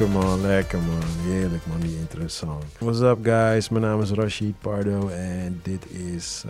Lekker 0.00 0.18
man, 0.20 0.40
lekker 0.40 0.78
man. 0.78 1.02
Heerlijk 1.02 1.66
man, 1.66 1.80
die 1.80 1.96
interessant. 1.96 2.64
What's 2.78 3.00
up 3.00 3.18
guys, 3.22 3.68
mijn 3.68 3.84
naam 3.84 4.02
is 4.02 4.10
Rashid 4.10 4.58
Pardo 4.58 5.08
en 5.08 5.60
dit 5.62 5.90
is, 5.90 6.44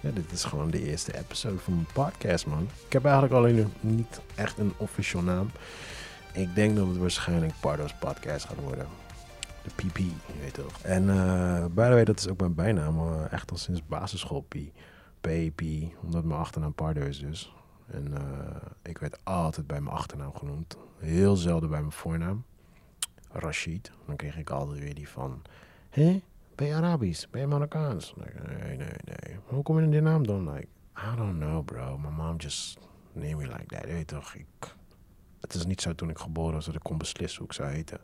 ja, 0.00 0.10
dit 0.10 0.32
is 0.32 0.44
gewoon 0.44 0.70
de 0.70 0.82
eerste 0.82 1.18
episode 1.18 1.58
van 1.58 1.74
mijn 1.74 1.86
podcast 1.92 2.46
man. 2.46 2.68
Ik 2.86 2.92
heb 2.92 3.04
eigenlijk 3.04 3.34
alleen 3.34 3.72
niet 3.80 4.20
echt 4.34 4.58
een 4.58 4.72
official 4.76 5.22
naam. 5.22 5.50
Ik 6.32 6.54
denk 6.54 6.76
dat 6.76 6.86
het 6.86 6.96
waarschijnlijk 6.96 7.52
Pardo's 7.60 7.94
podcast 7.94 8.44
gaat 8.44 8.60
worden. 8.64 8.86
De 9.62 9.70
PP, 9.74 9.98
je 9.98 10.40
weet 10.40 10.54
toch. 10.54 10.78
En 10.82 11.02
uh, 11.02 11.64
by 11.64 11.82
the 11.82 11.90
way, 11.90 12.04
dat 12.04 12.18
is 12.18 12.28
ook 12.28 12.40
mijn 12.40 12.54
bijnaam, 12.54 12.98
uh, 12.98 13.32
echt 13.32 13.50
al 13.50 13.56
sinds 13.56 13.86
basisschool 13.86 14.46
P. 14.48 14.54
PP, 15.20 15.62
omdat 16.04 16.24
mijn 16.24 16.40
achternaam 16.40 16.74
Pardo 16.74 17.00
is 17.00 17.18
dus. 17.18 17.54
En 17.90 18.12
ik 18.82 18.98
werd 18.98 19.18
altijd 19.22 19.66
bij 19.66 19.80
mijn 19.80 19.96
achternaam 19.96 20.34
genoemd. 20.34 20.76
Heel 20.98 21.36
zelden 21.36 21.68
bij 21.70 21.80
mijn 21.80 21.92
voornaam. 21.92 22.44
Rashid. 23.30 23.90
Dan 24.06 24.16
kreeg 24.16 24.38
ik 24.38 24.50
altijd 24.50 24.78
weer 24.78 24.94
die 24.94 25.08
van... 25.08 25.42
Hé, 25.90 26.22
ben 26.54 26.66
je 26.66 26.74
Arabisch? 26.74 27.28
Ben 27.30 27.40
je 27.40 27.46
Marokkaans? 27.46 28.14
Nee, 28.16 28.76
nee, 28.76 28.76
nee. 28.76 29.36
Hoe 29.44 29.62
kom 29.62 29.76
je 29.78 29.82
in 29.82 29.90
die 29.90 30.00
naam 30.00 30.26
dan? 30.26 30.52
Like, 30.52 30.68
I 30.96 31.16
don't 31.16 31.38
know, 31.38 31.64
bro. 31.64 31.98
My 31.98 32.08
mom 32.08 32.36
just 32.36 32.78
named 33.12 33.36
me 33.36 33.46
like 33.46 33.66
that. 33.66 33.84
Weet 33.84 34.06
toch, 34.06 34.34
ik... 34.34 34.76
Het 35.40 35.54
is 35.54 35.66
niet 35.66 35.80
zo 35.80 35.94
toen 35.94 36.10
ik 36.10 36.18
geboren 36.18 36.54
was 36.54 36.66
dat 36.66 36.74
ik 36.74 36.82
kon 36.82 36.98
beslissen 36.98 37.38
hoe 37.38 37.46
ik 37.46 37.52
zou 37.52 37.70
heten. 37.70 38.00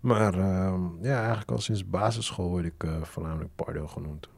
Maar 0.00 0.38
uh, 0.38 0.80
ja, 1.00 1.18
eigenlijk 1.18 1.50
al 1.50 1.58
sinds 1.58 1.88
basisschool 1.88 2.48
word 2.48 2.64
ik 2.64 2.82
uh, 2.82 3.02
voornamelijk 3.02 3.50
Pardo 3.54 3.86
genoemd. 3.86 4.28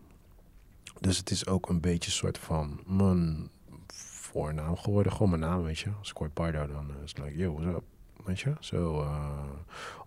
Dus 1.01 1.19
het 1.19 1.31
is 1.31 1.47
ook 1.47 1.69
een 1.69 1.81
beetje 1.81 2.11
een 2.11 2.17
soort 2.17 2.39
van 2.39 2.81
mijn 2.87 3.49
voornaam 4.33 4.77
geworden. 4.77 5.13
Gewoon 5.13 5.29
mijn 5.29 5.41
naam, 5.41 5.63
weet 5.63 5.79
je. 5.79 5.91
Als 5.99 6.11
ik 6.11 6.17
hoor 6.17 6.31
Pardo, 6.31 6.67
dan 6.67 6.91
is 7.05 7.11
het 7.11 7.19
like, 7.19 7.37
yo, 7.37 7.53
what's 7.53 7.77
up? 7.77 7.85
Weet 8.25 8.41
je? 8.41 8.53
Zo, 8.61 9.01
uh, 9.01 9.29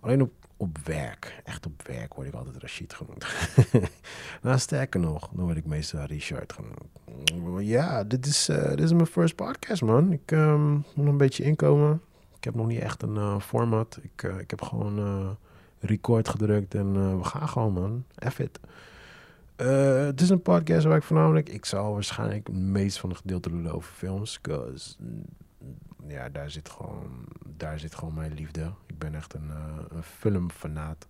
alleen 0.00 0.22
op, 0.22 0.32
op 0.56 0.78
werk, 0.78 1.42
echt 1.44 1.66
op 1.66 1.82
werk 1.86 2.14
word 2.14 2.26
ik 2.26 2.34
altijd 2.34 2.56
Rashid 2.56 2.94
genoemd. 2.94 3.26
nou, 4.42 4.58
sterker 4.58 5.00
nog, 5.00 5.28
dan 5.32 5.44
word 5.44 5.56
ik 5.56 5.66
meestal 5.66 6.04
Richard 6.04 6.52
genoemd. 6.52 7.66
Ja, 7.66 8.04
dit 8.04 8.26
is, 8.26 8.48
uh, 8.48 8.68
dit 8.68 8.80
is 8.80 8.92
mijn 8.92 9.06
first 9.06 9.34
podcast, 9.34 9.82
man. 9.82 10.12
Ik 10.12 10.30
um, 10.30 10.84
moet 10.94 11.06
een 11.06 11.16
beetje 11.16 11.44
inkomen. 11.44 12.02
Ik 12.36 12.44
heb 12.44 12.54
nog 12.54 12.66
niet 12.66 12.80
echt 12.80 13.02
een 13.02 13.14
uh, 13.14 13.40
format. 13.40 13.98
Ik, 14.02 14.22
ik 14.22 14.50
heb 14.50 14.62
gewoon 14.62 15.36
record 15.80 16.28
gedrukt 16.28 16.74
en 16.74 17.18
we 17.18 17.24
gaan 17.24 17.48
gewoon, 17.48 17.72
man. 17.72 18.04
F 18.30 18.38
het 19.56 20.20
is 20.20 20.30
een 20.30 20.42
podcast 20.42 20.84
waar 20.84 20.96
ik 20.96 21.02
voornamelijk... 21.02 21.48
Ik 21.48 21.64
zal 21.64 21.92
waarschijnlijk 21.92 22.46
het 22.46 22.56
meest 22.56 22.98
van 22.98 23.08
het 23.08 23.18
gedeelte 23.18 23.48
doen 23.48 23.70
over 23.70 23.92
films. 23.92 24.40
Cause, 24.40 24.96
ja, 26.06 26.28
daar 26.28 26.50
zit, 26.50 26.68
gewoon, 26.70 27.24
daar 27.46 27.78
zit 27.78 27.94
gewoon 27.94 28.14
mijn 28.14 28.34
liefde. 28.34 28.72
Ik 28.86 28.98
ben 28.98 29.14
echt 29.14 29.34
een, 29.34 29.48
uh, 29.48 29.76
een 29.88 30.02
filmfanaat. 30.02 31.06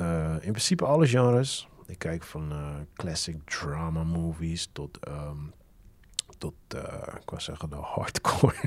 Uh, 0.00 0.32
in 0.32 0.52
principe 0.52 0.84
alle 0.84 1.06
genres. 1.06 1.68
Ik 1.86 1.98
kijk 1.98 2.22
van 2.22 2.52
classic 2.94 3.36
drama 3.44 4.02
movies 4.02 4.68
tot... 4.72 5.08
Um, 5.08 5.52
tot, 6.38 6.54
ik 7.20 7.30
wou 7.30 7.40
zeggen, 7.40 7.70
de 7.70 7.76
hardcore. 7.76 8.54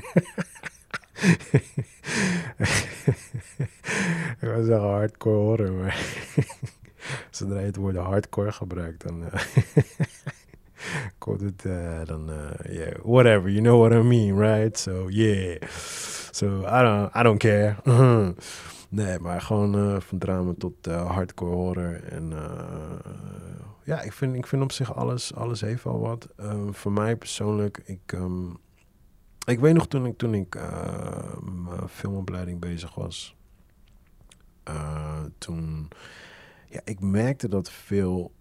ik 4.40 4.48
wou 4.48 4.64
zeggen 4.64 4.88
hardcore 4.88 5.36
horror, 5.36 5.72
maar... 5.72 5.96
Zodra 7.30 7.58
je 7.58 7.66
het 7.66 7.76
woord 7.76 7.96
hardcore 7.96 8.52
gebruikt, 8.52 9.02
dan 9.02 9.24
uh, 11.26 11.38
het 11.40 11.64
uh, 11.64 12.04
dan, 12.04 12.30
uh, 12.30 12.88
whatever, 13.02 13.50
you 13.50 13.62
know 13.62 13.80
what 13.80 13.92
I 13.92 14.02
mean, 14.02 14.38
right? 14.38 14.78
So, 14.78 15.08
yeah. 15.08 15.62
So, 16.30 16.46
I 16.46 16.82
don't, 16.82 17.14
I 17.14 17.22
don't 17.22 17.38
care. 17.38 17.76
nee, 18.88 19.18
maar 19.18 19.40
gewoon 19.40 20.02
van 20.02 20.18
drama 20.18 20.54
tot 20.58 20.86
hardcore 20.86 21.54
horror. 21.54 22.02
En 22.04 22.32
ja, 23.84 24.00
ik 24.00 24.12
vind, 24.12 24.34
ik 24.34 24.46
vind 24.46 24.62
op 24.62 24.72
zich 24.72 24.94
alles, 24.94 25.34
alles 25.34 25.60
heeft 25.60 25.86
al 25.86 26.00
wat. 26.00 26.28
voor 26.70 26.92
mij 26.92 27.16
persoonlijk, 27.16 27.82
ik... 27.84 28.12
Um, 28.12 28.56
ik 29.46 29.60
weet 29.60 29.74
nog 29.74 29.86
toen 29.86 30.06
ik, 30.06 30.16
toen 30.16 30.34
ik 30.34 30.54
mijn 31.42 31.88
filmopleiding 31.88 32.60
bezig 32.60 32.94
was. 32.94 33.36
toen 35.38 35.88
ja, 36.74 36.80
ik 36.84 37.00
merkte 37.00 37.48
dat 37.48 37.70
veel, 37.70 38.32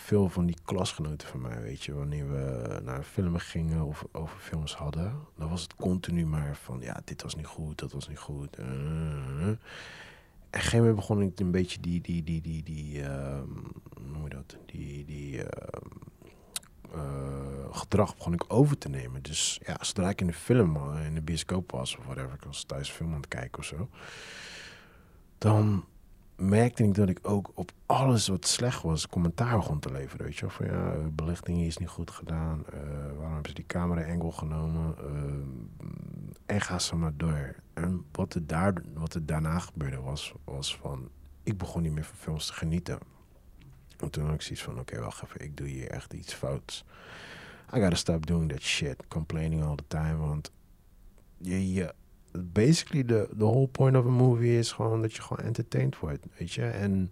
veel 0.00 0.28
van 0.28 0.46
die 0.46 0.56
klasgenoten 0.64 1.28
van 1.28 1.40
mij, 1.40 1.62
weet 1.62 1.82
je, 1.82 1.94
wanneer 1.94 2.30
we 2.30 2.80
naar 2.84 3.02
filmen 3.02 3.40
gingen 3.40 3.84
of 3.84 4.04
over 4.12 4.38
films 4.38 4.74
hadden, 4.74 5.18
dan 5.36 5.48
was 5.48 5.62
het 5.62 5.74
continu 5.74 6.26
maar 6.26 6.56
van, 6.56 6.80
ja, 6.80 7.00
dit 7.04 7.22
was 7.22 7.34
niet 7.34 7.46
goed, 7.46 7.78
dat 7.78 7.92
was 7.92 8.08
niet 8.08 8.18
goed. 8.18 8.58
Uh, 8.58 8.66
en 8.66 9.50
op 9.52 9.58
een 10.50 10.60
gegeven 10.60 10.94
begon 10.94 11.22
ik 11.22 11.40
een 11.40 11.50
beetje 11.50 11.80
die, 11.80 12.00
die, 12.00 12.24
die, 12.24 12.40
die, 12.40 12.62
die, 12.62 12.98
uh, 12.98 13.40
hoe 13.94 14.06
noem 14.06 14.22
je 14.22 14.28
dat, 14.28 14.56
die, 14.66 15.04
die 15.04 15.42
uh, 16.94 17.70
gedrag 17.70 18.16
begon 18.16 18.32
ik 18.32 18.44
over 18.48 18.78
te 18.78 18.88
nemen. 18.88 19.22
Dus 19.22 19.60
ja, 19.66 19.76
zodra 19.80 20.08
ik 20.08 20.20
in 20.20 20.26
de 20.26 20.32
film, 20.32 20.96
in 20.96 21.14
de 21.14 21.22
bioscoop 21.22 21.70
was 21.70 21.96
of 21.96 22.04
whatever, 22.04 22.34
ik 22.34 22.44
was 22.44 22.64
thuis 22.64 22.90
film 22.90 23.10
aan 23.10 23.20
het 23.20 23.28
kijken 23.28 23.58
of 23.58 23.64
zo, 23.64 23.88
dan 25.38 25.84
merkte 26.40 26.84
ik 26.84 26.94
dat 26.94 27.08
ik 27.08 27.18
ook 27.22 27.50
op 27.54 27.72
alles 27.86 28.28
wat 28.28 28.46
slecht 28.46 28.82
was 28.82 29.06
commentaar 29.06 29.56
begon 29.56 29.78
te 29.78 29.92
leveren. 29.92 30.24
Weet 30.26 30.36
je, 30.36 30.50
van 30.50 30.66
ja, 30.66 30.94
belichting 31.12 31.60
is 31.60 31.76
niet 31.76 31.88
goed 31.88 32.10
gedaan. 32.10 32.64
Uh, 32.74 32.80
waarom 33.16 33.32
hebben 33.32 33.48
ze 33.48 33.54
die 33.54 33.66
camera 33.66 34.00
engel 34.00 34.30
genomen? 34.30 34.94
Uh, 35.00 35.86
en 36.46 36.60
ga 36.60 36.78
ze 36.78 36.96
maar 36.96 37.16
door. 37.16 37.54
En 37.74 38.04
wat 38.12 38.34
er, 38.34 38.46
daar, 38.46 38.72
wat 38.94 39.14
er 39.14 39.26
daarna 39.26 39.58
gebeurde 39.58 40.00
was, 40.00 40.34
was 40.44 40.76
van... 40.76 41.08
Ik 41.42 41.58
begon 41.58 41.82
niet 41.82 41.92
meer 41.92 42.04
van 42.04 42.16
films 42.16 42.46
te 42.46 42.52
genieten. 42.52 42.98
En 43.98 44.10
toen 44.10 44.24
had 44.24 44.34
ik 44.34 44.42
zoiets 44.42 44.64
van, 44.64 44.78
oké, 44.78 45.00
wacht 45.00 45.22
even. 45.22 45.40
Ik 45.40 45.56
doe 45.56 45.66
hier 45.66 45.90
echt 45.90 46.12
iets 46.12 46.34
fouts. 46.34 46.84
I 47.74 47.80
gotta 47.80 47.96
stop 47.96 48.26
doing 48.26 48.50
that 48.50 48.62
shit. 48.62 49.06
Complaining 49.08 49.64
all 49.64 49.74
the 49.74 49.84
time. 49.86 50.16
Want 50.16 50.50
je, 51.36 51.72
je 51.72 51.94
basically 52.32 53.04
de 53.04 53.28
the 53.38 53.44
whole 53.44 53.68
point 53.68 53.96
of 53.96 54.04
a 54.04 54.10
movie 54.10 54.58
is 54.58 54.72
gewoon 54.72 55.02
dat 55.02 55.14
je 55.14 55.22
gewoon 55.22 55.46
entertained 55.46 55.98
wordt, 55.98 56.26
weet 56.38 56.52
je. 56.52 56.64
En 56.64 57.10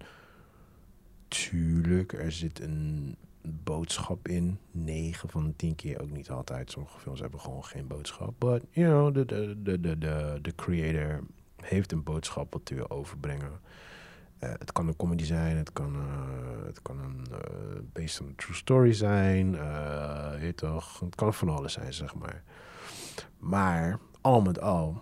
tuurlijk, 1.29 2.13
er 2.13 2.33
zit 2.33 2.61
een 2.61 3.17
boodschap 3.43 4.29
in. 4.29 4.59
9 4.71 5.29
van 5.29 5.47
de 5.47 5.57
10 5.57 5.75
keer 5.75 6.01
ook 6.01 6.11
niet 6.11 6.31
altijd. 6.31 6.71
Sommige 6.71 6.99
films 6.99 7.21
hebben 7.21 7.41
gewoon 7.41 7.65
geen 7.65 7.87
boodschap. 7.87 8.35
But, 8.39 8.63
you 8.71 8.89
know, 8.89 9.15
de, 9.15 9.25
de, 9.25 9.63
de, 9.63 9.81
de, 9.81 9.99
de, 9.99 10.39
de 10.43 10.55
creator 10.55 11.21
heeft 11.57 11.93
een 11.93 12.03
boodschap 12.03 12.53
wat 12.53 12.65
te 12.65 12.91
overbrengen. 12.91 13.61
Uh, 14.45 14.51
het 14.59 14.73
kan 14.73 14.89
een 14.89 14.97
comedy 14.97 15.25
zijn, 15.25 15.57
het 15.57 15.73
kan, 15.73 15.97
uh, 15.97 16.67
het 16.67 16.83
kan 16.83 16.99
een 16.99 17.27
uh, 17.31 17.39
based 17.93 18.21
on 18.21 18.29
a 18.29 18.33
true 18.37 18.55
story 18.55 18.93
zijn. 18.93 19.51
je 20.41 20.53
toch, 20.55 21.01
het 21.01 21.15
kan 21.15 21.35
van 21.35 21.49
alles 21.49 21.73
zijn, 21.73 21.93
zeg 21.93 22.15
maar. 22.15 22.43
Maar 23.39 23.99
al 24.33 24.41
met 24.41 24.61
al 24.61 25.01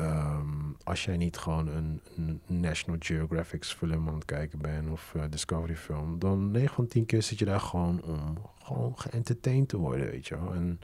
Um, 0.00 0.76
als 0.84 1.04
jij 1.04 1.16
niet 1.16 1.36
gewoon 1.36 1.68
een, 1.68 2.00
een, 2.16 2.40
National 2.46 2.96
Geographic 3.00 3.64
film 3.64 4.08
aan 4.08 4.14
het 4.14 4.24
kijken 4.24 4.58
bent 4.58 4.90
of 4.90 5.12
uh, 5.16 5.22
Discovery 5.30 5.76
film, 5.76 6.18
dan 6.18 6.50
9 6.50 6.74
van 6.74 6.86
10 6.86 7.06
keer 7.06 7.22
zit 7.22 7.38
je 7.38 7.44
daar 7.44 7.60
gewoon 7.60 8.02
om 8.02 8.38
gewoon 8.62 8.98
geëntertained 8.98 9.68
te 9.68 9.76
worden, 9.76 10.10
weet 10.10 10.26
je 10.26 10.40
wel. 10.40 10.54
En 10.54 10.80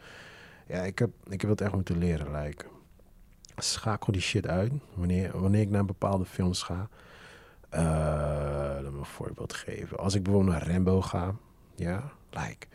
ja, 0.66 0.82
ik 0.82 0.98
heb, 0.98 1.10
ik 1.28 1.40
heb 1.40 1.50
het 1.50 1.60
echt 1.60 1.74
moeten 1.74 1.98
leren. 1.98 2.42
Like, 2.42 2.64
schakel 3.56 4.12
die 4.12 4.22
shit 4.22 4.46
uit 4.46 4.72
wanneer, 4.94 5.40
wanneer 5.40 5.60
ik 5.60 5.70
naar 5.70 5.84
bepaalde 5.84 6.24
films 6.24 6.62
ga. 6.62 6.88
Uh, 7.74 8.90
me 8.90 8.98
een 8.98 9.04
voorbeeld 9.04 9.52
geven. 9.52 9.98
Als 9.98 10.14
ik 10.14 10.22
bijvoorbeeld 10.22 10.58
naar 10.58 10.68
Rambo 10.68 11.02
ga, 11.02 11.34
ja, 11.74 12.12
like, 12.30 12.66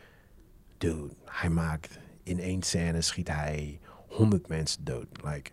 dude, 0.78 1.14
hij 1.24 1.50
maakt 1.50 1.98
in 2.22 2.40
één 2.40 2.62
scène 2.62 3.00
schiet 3.00 3.28
hij 3.28 3.80
100 4.16 4.48
mensen 4.48 4.84
dood. 4.84 5.06
Like, 5.24 5.50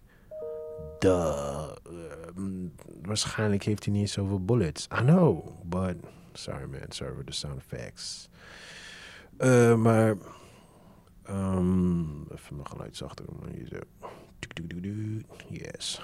duh. 1.00 1.72
Uh, 1.92 2.70
waarschijnlijk 3.02 3.64
heeft 3.64 3.86
hij 3.86 3.94
niet 3.94 4.10
zoveel 4.10 4.46
bullets. 4.46 4.88
I 5.02 5.04
know, 5.04 5.48
but... 5.64 5.96
Sorry 6.34 6.66
man, 6.66 6.82
sorry 6.90 7.14
for 7.14 7.24
the 7.24 7.32
sound 7.32 7.58
effects. 7.58 8.30
Uh, 9.38 9.76
maar... 9.76 10.16
Um, 11.30 12.28
even 12.32 12.56
mijn 12.56 12.68
geluid 12.68 12.98
zachter 12.98 13.26
doen. 13.26 13.50
Hier 13.52 13.68
zo. 13.68 13.80
Yes. 15.48 16.02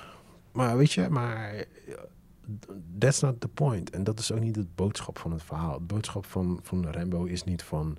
Maar 0.52 0.78
weet 0.78 0.92
je, 0.92 1.10
maar... 1.10 1.66
That's 2.98 3.20
not 3.20 3.42
the 3.42 3.48
point. 3.48 3.90
En 3.90 4.04
dat 4.04 4.20
is 4.20 4.32
ook 4.32 4.40
niet 4.40 4.56
het 4.56 4.76
boodschap 4.76 5.18
van 5.18 5.32
het 5.32 5.44
verhaal. 5.44 5.74
Het 5.74 5.88
boodschap 5.88 6.26
van, 6.26 6.60
van 6.64 6.86
Rambo 6.92 7.24
is 7.24 7.44
niet 7.44 7.64
van... 7.64 7.98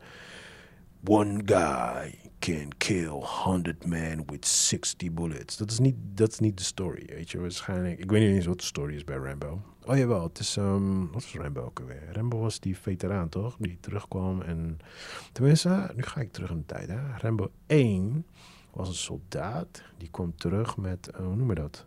One 1.08 1.42
guy 1.44 2.18
can 2.38 2.68
kill 2.78 3.20
100 3.20 3.86
men 3.86 4.22
with 4.26 4.46
60 4.46 5.12
bullets. 5.12 5.56
Dat 5.56 5.70
is 5.70 5.78
niet, 5.78 5.96
dat 6.14 6.32
is 6.32 6.38
niet 6.38 6.58
de 6.58 6.64
story, 6.64 7.06
weet 7.06 7.30
je. 7.30 7.40
Waarschijnlijk, 7.40 7.98
ik 7.98 8.10
weet 8.10 8.20
niet 8.20 8.36
eens 8.36 8.46
wat 8.46 8.58
de 8.58 8.64
story 8.64 8.94
is 8.94 9.04
bij 9.04 9.16
Rambo. 9.16 9.60
Oh 9.84 9.96
jawel, 9.96 10.22
het 10.22 10.38
is, 10.38 10.56
um, 10.56 11.04
wat 11.12 11.12
was 11.12 11.34
Rambo 11.34 11.60
ook 11.60 11.80
alweer? 11.80 12.12
Rambo 12.12 12.38
was 12.38 12.60
die 12.60 12.78
veteraan, 12.78 13.28
toch? 13.28 13.56
Die 13.58 13.78
terugkwam 13.80 14.42
en, 14.42 14.78
tenminste, 15.32 15.90
nu 15.94 16.02
ga 16.02 16.20
ik 16.20 16.32
terug 16.32 16.50
in 16.50 16.58
de 16.58 16.66
tijd, 16.66 16.88
hè. 16.88 17.16
Rambo 17.16 17.50
1 17.66 18.26
was 18.70 18.88
een 18.88 18.94
soldaat, 18.94 19.82
die 19.96 20.10
kwam 20.10 20.36
terug 20.36 20.76
met, 20.76 21.10
uh, 21.14 21.26
hoe 21.26 21.36
noem 21.36 21.48
je 21.48 21.54
dat? 21.54 21.86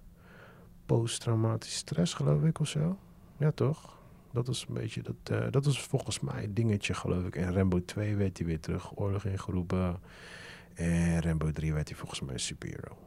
posttraumatische 0.86 1.78
stress, 1.78 2.14
geloof 2.14 2.44
ik, 2.44 2.60
of 2.60 2.68
zo. 2.68 2.98
Ja, 3.38 3.52
toch? 3.52 3.98
Dat 4.34 4.48
is 4.48 4.66
een 4.68 4.74
beetje, 4.74 5.02
dat, 5.02 5.16
uh, 5.32 5.52
dat 5.52 5.66
is 5.66 5.80
volgens 5.82 6.20
mij 6.20 6.42
het 6.42 6.56
dingetje, 6.56 6.94
geloof 6.94 7.26
ik. 7.26 7.36
En 7.36 7.54
Rambo 7.54 7.86
2 7.86 8.16
werd 8.16 8.38
hij 8.38 8.48
weer 8.48 8.60
terug, 8.60 8.98
oorlog 8.98 9.26
ingeroepen. 9.26 10.00
En 10.74 11.22
Rambo 11.22 11.52
3 11.52 11.74
werd 11.74 11.88
hij 11.90 11.98
volgens 11.98 12.22
mij 12.22 12.38
superhero. 12.38 12.98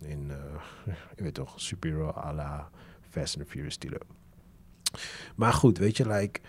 In, 0.00 0.30
uh, 0.30 0.36
je 1.16 1.22
weet 1.22 1.34
toch, 1.34 1.60
superhero 1.60 2.12
à 2.16 2.32
la 2.32 2.70
Fast 3.08 3.38
and 3.38 3.48
Furious 3.48 3.74
stilo. 3.74 3.98
Maar 5.36 5.52
goed, 5.52 5.78
weet 5.78 5.96
je, 5.96 6.08
like, 6.08 6.40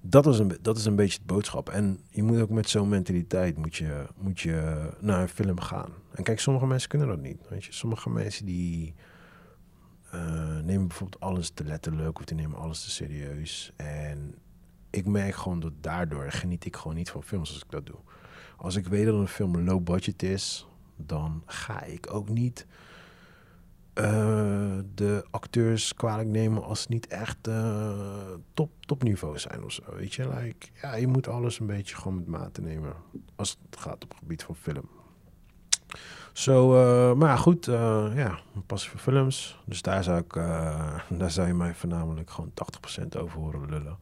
dat, 0.00 0.26
is 0.26 0.38
een, 0.38 0.58
dat 0.62 0.76
is 0.76 0.84
een 0.84 0.96
beetje 0.96 1.18
het 1.18 1.26
boodschap. 1.26 1.68
En 1.68 2.00
je 2.10 2.22
moet 2.22 2.40
ook 2.40 2.50
met 2.50 2.68
zo'n 2.68 2.88
mentaliteit 2.88 3.56
moet 3.56 3.76
je, 3.76 4.06
moet 4.16 4.40
je 4.40 4.88
naar 5.00 5.20
een 5.22 5.28
film 5.28 5.60
gaan. 5.60 5.92
En 6.10 6.22
kijk, 6.22 6.40
sommige 6.40 6.66
mensen 6.66 6.88
kunnen 6.88 7.08
dat 7.08 7.20
niet. 7.20 7.48
Weet 7.48 7.64
je, 7.64 7.72
sommige 7.72 8.10
mensen 8.10 8.46
die 8.46 8.94
nemen 10.64 10.88
bijvoorbeeld 10.88 11.22
alles 11.22 11.50
te 11.50 11.64
letterlijk 11.64 12.18
of 12.18 12.24
die 12.24 12.36
nemen 12.36 12.58
alles 12.58 12.82
te 12.82 12.90
serieus. 12.90 13.72
En 13.76 14.34
ik 14.90 15.06
merk 15.06 15.34
gewoon 15.34 15.60
dat 15.60 15.72
daardoor 15.80 16.30
geniet 16.30 16.64
ik 16.64 16.76
gewoon 16.76 16.96
niet 16.96 17.10
van 17.10 17.22
films 17.22 17.52
als 17.52 17.62
ik 17.62 17.70
dat 17.70 17.86
doe. 17.86 17.98
Als 18.56 18.76
ik 18.76 18.86
weet 18.86 19.06
dat 19.06 19.14
een 19.14 19.28
film 19.28 19.64
low 19.64 19.82
budget 19.82 20.22
is, 20.22 20.66
dan 20.96 21.42
ga 21.46 21.82
ik 21.82 22.14
ook 22.14 22.28
niet 22.28 22.66
uh, 23.94 24.78
de 24.94 25.26
acteurs 25.30 25.94
kwalijk 25.94 26.28
nemen 26.28 26.62
als 26.62 26.82
ze 26.82 26.86
niet 26.90 27.06
echt 27.06 27.48
uh, 27.48 28.30
top, 28.54 28.70
topniveau 28.80 29.38
zijn 29.38 29.64
of 29.64 29.72
zo. 29.72 29.82
Weet 29.94 30.14
je, 30.14 30.28
like, 30.28 30.66
ja, 30.82 30.94
je 30.94 31.06
moet 31.06 31.28
alles 31.28 31.60
een 31.60 31.66
beetje 31.66 31.96
gewoon 31.96 32.16
met 32.16 32.26
mate 32.26 32.60
nemen 32.60 32.94
als 33.36 33.58
het 33.70 33.80
gaat 33.80 34.04
op 34.04 34.10
het 34.10 34.18
gebied 34.18 34.42
van 34.42 34.56
film. 34.56 34.88
Zo, 36.32 36.74
uh, 36.74 37.14
maar 37.14 37.38
goed, 37.38 37.64
ja, 38.14 38.38
passie 38.66 38.90
voor 38.90 39.00
films. 39.00 39.58
Dus 39.64 39.82
daar 39.82 40.04
zou, 40.04 40.18
ik, 40.18 40.34
daar 41.08 41.30
zou 41.30 41.46
je 41.46 41.54
mij 41.54 41.74
voornamelijk 41.74 42.30
gewoon 42.30 42.52
80% 43.04 43.18
over 43.18 43.38
horen 43.38 43.70
lullen. 43.70 43.98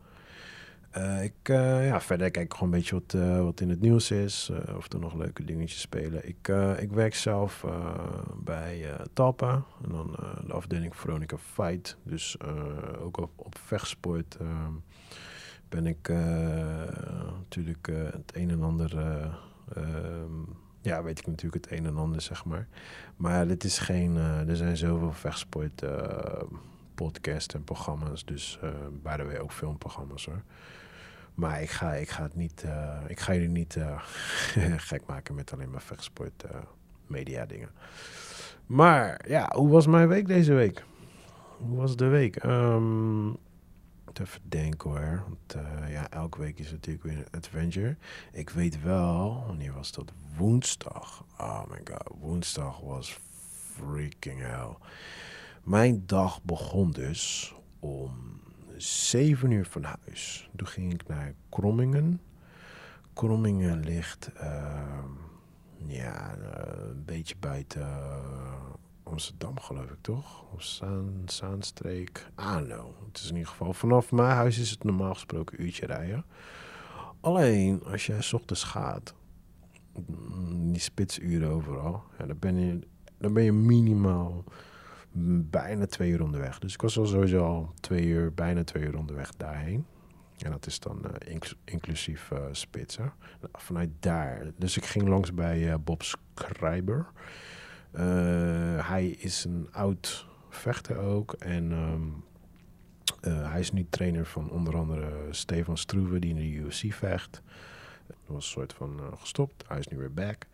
Ik, 1.22 1.48
ja, 1.82 2.00
verder 2.00 2.30
kijk 2.30 2.44
ik 2.44 2.52
gewoon 2.52 2.72
een 2.72 2.78
beetje 2.78 2.94
wat, 2.94 3.42
wat 3.44 3.60
in 3.60 3.68
het 3.70 3.80
nieuws 3.80 4.10
is. 4.10 4.50
of 4.76 4.92
er 4.92 4.98
nog 4.98 5.14
leuke 5.14 5.44
dingetjes 5.44 5.80
spelen. 5.80 6.28
Ik, 6.28 6.48
ik 6.78 6.92
werk 6.92 7.14
zelf 7.14 7.64
bij 8.36 8.96
Talpa. 9.12 9.62
En 9.84 9.90
dan 9.90 10.16
de 10.46 10.52
afdeling 10.52 10.96
Veronica 10.96 11.36
Fight. 11.36 11.96
Dus 12.02 12.36
ook 13.00 13.16
op, 13.16 13.30
op 13.36 13.58
vechtsport 13.64 14.36
ehm, 14.40 14.72
ben 15.68 15.86
ik 15.86 16.08
natuurlijk 17.38 17.86
het 18.12 18.32
een 18.34 18.50
en 18.50 18.62
ander... 18.62 18.96
Ja, 20.80 21.02
weet 21.02 21.18
ik 21.18 21.26
natuurlijk 21.26 21.64
het 21.64 21.78
een 21.78 21.86
en 21.86 21.96
ander, 21.96 22.20
zeg 22.20 22.44
maar. 22.44 22.66
Maar 23.16 23.48
het 23.48 23.64
is 23.64 23.78
geen... 23.78 24.16
er 24.16 24.56
zijn 24.56 24.76
zoveel 24.76 25.12
vechtsport 25.12 25.82
podcasts 26.94 27.54
en 27.54 27.64
programma's. 27.64 28.24
Dus 28.24 28.58
bij 29.02 29.16
de 29.16 29.24
way 29.24 29.38
ook 29.38 29.52
filmprogramma's 29.52 30.24
hoor. 30.24 30.42
Maar 31.40 31.62
ik 31.62 31.70
ga, 31.70 31.92
ik 31.92 32.08
ga 32.08 32.22
het 32.22 32.34
niet, 32.34 32.62
uh, 32.66 32.96
ik 33.06 33.20
ga 33.20 33.32
jullie 33.32 33.48
niet 33.48 33.76
uh, 33.76 34.00
gek 34.90 35.02
maken 35.06 35.34
met 35.34 35.52
alleen 35.52 35.70
maar 35.70 35.82
vechtsport 35.82 36.44
uh, 36.44 36.50
media 37.06 37.46
dingen. 37.46 37.68
Maar 38.66 39.24
ja, 39.28 39.52
hoe 39.54 39.68
was 39.68 39.86
mijn 39.86 40.08
week 40.08 40.26
deze 40.26 40.52
week? 40.52 40.84
Hoe 41.56 41.76
was 41.76 41.96
de 41.96 42.06
week? 42.06 42.44
Um, 42.44 43.36
even 44.18 44.40
denken 44.42 44.90
hoor. 44.90 45.22
Want 45.28 45.66
ja, 45.88 46.10
elke 46.10 46.38
week 46.38 46.58
is 46.58 46.70
natuurlijk 46.70 47.04
weer 47.04 47.16
een 47.16 47.30
adventure. 47.30 47.96
Ik 48.32 48.50
weet 48.50 48.82
wel, 48.82 49.44
wanneer 49.46 49.72
was 49.72 49.92
dat? 49.92 50.12
Woensdag. 50.36 51.24
Oh 51.38 51.62
my 51.70 51.80
god, 51.84 52.16
woensdag 52.20 52.80
was 52.80 53.18
freaking 53.74 54.40
hell. 54.40 54.76
Mijn 55.64 56.02
dag 56.06 56.42
begon 56.42 56.90
dus 56.90 57.54
om 57.78 58.40
zeven 58.76 59.50
uur 59.50 59.66
van 59.66 59.84
huis. 59.84 60.50
Toen 60.56 60.66
ging 60.66 60.92
ik 60.92 61.08
naar 61.08 61.34
Krommingen. 61.48 62.20
Krommingen 63.12 63.80
ligt 63.80 64.30
uh, 64.42 65.04
ja, 65.86 66.36
een 66.38 67.04
beetje 67.04 67.34
buiten 67.40 67.88
Amsterdam, 69.10 69.60
geloof 69.60 69.90
ik 69.90 69.98
toch? 70.00 70.44
Of 70.54 70.62
Zaan, 70.62 71.22
Zaanstreek. 71.26 72.26
Ah, 72.34 72.60
no. 72.60 72.94
Het 73.06 73.18
is 73.18 73.28
in 73.28 73.34
ieder 73.34 73.50
geval 73.50 73.72
vanaf 73.72 74.12
mijn 74.12 74.28
huis 74.28 74.58
is 74.58 74.70
het 74.70 74.84
normaal 74.84 75.14
gesproken 75.14 75.62
uurtje 75.62 75.86
rijden. 75.86 76.24
Alleen 77.20 77.82
als 77.84 78.06
jij 78.06 78.18
ochtends 78.32 78.64
gaat, 78.64 79.14
mm, 80.06 80.72
die 80.72 80.80
spitsuren 80.80 81.50
overal, 81.50 82.02
ja, 82.18 82.26
dan, 82.26 82.38
ben 82.38 82.56
je, 82.56 82.78
dan 83.18 83.32
ben 83.32 83.42
je 83.42 83.52
minimaal 83.52 84.44
bijna 85.50 85.86
twee 85.86 86.10
uur 86.10 86.22
onderweg. 86.22 86.58
Dus 86.58 86.74
ik 86.74 86.82
was 86.82 86.98
al 86.98 87.06
sowieso 87.06 87.44
al 87.44 87.72
twee 87.80 88.04
uur, 88.04 88.34
bijna 88.34 88.64
twee 88.64 88.82
uur 88.82 88.98
onderweg 88.98 89.30
daarheen. 89.36 89.86
En 90.38 90.50
dat 90.50 90.66
is 90.66 90.80
dan 90.80 91.02
uh, 91.04 91.36
inclusief 91.64 92.30
uh, 92.32 92.38
spitsen. 92.52 93.12
Nou, 93.40 93.52
vanuit 93.52 93.90
daar. 94.00 94.52
Dus 94.56 94.76
ik 94.76 94.84
ging 94.84 95.08
langs 95.08 95.34
bij 95.34 95.58
uh, 95.58 95.74
Bob 95.84 96.02
Schreiber. 96.02 97.06
Hij 98.82 99.06
is 99.06 99.44
een 99.44 99.68
oud 99.72 100.26
vechter 100.48 100.96
ook. 100.96 101.32
En 101.32 101.72
um, 101.72 102.24
hij 103.20 103.60
is 103.60 103.72
nu 103.72 103.86
trainer 103.90 104.26
van 104.26 104.50
onder 104.50 104.76
andere 104.76 105.12
Stefan 105.30 105.76
Struve, 105.76 106.18
die 106.18 106.30
in 106.30 106.36
de 106.36 106.52
UFC 106.52 106.92
vecht. 106.92 107.42
Dat 108.06 108.16
was 108.26 108.44
een 108.44 108.50
soort 108.50 108.72
van 108.72 109.00
gestopt. 109.18 109.64
Hij 109.68 109.78
is 109.78 109.88
nu 109.88 109.98
weer 109.98 110.14
back. 110.14 110.46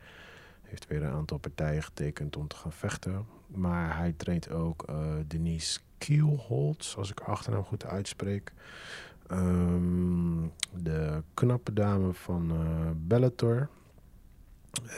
Heeft 0.63 0.87
weer 0.87 1.03
een 1.03 1.13
aantal 1.13 1.39
partijen 1.39 1.83
getekend 1.83 2.37
om 2.37 2.49
te 2.49 2.57
gaan 2.57 2.73
vechten. 2.73 3.27
Maar 3.47 3.97
hij 3.97 4.15
traint 4.17 4.51
ook 4.51 4.85
Denise 5.27 5.81
Kielholtz, 5.99 6.97
als 6.97 7.11
ik 7.11 7.21
achternaam 7.21 7.65
goed 7.65 7.85
uitspreek. 7.85 8.53
Um, 9.31 10.53
de 10.73 11.23
knappe 11.35 11.73
dame 11.73 12.13
van 12.13 12.53
Bellator. 13.07 13.69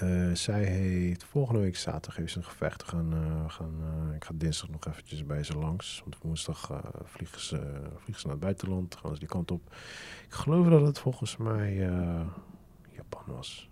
Uh, 0.03 0.35
zij 0.35 0.65
heeft 0.65 1.25
volgende 1.25 1.61
week 1.61 1.77
zaterdag 1.77 2.19
even 2.19 2.39
een 2.39 2.45
gevecht. 2.49 2.83
Gaan, 2.83 3.15
uh, 3.15 3.51
gaan, 3.51 3.75
uh, 4.09 4.15
ik 4.15 4.25
ga 4.25 4.33
dinsdag 4.35 4.69
nog 4.69 4.87
eventjes 4.87 5.27
bij 5.27 5.43
ze 5.43 5.59
langs. 5.59 6.01
Want 6.05 6.17
woensdag 6.23 6.83
vliegen, 7.05 7.41
ze, 7.41 7.57
ze 8.05 8.27
naar 8.27 8.31
het 8.35 8.41
buitenland. 8.41 8.97
Gaan 8.97 9.13
ze 9.13 9.19
die 9.19 9.29
kant 9.29 9.51
op. 9.51 9.75
Ik 10.27 10.35
geloof 10.35 10.69
dat 10.69 10.87
het 10.87 10.99
volgens 10.99 11.37
mij 11.37 11.75
Japan 12.91 13.25
was. 13.27 13.69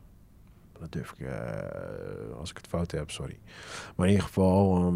Dat 0.79 0.93
durf 0.93 1.13
ik, 1.13 1.29
als 2.39 2.51
ik 2.51 2.57
het 2.57 2.67
fout 2.67 2.91
heb, 2.91 3.11
sorry. 3.11 3.39
Maar 3.97 4.07
in 4.07 4.13
ieder 4.13 4.27
geval, 4.27 4.93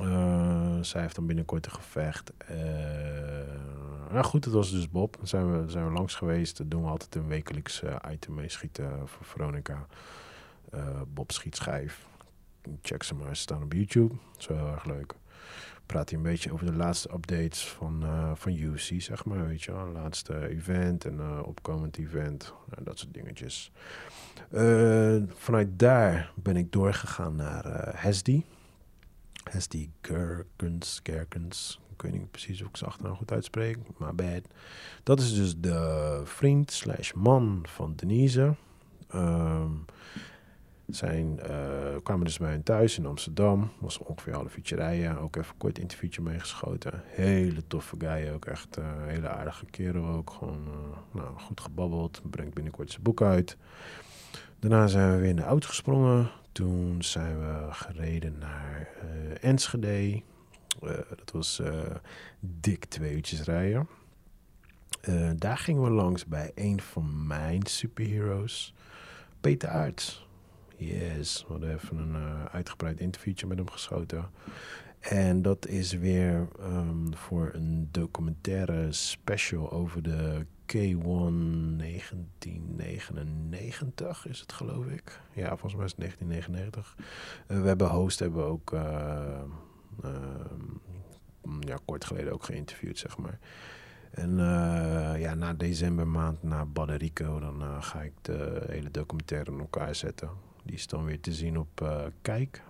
uh, 0.00 0.78
zij 0.80 1.00
heeft 1.00 1.14
dan 1.14 1.26
binnenkort 1.26 1.66
een 1.66 1.72
gevecht. 1.72 2.32
Nou 4.10 4.24
goed, 4.24 4.44
het 4.44 4.54
was 4.54 4.70
dus 4.70 4.90
Bob. 4.90 5.16
Dan 5.16 5.26
zijn 5.26 5.52
we, 5.52 5.70
zijn 5.70 5.86
we 5.86 5.92
langs 5.92 6.14
geweest. 6.14 6.56
Dat 6.56 6.70
doen 6.70 6.82
we 6.82 6.88
altijd 6.88 7.14
een 7.14 7.28
wekelijks 7.28 7.82
item 8.10 8.34
mee 8.34 8.48
schieten 8.48 9.08
voor 9.08 9.26
Veronica. 9.26 9.86
Bob 11.08 11.32
schiet 11.32 11.56
schijf. 11.56 12.06
Check 12.82 13.02
ze 13.02 13.14
maar, 13.14 13.36
ze 13.36 13.42
staan 13.42 13.62
op 13.62 13.72
YouTube. 13.72 14.14
Dat 14.32 14.40
is 14.40 14.46
wel 14.46 14.58
heel 14.58 14.72
erg 14.72 14.84
leuk 14.84 15.14
praat 15.90 16.10
hij 16.10 16.18
een 16.18 16.24
beetje 16.24 16.52
over 16.52 16.66
de 16.66 16.72
laatste 16.72 17.12
updates 17.12 17.68
van, 17.68 18.02
uh, 18.04 18.30
van 18.34 18.52
UC, 18.52 19.02
zeg 19.02 19.24
maar. 19.24 19.46
Weet 19.46 19.62
je 19.62 19.72
wel, 19.72 19.86
laatste 19.86 20.48
event 20.48 21.04
en 21.04 21.14
uh, 21.14 21.40
opkomend 21.44 21.98
event. 21.98 22.52
Dat 22.82 22.98
soort 22.98 23.14
dingetjes. 23.14 23.72
vanuit 25.34 25.78
daar 25.78 26.32
ben 26.34 26.56
ik 26.56 26.72
doorgegaan 26.72 27.36
naar 27.36 27.92
Hesdy. 28.02 28.44
Hesdy 29.44 29.90
Gerkens, 30.00 31.00
Gerkens. 31.02 31.80
Ik 31.92 32.02
weet 32.02 32.12
niet 32.12 32.30
precies 32.30 32.60
hoe 32.60 32.68
ik 32.68 32.76
ze 32.76 32.86
achternaam 32.86 33.16
goed 33.16 33.32
uitspreek, 33.32 33.78
maar 33.96 34.14
bad. 34.14 34.42
Dat 35.02 35.20
is 35.20 35.34
dus 35.34 35.58
de 35.58 36.20
vriend 36.24 36.70
slash 36.70 37.12
man 37.12 37.64
van 37.68 37.94
Denise. 37.96 38.54
Um, 39.14 39.84
zijn, 40.96 41.40
uh, 41.50 41.96
kwamen 42.02 42.24
dus 42.24 42.38
bij 42.38 42.50
hen 42.50 42.62
thuis 42.62 42.98
in 42.98 43.06
Amsterdam. 43.06 43.70
Was 43.78 43.98
ongeveer 43.98 44.34
half 44.34 44.56
uurtje 44.56 44.76
rijden. 44.76 45.18
Ook 45.18 45.36
even 45.36 45.56
kort 45.56 45.78
interviewtje 45.78 46.22
meegeschoten. 46.22 47.02
Hele 47.06 47.66
toffe 47.66 47.96
guy 47.98 48.30
ook. 48.30 48.44
Echt 48.44 48.78
uh, 48.78 48.84
hele 49.06 49.28
aardige 49.28 49.64
kerel 49.66 50.06
ook. 50.06 50.30
Gewoon 50.30 50.66
uh, 50.66 50.96
nou, 51.12 51.38
goed 51.38 51.60
gebabbeld. 51.60 52.20
Brengt 52.30 52.54
binnenkort 52.54 52.90
zijn 52.90 53.02
boek 53.02 53.22
uit. 53.22 53.56
Daarna 54.58 54.86
zijn 54.86 55.12
we 55.12 55.18
weer 55.18 55.28
in 55.28 55.36
de 55.36 55.42
auto 55.42 55.68
gesprongen. 55.68 56.30
Toen 56.52 57.02
zijn 57.02 57.38
we 57.38 57.66
gereden 57.70 58.38
naar 58.38 58.88
Enschede. 59.40 60.22
dat 61.08 61.30
was 61.32 61.62
dik 62.40 62.84
twee 62.84 63.14
uurtjes 63.14 63.42
rijden. 63.42 63.88
daar 65.36 65.58
gingen 65.58 65.82
we 65.82 65.90
langs 65.90 66.26
bij 66.26 66.52
een 66.54 66.80
van 66.80 67.26
mijn 67.26 67.66
superheroes. 67.66 68.74
Peter 69.40 69.68
Aerts. 69.68 70.28
Yes, 70.80 71.44
we 71.46 71.52
hadden 71.52 71.74
even 71.74 71.98
een 71.98 72.14
uh, 72.14 72.44
uitgebreid 72.44 73.00
interviewtje 73.00 73.46
met 73.46 73.58
hem 73.58 73.70
geschoten. 73.70 74.30
En 74.98 75.42
dat 75.42 75.66
is 75.66 75.92
weer 75.92 76.48
um, 76.60 77.14
voor 77.14 77.50
een 77.54 77.88
documentaire 77.90 78.92
special 78.92 79.70
over 79.70 80.02
de 80.02 80.46
K1 80.66 81.34
1999 81.76 84.26
is 84.26 84.40
het 84.40 84.52
geloof 84.52 84.86
ik. 84.86 85.20
Ja, 85.32 85.48
volgens 85.48 85.74
mij 85.74 85.84
is 85.84 85.90
het 85.90 86.00
1999. 86.00 86.96
Uh, 87.48 87.60
we 87.60 87.66
hebben 87.66 87.88
host, 87.88 88.18
hebben 88.18 88.40
we 88.40 88.46
ook 88.48 88.72
uh, 88.72 89.42
mm, 91.42 91.62
ja, 91.62 91.78
kort 91.84 92.04
geleden 92.04 92.32
ook 92.32 92.44
geïnterviewd, 92.44 92.98
zeg 92.98 93.18
maar. 93.18 93.38
En 94.10 94.30
uh, 94.30 95.20
ja, 95.20 95.34
na 95.34 95.54
decembermaand, 95.54 96.42
na 96.42 96.64
Baderico, 96.64 97.40
dan 97.40 97.82
ga 97.82 98.02
ik 98.02 98.12
de 98.22 98.62
hele 98.66 98.90
documentaire 98.90 99.52
in 99.52 99.60
elkaar 99.60 99.94
zetten. 99.94 100.48
Die 100.70 100.78
is 100.78 100.86
dan 100.86 101.04
weer 101.04 101.20
te 101.20 101.32
zien 101.32 101.58
op 101.58 101.80
uh, 101.82 102.04
Kijk. 102.22 102.62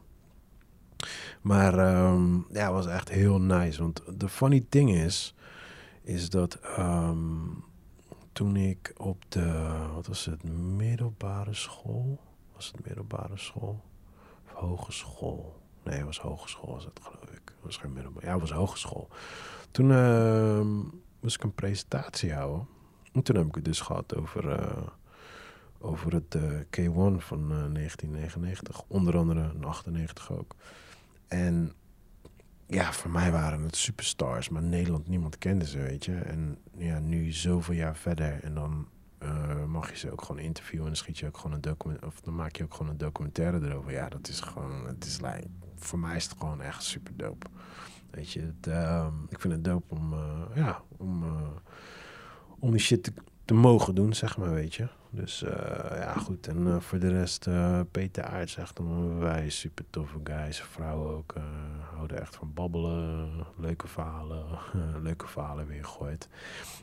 Maar 1.41 1.95
um, 2.13 2.47
ja, 2.53 2.73
was 2.73 2.87
echt 2.87 3.09
heel 3.09 3.41
nice. 3.41 3.83
Want 3.83 4.03
de 4.21 4.29
funny 4.29 4.65
thing 4.69 4.91
is, 4.91 5.35
is 6.03 6.31
dat 6.31 6.59
um, 6.79 7.65
toen 8.33 8.57
ik 8.57 8.93
op 8.97 9.25
de, 9.29 9.77
wat 9.95 10.07
was 10.07 10.25
het, 10.25 10.43
middelbare 10.77 11.55
school? 11.55 12.21
Was 12.55 12.67
het 12.67 12.87
middelbare 12.87 13.37
school? 13.37 13.81
Of 14.47 14.53
hogeschool? 14.53 15.61
Nee, 15.83 15.97
het 15.97 16.07
was 16.07 16.21
hogeschool 16.21 16.73
was 16.73 16.85
het 16.85 17.01
geloof 17.03 17.31
ik. 17.31 17.43
Het 17.45 17.63
was 17.63 17.77
geen 17.77 17.93
middelbare, 17.93 18.27
ja, 18.27 18.33
het 18.33 18.41
was 18.41 18.53
hogeschool. 18.53 19.09
Toen 19.71 19.91
uh, 19.91 20.61
moest 21.21 21.37
ik 21.37 21.43
een 21.43 21.55
presentatie 21.55 22.33
houden. 22.33 22.67
En 23.13 23.23
toen 23.23 23.37
heb 23.37 23.47
ik 23.47 23.55
het 23.55 23.65
dus 23.65 23.81
gehad 23.81 24.17
over, 24.17 24.61
uh, 24.61 24.87
over 25.81 26.13
het 26.13 26.35
uh, 26.35 26.43
K1 26.61 27.17
van 27.19 27.49
1999. 27.49 28.83
Onder 28.87 29.17
andere 29.17 29.53
in 29.55 29.65
98 29.65 30.33
ook. 30.33 30.55
En 31.29 31.73
ja, 32.67 32.93
voor 32.93 33.11
mij 33.11 33.33
waren 33.33 33.63
het 33.63 33.77
superstars, 33.77 34.49
maar 34.49 34.63
Nederland, 34.63 35.09
niemand 35.09 35.39
kende 35.39 35.67
ze, 35.67 35.79
weet 35.79 36.05
je. 36.05 36.15
En 36.15 36.59
ja, 36.77 36.99
nu 36.99 37.33
zoveel 37.33 37.75
jaar 37.75 37.97
verder 37.97 38.43
en 38.43 38.55
dan 38.55 38.89
uh, 39.23 39.65
mag 39.65 39.91
je 39.91 39.97
ze 39.97 40.11
ook 40.11 40.23
gewoon 40.23 40.41
interviewen 40.41 40.87
en 40.87 40.93
dan 40.93 41.03
schiet 41.03 41.19
je 41.19 41.27
ook 41.27 41.37
gewoon 41.37 41.53
een 41.53 41.61
document, 41.61 42.05
of 42.05 42.21
dan 42.21 42.35
maak 42.35 42.57
je 42.57 42.65
ook 42.65 42.75
gewoon 42.75 42.91
een 42.91 42.99
documentaire 42.99 43.67
erover. 43.67 43.93
Ja, 43.93 44.09
dat 44.09 44.29
is 44.29 44.41
gewoon, 44.41 44.87
het 44.87 45.05
is 45.05 45.21
like, 45.21 45.47
voor 45.77 45.99
mij 45.99 46.17
is 46.17 46.25
het 46.25 46.39
gewoon 46.39 46.61
echt 46.61 46.83
super 46.83 47.17
dope. 47.17 47.47
Weet 48.11 48.33
je, 48.33 48.41
het, 48.41 48.67
uh, 48.67 49.07
ik 49.29 49.41
vind 49.41 49.53
het 49.53 49.65
dope 49.65 49.95
om, 49.95 50.15
ja, 50.55 50.83
om, 50.97 51.25
om 52.59 52.71
die 52.71 52.81
shit 52.81 53.03
te, 53.03 53.13
te 53.45 53.55
mogen 53.55 53.95
doen, 53.95 54.15
zeg 54.15 54.37
maar, 54.37 54.53
weet 54.53 54.75
je. 54.75 54.89
Dus 55.11 55.43
uh, 55.43 55.51
ja, 55.95 56.15
goed. 56.15 56.47
En 56.47 56.67
uh, 56.67 56.81
voor 56.81 56.99
de 56.99 57.09
rest, 57.09 57.47
uh, 57.47 57.81
Peter 57.91 58.25
Aert 58.25 58.51
zegt 58.51 58.77
dan 58.77 59.19
wij 59.19 59.51
super 59.51 59.85
toffe 59.91 60.19
guys. 60.25 60.61
Vrouwen 60.61 61.17
ook 61.17 61.35
houden 61.95 62.21
echt 62.21 62.37
van 62.37 62.55
babbelen. 62.55 63.31
Leuke 63.57 63.89
verhalen. 63.89 64.47
leuke 65.03 65.27
verhalen 65.27 65.67
weer 65.67 65.85
gegooid. 65.85 66.29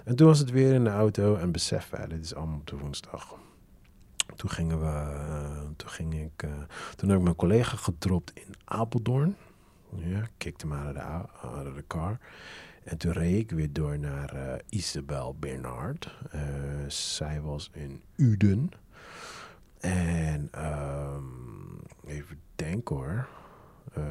En 0.05 0.15
toen 0.15 0.27
was 0.27 0.39
het 0.39 0.51
weer 0.51 0.73
in 0.73 0.83
de 0.83 0.89
auto 0.89 1.35
en 1.35 1.51
beseffen, 1.51 2.09
dit 2.09 2.23
is 2.23 2.35
allemaal 2.35 2.57
op 2.57 2.67
de 2.67 2.77
woensdag. 2.77 3.35
Toen 4.35 4.49
gingen 4.49 4.79
we, 4.79 5.15
toen 5.75 5.89
ging 5.89 6.13
ik, 6.13 6.47
toen 6.95 7.09
heb 7.09 7.17
ik 7.17 7.23
mijn 7.23 7.35
collega 7.35 7.77
gedropt 7.77 8.31
in 8.33 8.55
Apeldoorn. 8.65 9.35
Ja, 9.95 10.27
kikte 10.37 10.67
hem 10.67 10.77
uit 10.77 10.95
de, 10.95 11.69
of 11.69 11.75
de 11.75 11.83
car. 11.87 12.19
En 12.87 12.97
toen 12.97 13.11
reed 13.11 13.39
ik 13.39 13.51
weer 13.51 13.73
door 13.73 13.99
naar 13.99 14.35
uh, 14.35 14.53
Isabel 14.69 15.35
Bernard. 15.39 16.17
Uh, 16.35 16.41
zij 16.87 17.41
was 17.41 17.69
in 17.73 18.01
Uden. 18.15 18.71
En 19.79 20.49
um, 20.55 21.81
even 22.05 22.39
denken 22.55 22.95
hoor. 22.95 23.27
Uh, 23.97 24.03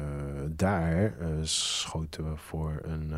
daar 0.49 1.13
schoten 1.41 2.31
we 2.31 2.37
voor 2.37 2.79
een 2.83 3.13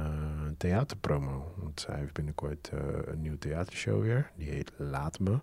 theaterpromo. 0.57 1.53
Want 1.55 1.79
zij 1.79 1.95
heeft 1.95 2.13
binnenkort 2.13 2.71
een 3.05 3.21
nieuwe 3.21 3.37
theatershow 3.37 4.01
weer. 4.01 4.31
Die 4.35 4.49
heet 4.49 4.71
Laat 4.77 5.19
Me. 5.19 5.39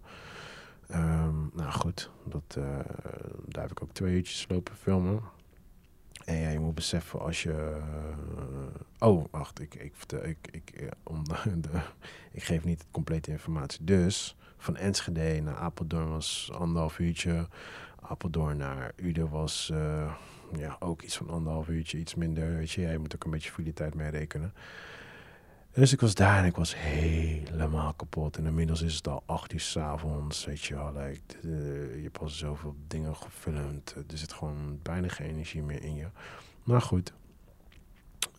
Um, 0.91 1.51
nou 1.55 1.73
goed, 1.73 2.11
dat, 2.25 2.59
daar 3.47 3.63
heb 3.63 3.71
ik 3.71 3.83
ook 3.83 3.93
twee 3.93 4.15
uurtjes 4.15 4.47
lopen 4.49 4.77
filmen. 4.77 5.21
En 6.27 6.37
ja, 6.37 6.49
je 6.49 6.59
moet 6.59 6.75
beseffen 6.75 7.21
als 7.21 7.43
je. 7.43 7.81
Uh, 8.99 9.09
oh, 9.09 9.25
wacht, 9.31 9.61
ik, 9.61 9.75
ik, 9.75 9.93
ik, 10.23 10.39
ik, 10.51 10.91
om 11.03 11.25
de, 11.63 11.81
ik 12.33 12.43
geef 12.43 12.65
niet 12.65 12.79
de 12.79 12.87
complete 12.91 13.31
informatie. 13.31 13.85
Dus 13.85 14.37
van 14.57 14.77
Enschede 14.77 15.41
naar 15.41 15.57
Apeldoorn 15.57 16.11
was 16.11 16.51
anderhalf 16.53 16.99
uurtje. 16.99 17.49
Apeldoorn 18.01 18.57
naar 18.57 18.93
Uden 18.97 19.29
was 19.29 19.71
uh, 19.73 20.13
ja, 20.57 20.77
ook 20.81 21.03
iets 21.03 21.17
van 21.17 21.31
anderhalf 21.31 21.69
uurtje, 21.69 21.99
iets 21.99 22.15
minder. 22.15 22.57
Weet 22.57 22.71
je, 22.71 22.99
moet 22.99 23.15
ook 23.15 23.25
een 23.25 23.31
beetje 23.31 23.51
voor 23.51 23.73
tijd 23.73 23.95
mee 23.95 24.11
rekenen. 24.11 24.53
Dus 25.77 25.93
ik 25.93 26.01
was 26.01 26.15
daar 26.15 26.39
en 26.39 26.45
ik 26.45 26.57
was 26.57 26.77
helemaal 26.77 27.93
kapot. 27.95 28.37
En 28.37 28.47
inmiddels 28.47 28.83
is 28.83 28.95
het 28.95 29.09
al 29.09 29.23
acht 29.27 29.53
uur 29.53 29.61
s'avonds. 29.61 30.45
Weet 30.45 30.63
je 30.63 30.75
wel, 30.75 30.93
like, 30.93 31.49
je 31.97 32.01
hebt 32.03 32.19
al 32.19 32.29
zoveel 32.29 32.75
dingen 32.87 33.17
gefilmd. 33.17 33.95
Er 33.95 34.19
zit 34.19 34.33
gewoon 34.33 34.81
bijna 34.83 35.09
geen 35.09 35.27
energie 35.27 35.63
meer 35.63 35.83
in 35.83 35.95
je. 35.95 36.07
Maar 36.65 36.81
goed. 36.81 37.13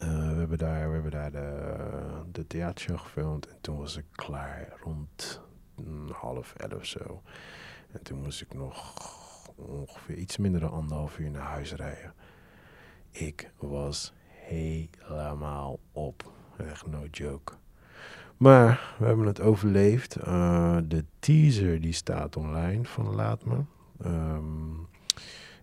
Uh, 0.02 0.30
we 0.32 0.38
hebben 0.38 0.58
daar, 0.58 0.88
we 0.88 0.94
hebben 0.94 1.12
daar 1.12 1.32
de, 1.32 1.78
de 2.32 2.48
theatershow 2.48 3.00
gefilmd. 3.00 3.48
En 3.48 3.58
toen 3.62 3.78
was 3.78 3.98
ik 3.98 4.06
klaar 4.12 4.74
rond 4.84 5.42
half 6.12 6.54
elf 6.54 6.86
zo. 6.86 7.22
En 7.92 8.04
toen 8.04 8.22
moest 8.22 8.42
ik 8.42 8.54
nog 8.54 8.94
ongeveer 9.56 10.16
iets 10.16 10.38
minder 10.38 10.62
dan 10.62 10.72
anderhalf 10.72 11.20
uur 11.20 11.32
naar 11.32 11.42
huis 11.42 11.74
rijden. 11.74 12.14
Ik 13.12 13.52
was 13.58 14.14
helemaal 14.28 15.80
op. 15.92 16.36
Echt 16.58 16.88
no 16.88 17.06
joke. 17.12 17.54
Maar 18.38 18.96
we 19.00 19.06
hebben 19.06 19.26
het 19.26 19.42
overleefd. 19.42 20.18
Uh, 20.18 20.78
de 20.84 21.06
teaser 21.20 21.82
die 21.82 21.94
staat 21.94 22.38
online 22.38 22.86
van 22.86 23.16
Laat 23.16 23.46
Me. 23.46 23.58
Um, 24.06 24.88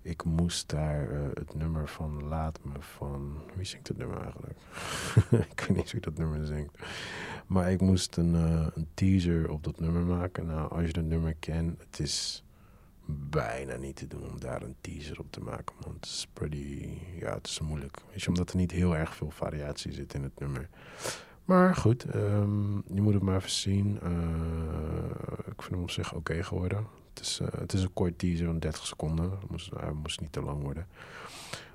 ik 0.03 0.25
moest 0.25 0.69
daar 0.69 1.11
uh, 1.11 1.27
het 1.35 1.55
nummer 1.55 1.89
van 1.89 2.25
Laat 2.25 2.59
Me 2.63 2.73
van... 2.79 3.39
Wie 3.55 3.65
zingt 3.65 3.89
het 3.89 3.97
nummer 3.97 4.21
eigenlijk? 4.23 4.59
ik 5.53 5.61
weet 5.61 5.77
niet 5.77 5.93
wie 5.93 6.01
dat 6.01 6.19
nummer 6.19 6.47
zingt. 6.47 6.79
Maar 7.47 7.73
ik 7.73 7.81
moest 7.81 8.17
een, 8.17 8.35
uh, 8.35 8.67
een 8.75 8.87
teaser 8.95 9.51
op 9.51 9.65
dat 9.65 9.81
nummer 9.81 10.03
maken. 10.03 10.47
Nou, 10.47 10.71
als 10.71 10.87
je 10.87 10.93
dat 10.93 11.05
nummer 11.05 11.35
kent, 11.35 11.81
het 11.81 12.01
is 12.01 12.44
bijna 13.07 13.77
niet 13.77 13.97
te 13.97 14.07
doen 14.07 14.31
om 14.31 14.41
daar 14.41 14.63
een 14.63 14.77
teaser 14.81 15.19
op 15.19 15.33
te 15.33 15.41
maken. 15.41 15.77
Want 15.81 15.95
het 15.95 16.05
is 16.05 16.29
pretty, 16.33 16.89
ja, 17.19 17.35
het 17.35 17.47
is 17.47 17.61
moeilijk. 17.61 17.97
Weet 18.11 18.23
je, 18.23 18.29
omdat 18.29 18.51
er 18.51 18.57
niet 18.57 18.71
heel 18.71 18.97
erg 18.97 19.15
veel 19.15 19.31
variatie 19.31 19.93
zit 19.93 20.15
in 20.15 20.23
het 20.23 20.39
nummer. 20.39 20.69
Maar 21.45 21.77
goed, 21.77 22.15
um, 22.15 22.83
je 22.95 23.01
moet 23.01 23.15
het 23.15 23.23
maar 23.23 23.37
even 23.37 23.51
zien. 23.51 23.99
Uh, 24.03 24.11
ik 25.47 25.63
vind 25.63 25.71
hem 25.71 25.83
op 25.83 25.91
zich 25.91 26.15
oké 26.15 26.43
geworden. 26.43 26.87
Het 27.09 27.23
is, 27.23 27.41
uh, 27.43 27.49
het 27.59 27.73
is 27.73 27.83
een 27.83 27.93
kort 27.93 28.19
teaser 28.19 28.47
van 28.47 28.59
30 28.59 28.87
seconden. 28.87 29.31
Het 29.31 29.51
moest, 29.51 29.71
moest 30.03 30.21
niet 30.21 30.33
te 30.33 30.43
lang 30.43 30.63
worden. 30.63 30.87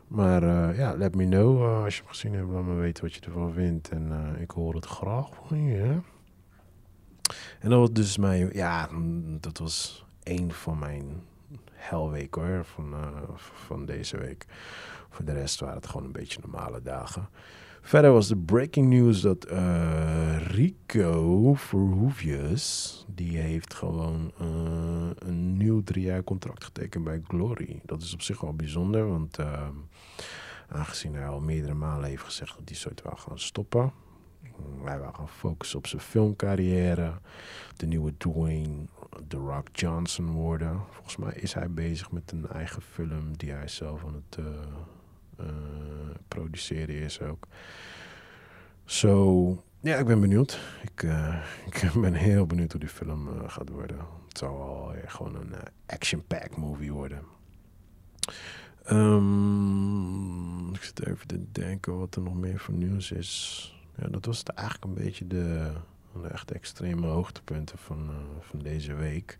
Maar 0.07 0.45
ja, 0.45 0.73
yeah, 0.73 0.97
let 0.97 1.15
me 1.15 1.25
know 1.25 1.83
als 1.83 1.95
je 1.95 2.01
hem 2.01 2.11
gezien 2.11 2.33
hebt. 2.33 2.49
Laat 2.49 2.63
me 2.63 2.73
weten 2.73 3.03
wat 3.03 3.13
je 3.13 3.21
ervan 3.21 3.53
vindt. 3.53 3.89
En 3.89 4.35
ik 4.39 4.51
hoor 4.51 4.75
het 4.75 4.85
graag 4.85 5.29
van 5.47 5.63
je. 5.63 5.99
En 7.59 7.69
dat 7.69 7.79
was 7.79 7.91
dus 7.91 8.17
mijn, 8.17 8.49
ja, 8.53 8.89
dat 9.39 9.57
was 9.57 10.05
een 10.29 10.51
van 10.51 10.79
mijn 10.79 11.23
helweek 11.73 12.35
hoor, 12.35 12.65
van, 12.65 12.93
uh, 12.93 13.07
van 13.35 13.85
deze 13.85 14.17
week. 14.17 14.45
Voor 15.09 15.25
de 15.25 15.33
rest 15.33 15.59
waren 15.59 15.75
het 15.75 15.87
gewoon 15.87 16.05
een 16.05 16.11
beetje 16.11 16.39
normale 16.41 16.81
dagen. 16.81 17.29
Verder 17.81 18.11
was 18.11 18.27
de 18.27 18.37
breaking 18.37 18.89
news 18.89 19.21
dat 19.21 19.51
uh, 19.51 20.47
Rico 20.47 21.53
Verhoevius, 21.53 23.05
die 23.07 23.37
heeft 23.37 23.73
gewoon 23.73 24.31
uh, 24.41 25.09
een 25.15 25.57
nieuw 25.57 25.83
drie 25.83 26.03
jaar 26.03 26.23
contract 26.23 26.63
getekend 26.63 27.03
bij 27.03 27.21
Glory. 27.27 27.81
Dat 27.85 28.01
is 28.01 28.13
op 28.13 28.21
zich 28.21 28.41
wel 28.41 28.53
bijzonder, 28.53 29.07
want 29.07 29.37
aangezien 30.69 31.15
hij 31.15 31.27
al 31.27 31.39
meerdere 31.39 31.73
malen 31.73 32.09
heeft 32.09 32.23
gezegd 32.23 32.57
dat 32.57 32.69
hij 32.69 32.77
soort 32.77 33.01
wel 33.01 33.15
gaan 33.15 33.39
stoppen. 33.39 33.91
Hij 34.83 34.99
wil 34.99 35.11
gaan 35.13 35.29
focussen 35.29 35.77
op 35.77 35.87
zijn 35.87 36.01
filmcarrière. 36.01 37.13
De 37.75 37.85
nieuwe 37.85 38.17
Dwayne 38.17 38.85
The 39.27 39.37
Rock 39.37 39.67
Johnson 39.71 40.31
worden. 40.31 40.81
Volgens 40.91 41.17
mij 41.17 41.33
is 41.33 41.53
hij 41.53 41.71
bezig 41.71 42.11
met 42.11 42.31
een 42.31 42.47
eigen 42.47 42.81
film 42.81 43.37
die 43.37 43.51
hij 43.51 43.67
zelf 43.67 44.05
aan 44.05 44.13
het 44.13 44.37
uh, 44.39 44.45
uh, 45.39 45.45
produceren 46.27 46.95
is 46.95 47.21
ook. 47.21 47.47
Zo, 48.85 49.63
ja, 49.79 49.97
ik 49.97 50.05
ben 50.05 50.19
benieuwd. 50.19 50.59
Ik, 50.81 51.03
uh, 51.03 51.35
ik 51.69 51.91
ben 52.01 52.13
heel 52.13 52.45
benieuwd 52.45 52.71
hoe 52.71 52.79
die 52.79 52.89
film 52.89 53.29
gaat 53.47 53.69
worden. 53.69 53.97
Het 54.27 54.37
zal 54.37 54.57
wel 54.57 54.93
gewoon 55.05 55.35
een 55.35 55.53
action-pack 55.85 56.57
movie 56.57 56.93
worden. 56.93 57.21
Um, 58.91 60.73
ik 60.73 60.83
zit 60.83 61.05
even 61.05 61.27
te 61.27 61.51
denken 61.51 61.97
wat 61.97 62.15
er 62.15 62.21
nog 62.21 62.35
meer 62.35 62.59
voor 62.59 62.73
nieuws 62.73 63.11
is. 63.11 63.73
Ja, 63.95 64.07
dat 64.07 64.25
was 64.25 64.39
het 64.39 64.49
eigenlijk 64.49 64.85
een 64.85 65.03
beetje 65.03 65.27
de, 65.27 65.71
de 66.13 66.27
echt 66.27 66.51
extreme 66.51 67.07
hoogtepunten 67.07 67.77
van, 67.77 68.09
uh, 68.09 68.15
van 68.41 68.59
deze 68.59 68.93
week. 68.93 69.37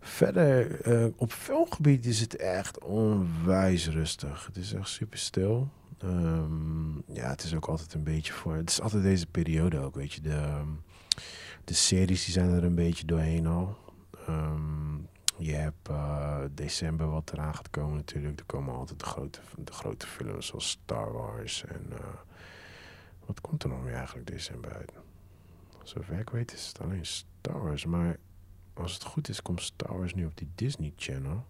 Verder, 0.00 0.86
uh, 0.86 1.12
op 1.16 1.32
filmgebied 1.32 2.06
is 2.06 2.20
het 2.20 2.36
echt 2.36 2.84
onwijs 2.84 3.88
rustig. 3.88 4.46
Het 4.46 4.56
is 4.56 4.72
echt 4.72 4.88
super 4.88 5.18
stil. 5.18 5.68
Um, 6.04 7.02
ja, 7.06 7.28
het 7.28 7.42
is 7.42 7.54
ook 7.54 7.66
altijd 7.66 7.94
een 7.94 8.02
beetje 8.02 8.32
voor. 8.32 8.54
Het 8.54 8.70
is 8.70 8.80
altijd 8.80 9.02
deze 9.02 9.26
periode 9.26 9.78
ook, 9.78 9.94
weet 9.94 10.12
je. 10.12 10.20
De, 10.20 10.62
de 11.64 11.74
series 11.74 12.24
die 12.24 12.34
zijn 12.34 12.50
er 12.50 12.64
een 12.64 12.74
beetje 12.74 13.06
doorheen 13.06 13.46
al. 13.46 13.78
Um, 14.28 15.08
je 15.38 15.52
hebt 15.52 15.88
uh, 15.90 16.38
december 16.50 17.10
wat 17.10 17.32
eraan 17.32 17.54
gaat 17.54 17.70
komen 17.70 17.96
natuurlijk. 17.96 18.38
Er 18.38 18.46
komen 18.46 18.74
altijd 18.74 18.98
de 18.98 19.06
grote, 19.06 19.40
de 19.56 19.72
grote 19.72 20.06
films 20.06 20.46
zoals 20.46 20.68
Star 20.68 21.12
Wars 21.12 21.64
en 21.64 21.86
wat 23.26 23.40
komt 23.40 23.62
er 23.62 23.68
nog 23.68 23.82
meer 23.82 23.94
eigenlijk 23.94 24.26
december 24.26 24.72
uit? 24.74 24.92
Zover 25.82 26.18
ik 26.18 26.30
weet 26.30 26.52
is 26.52 26.66
het 26.66 26.80
alleen 26.80 27.06
Star 27.06 27.62
Wars. 27.62 27.84
Maar 27.84 28.16
als 28.74 28.94
het 28.94 29.04
goed 29.04 29.28
is, 29.28 29.42
komt 29.42 29.62
Star 29.62 29.98
Wars 29.98 30.14
nu 30.14 30.24
op 30.24 30.36
die 30.36 30.50
Disney 30.54 30.92
Channel. 30.96 31.44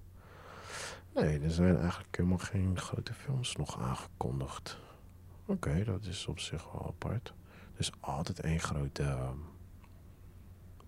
Nee, 1.14 1.40
er 1.40 1.50
zijn 1.50 1.78
eigenlijk 1.78 2.16
helemaal 2.16 2.38
geen 2.38 2.78
grote 2.78 3.14
films 3.14 3.56
nog 3.56 3.80
aangekondigd. 3.80 4.78
Oké, 5.46 5.84
dat 5.84 6.04
is 6.04 6.26
op 6.26 6.38
zich 6.38 6.72
wel 6.72 6.86
apart. 6.86 7.34
Er 7.74 7.80
is 7.80 7.92
altijd 8.00 8.40
één 8.40 8.60
grote 8.60 9.02
um, 9.02 9.44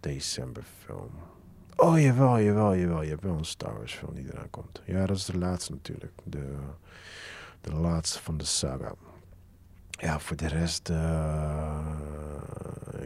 decemberfilm. 0.00 1.12
Oh, 1.76 2.00
jawel, 2.00 2.40
jawel, 2.40 2.76
jawel. 2.76 3.02
Je 3.02 3.10
hebt 3.10 3.22
wel 3.22 3.36
een 3.38 3.44
Star 3.44 3.76
Wars 3.76 3.94
film 3.94 4.14
die 4.14 4.32
eraan 4.32 4.50
komt. 4.50 4.82
Ja, 4.84 5.06
dat 5.06 5.16
is 5.16 5.24
de 5.24 5.38
laatste 5.38 5.72
natuurlijk. 5.72 6.12
De, 6.24 6.56
de 7.60 7.74
laatste 7.74 8.22
van 8.22 8.36
de 8.36 8.44
saga. 8.44 8.94
Ja, 9.90 10.18
voor 10.18 10.36
de 10.36 10.48
rest... 10.48 10.90
Uh, 10.90 11.96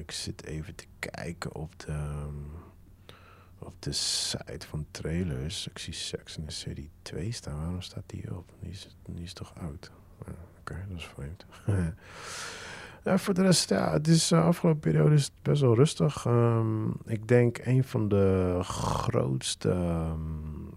ik 0.09 0.15
zit 0.15 0.45
even 0.45 0.75
te 0.75 0.87
kijken 0.99 1.55
op 1.55 1.79
de... 1.79 1.93
Um, 1.93 2.51
op 3.59 3.75
de 3.79 3.93
site 3.93 4.67
van 4.67 4.87
trailers. 4.91 5.69
Ik 5.69 5.79
zie 5.79 5.93
Sex 5.93 6.37
in 6.37 6.45
the 6.45 6.55
City 6.55 6.89
2 7.03 7.33
staan. 7.33 7.57
Waarom 7.57 7.83
staat 7.83 8.03
die 8.07 8.37
op? 8.37 8.53
Die 8.61 8.71
is, 8.71 8.97
is 9.15 9.33
toch 9.33 9.53
oud? 9.61 9.91
Ja, 10.27 10.33
Oké, 10.61 10.85
dat 10.89 10.99
is 10.99 11.05
vreemd. 11.05 11.47
voor 13.23 13.35
de 13.35 13.43
rest, 13.43 13.69
ja, 13.69 13.93
het 13.93 14.09
is 14.09 14.29
de 14.29 14.37
uh, 14.37 14.45
afgelopen 14.45 14.81
periode 14.81 15.15
is 15.15 15.25
het 15.25 15.43
best 15.43 15.61
wel 15.61 15.75
rustig. 15.75 16.25
Um, 16.25 16.95
ik 17.05 17.29
denk 17.29 17.59
een 17.59 17.85
van 17.85 18.09
de 18.09 18.59
grootste 18.63 19.69
um, 19.71 20.71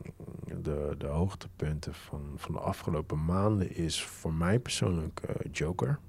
de, 0.62 0.96
de 0.98 1.08
hoogtepunten 1.08 1.94
van, 1.94 2.22
van 2.36 2.54
de 2.54 2.60
afgelopen 2.60 3.26
maanden 3.26 3.76
is 3.76 4.04
voor 4.04 4.34
mij 4.34 4.60
persoonlijk 4.60 5.22
uh, 5.30 5.52
Joker. 5.52 6.00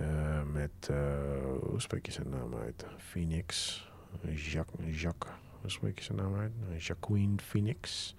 Uh, 0.00 0.42
met, 0.52 0.88
uh, 0.90 0.96
hoe 1.60 1.80
spreek 1.80 2.06
je 2.06 2.12
zijn 2.12 2.28
naam 2.28 2.54
uit? 2.54 2.86
Phoenix. 2.96 3.80
Jacques, 4.34 5.00
Jacques 5.00 5.32
hoe 5.60 5.70
spreek 5.70 5.98
je 5.98 6.04
zijn 6.04 6.18
naam 6.18 6.34
uit? 6.34 6.52
Jacqueline 6.78 7.38
Phoenix. 7.38 8.14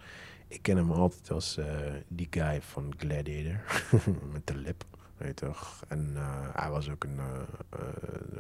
Ik 0.48 0.62
ken 0.62 0.78
hem 0.78 0.92
altijd 0.92 1.32
als 1.32 1.58
uh, 1.58 1.66
die 2.08 2.28
guy 2.30 2.62
van 2.62 2.94
Gladiator. 2.98 3.60
met 4.34 4.48
de 4.48 4.56
lip, 4.56 4.84
weet 5.18 5.40
je 5.40 5.46
toch? 5.46 5.84
En 5.88 6.16
hij 6.54 6.70
was 6.70 6.90
ook 6.90 7.04
een, 7.04 7.20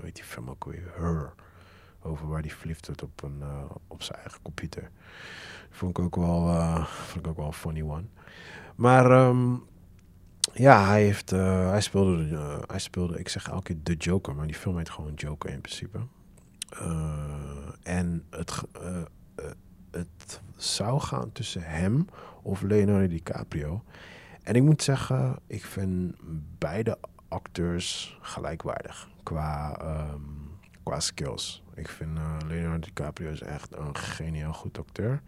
heet 0.01 0.15
die 0.15 0.23
film 0.23 0.49
ook 0.49 0.65
weer? 0.65 0.91
Her. 0.95 1.33
Over 1.99 2.27
waar 2.27 2.41
die 2.41 2.55
verliefd 2.55 3.01
op, 3.03 3.23
een, 3.23 3.43
op 3.87 4.03
zijn 4.03 4.19
eigen 4.19 4.41
computer. 4.41 4.89
Vond 5.69 5.97
ik 5.97 6.03
ook 6.03 6.15
wel, 6.15 6.45
vond 6.85 7.25
ik 7.25 7.31
ook 7.31 7.37
wel 7.37 7.47
een 7.47 7.53
funny 7.53 7.81
one. 7.81 8.05
Maar 8.75 9.27
um, 9.27 9.63
ja, 10.53 10.85
hij, 10.87 11.03
heeft, 11.03 11.29
hij, 11.29 11.81
speelde, 11.81 12.61
hij 12.67 12.79
speelde, 12.79 13.19
ik 13.19 13.29
zeg 13.29 13.49
elke 13.49 13.63
keer 13.63 13.83
de 13.83 13.95
Joker, 13.95 14.35
maar 14.35 14.47
die 14.47 14.55
film 14.55 14.77
heet 14.77 14.89
gewoon 14.89 15.13
Joker 15.13 15.49
in 15.49 15.61
principe. 15.61 15.99
Uh, 16.73 17.13
en 17.83 18.23
het, 18.29 18.63
het 19.91 20.41
zou 20.55 20.99
gaan 20.99 21.31
tussen 21.31 21.63
hem 21.63 22.07
of 22.41 22.61
Leonardo 22.61 23.07
DiCaprio. 23.07 23.83
En 24.43 24.55
ik 24.55 24.61
moet 24.61 24.83
zeggen, 24.83 25.39
ik 25.47 25.65
vind 25.65 26.15
beide 26.57 26.97
acteurs 27.27 28.17
gelijkwaardig 28.21 29.09
qua, 29.23 29.79
um, 30.13 30.51
qua 30.83 30.99
skills. 30.99 31.63
Ik 31.73 31.89
vind 31.89 32.19
Leonardo 32.47 32.79
DiCaprio 32.79 33.31
is 33.31 33.41
echt 33.41 33.75
een 33.75 33.95
geniaal 33.95 34.53
goed 34.53 34.77
acteur. 34.77 35.21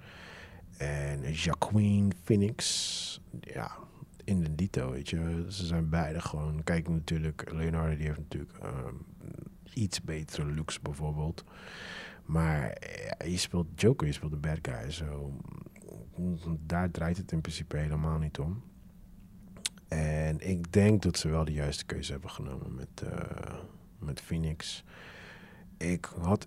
En 0.78 1.32
Jacqueline 1.32 2.12
Phoenix, 2.24 3.22
ja, 3.40 3.72
in 4.26 4.40
de 4.40 4.56
dito, 4.56 4.92
weet 4.92 5.10
je. 5.10 5.46
Ze 5.50 5.66
zijn 5.66 5.90
beide 5.90 6.20
gewoon... 6.20 6.64
Kijk, 6.64 6.90
natuurlijk, 6.90 7.52
Leonardo 7.52 7.96
die 7.96 8.06
heeft 8.06 8.18
natuurlijk... 8.18 8.54
Um, 8.64 9.06
iets 9.74 10.02
betere 10.02 10.54
looks 10.54 10.82
bijvoorbeeld. 10.82 11.44
Maar 12.26 12.78
je 13.26 13.38
speelt 13.38 13.82
Joker, 13.82 14.08
je 14.08 14.14
speelt 14.14 14.32
de 14.32 14.38
bad 14.38 14.58
guy. 14.62 14.92
Zo. 14.92 15.40
Daar 16.60 16.92
draait 16.92 17.18
het 17.18 17.32
in 17.32 17.42
principe 17.42 17.78
helemaal 17.78 18.20
niet 18.20 18.40
om. 18.40 18.64
En 19.88 20.50
ik 20.50 20.72
denk 20.72 21.02
dat 21.02 21.18
ze 21.18 21.30
wel 21.30 21.46
de 21.46 21.52
juiste 21.52 21.86
keuze 21.86 22.12
hebben 22.12 22.30
genomen 22.30 22.76
met, 22.76 23.04
uh, 23.04 23.60
met 24.00 24.22
Phoenix. 24.22 24.84
Ik 25.78 26.06
had 26.06 26.46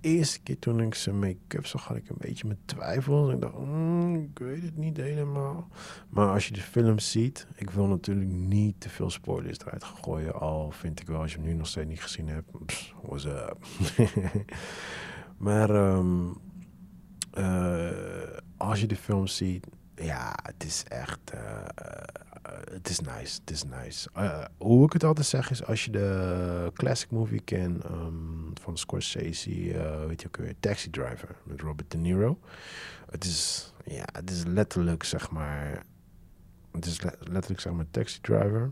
eerste 0.00 0.40
keer 0.40 0.58
toen 0.58 0.80
ik 0.80 0.94
zijn 0.94 1.18
make-up 1.18 1.66
zag, 1.66 1.84
had 1.84 1.96
ik 1.96 2.08
een 2.08 2.16
beetje 2.18 2.46
mijn 2.46 2.58
twijfels. 2.64 3.32
Ik 3.32 3.40
dacht, 3.40 3.58
mm, 3.58 4.14
ik 4.14 4.38
weet 4.38 4.62
het 4.62 4.76
niet 4.76 4.96
helemaal. 4.96 5.68
Maar 6.08 6.28
als 6.28 6.46
je 6.46 6.52
de 6.52 6.60
film 6.60 6.98
ziet, 6.98 7.46
ik 7.54 7.70
wil 7.70 7.86
natuurlijk 7.86 8.30
niet 8.30 8.80
te 8.80 8.88
veel 8.88 9.10
spoilers 9.10 9.58
eruit 9.58 9.84
gooien. 9.84 10.34
Al 10.34 10.70
vind 10.70 11.00
ik 11.00 11.06
wel, 11.06 11.20
als 11.20 11.32
je 11.32 11.38
hem 11.38 11.46
nu 11.46 11.54
nog 11.54 11.66
steeds 11.66 11.88
niet 11.88 12.02
gezien 12.02 12.28
hebt, 12.28 12.66
pss, 12.66 12.94
what's 13.02 13.24
up? 13.24 13.56
maar 15.46 15.70
um, 15.70 16.36
uh, 17.38 17.90
als 18.56 18.80
je 18.80 18.86
de 18.86 18.96
film 18.96 19.26
ziet, 19.26 19.66
ja, 19.94 20.38
het 20.42 20.64
is 20.64 20.84
echt. 20.84 21.20
Uh, 21.34 21.64
het 22.72 22.88
is 22.88 23.00
nice. 23.00 23.40
Het 23.40 23.50
is 23.50 23.64
nice. 23.64 24.08
Uh, 24.16 24.44
hoe 24.58 24.84
ik 24.84 24.92
het 24.92 25.04
altijd 25.04 25.26
zeg 25.26 25.50
is, 25.50 25.64
als 25.64 25.84
je 25.84 25.90
de 25.90 26.70
classic 26.74 27.10
movie 27.10 27.40
kent 27.40 27.84
um, 27.84 28.52
van 28.60 28.78
Scorsese, 28.78 29.50
uh, 29.50 30.04
weet 30.06 30.20
je 30.20 30.26
ook 30.26 30.36
weer, 30.36 30.54
Taxi 30.60 30.90
Driver 30.90 31.36
met 31.42 31.60
Robert 31.60 31.90
De 31.90 31.96
Niro. 31.96 32.38
Het 33.10 33.24
is, 33.24 33.72
ja, 33.84 34.04
het 34.12 34.30
is 34.30 34.44
letterlijk, 34.44 35.02
zeg 35.02 35.30
maar, 35.30 35.82
het 36.72 36.86
is 36.86 37.00
letterlijk, 37.18 37.60
zeg 37.60 37.72
maar, 37.72 37.90
Taxi 37.90 38.20
Driver. 38.20 38.70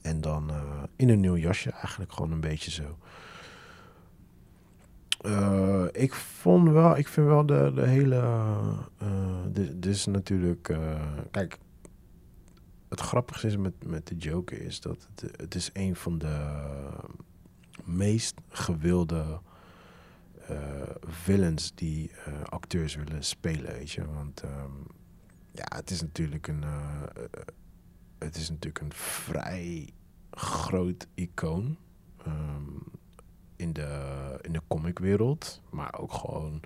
En 0.00 0.20
dan 0.20 0.50
in 0.96 1.08
een 1.08 1.20
nieuw 1.20 1.36
jasje, 1.36 1.70
eigenlijk 1.70 2.12
gewoon 2.12 2.32
een 2.32 2.40
beetje 2.40 2.70
zo. 2.70 2.98
Ik 5.92 6.14
vond 6.14 6.68
wel, 6.68 6.96
ik 6.96 7.08
vind 7.08 7.26
wel 7.26 7.46
de, 7.46 7.72
de 7.74 7.86
hele. 7.86 8.16
Uh, 9.02 9.08
dit 9.48 9.86
is 9.86 10.06
natuurlijk. 10.06 10.76
Kijk, 11.30 11.58
het 12.88 13.00
grappige 13.00 13.46
is 13.46 13.56
met, 13.56 13.86
met 13.86 14.06
de 14.06 14.16
Joker 14.16 14.60
is 14.60 14.80
dat 14.80 15.08
het, 15.14 15.38
het 15.40 15.54
is 15.54 15.70
een 15.72 15.96
van 15.96 16.18
de 16.18 16.60
meest 17.84 18.34
gewilde 18.48 19.40
uh, 20.50 20.82
villains 21.00 21.74
die 21.74 22.10
uh, 22.10 22.42
acteurs 22.42 22.94
willen 22.94 23.24
spelen, 23.24 23.72
weet 23.72 23.90
je. 23.90 24.06
Want 24.06 24.42
um, 24.42 24.86
ja, 25.52 25.76
het 25.76 25.90
is 25.90 26.00
natuurlijk 26.00 26.48
een, 26.48 26.62
uh, 26.62 27.02
het 28.18 28.36
is 28.36 28.50
natuurlijk 28.50 28.80
een 28.80 28.92
vrij 28.92 29.90
groot 30.30 31.06
icoon 31.14 31.76
um, 32.26 32.82
in 33.56 33.72
de, 33.72 34.38
in 34.40 34.52
de 34.52 34.62
comicwereld, 34.66 35.62
maar 35.70 35.98
ook 35.98 36.12
gewoon 36.12 36.60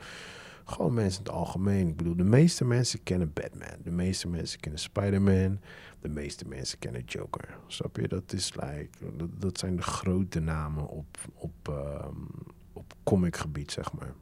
gewoon 0.71 0.95
mensen 0.95 1.21
in 1.21 1.27
het 1.27 1.37
algemeen. 1.37 1.89
Ik 1.89 1.97
bedoel, 1.97 2.17
de 2.17 2.25
meeste 2.25 2.65
mensen 2.65 3.03
kennen 3.03 3.33
Batman. 3.33 3.77
De 3.83 3.91
meeste 3.91 4.29
mensen 4.29 4.61
kennen 4.61 4.81
Spider-Man. 4.81 5.61
De 6.01 6.09
meeste 6.09 6.45
mensen 6.49 6.79
kennen 6.79 7.05
Joker. 7.05 7.59
Snap 7.67 7.97
je? 7.97 8.09
Dat 8.09 8.33
is 8.33 8.55
like, 8.55 8.89
dat, 9.39 9.59
zijn 9.59 9.77
de 9.77 9.83
grote 9.83 10.41
namen 10.41 10.89
op, 10.89 11.19
op, 11.35 11.69
um, 11.69 12.29
op 12.73 12.95
comicgebied, 13.03 13.73
zeg 13.73 13.93
maar. 13.93 14.13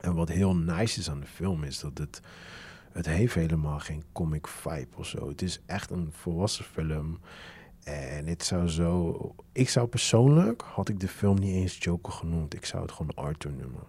En 0.00 0.14
wat 0.14 0.28
heel 0.28 0.56
nice 0.56 0.98
is 0.98 1.10
aan 1.10 1.20
de 1.20 1.26
film 1.26 1.64
is 1.64 1.80
dat 1.80 1.98
het, 1.98 2.20
het 2.92 3.06
heeft 3.06 3.34
helemaal 3.34 3.78
geen 3.78 4.02
comic 4.12 4.46
vibe 4.46 4.96
of 4.96 5.06
zo. 5.06 5.28
Het 5.28 5.42
is 5.42 5.60
echt 5.66 5.90
een 5.90 6.08
volwassen 6.12 6.64
film. 6.64 7.18
En 7.84 8.26
het 8.26 8.44
zou 8.44 8.68
zo... 8.68 9.34
Ik 9.52 9.68
zou 9.68 9.86
persoonlijk, 9.86 10.62
had 10.62 10.88
ik 10.88 11.00
de 11.00 11.08
film 11.08 11.38
niet 11.38 11.54
eens 11.54 11.78
Joker 11.78 12.12
genoemd. 12.12 12.54
Ik 12.54 12.64
zou 12.64 12.82
het 12.82 12.92
gewoon 12.92 13.14
Arthur 13.14 13.52
noemen. 13.52 13.82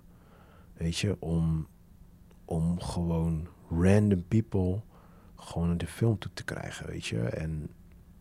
Weet 0.84 0.98
je, 0.98 1.16
om, 1.20 1.68
om 2.46 2.82
gewoon 2.82 3.48
random 3.70 4.28
people 4.28 4.82
gewoon 5.36 5.78
de 5.78 5.88
film 5.88 6.18
toe 6.18 6.32
te 6.34 6.44
krijgen, 6.44 6.88
weet 6.88 7.06
je. 7.06 7.22
En 7.22 7.70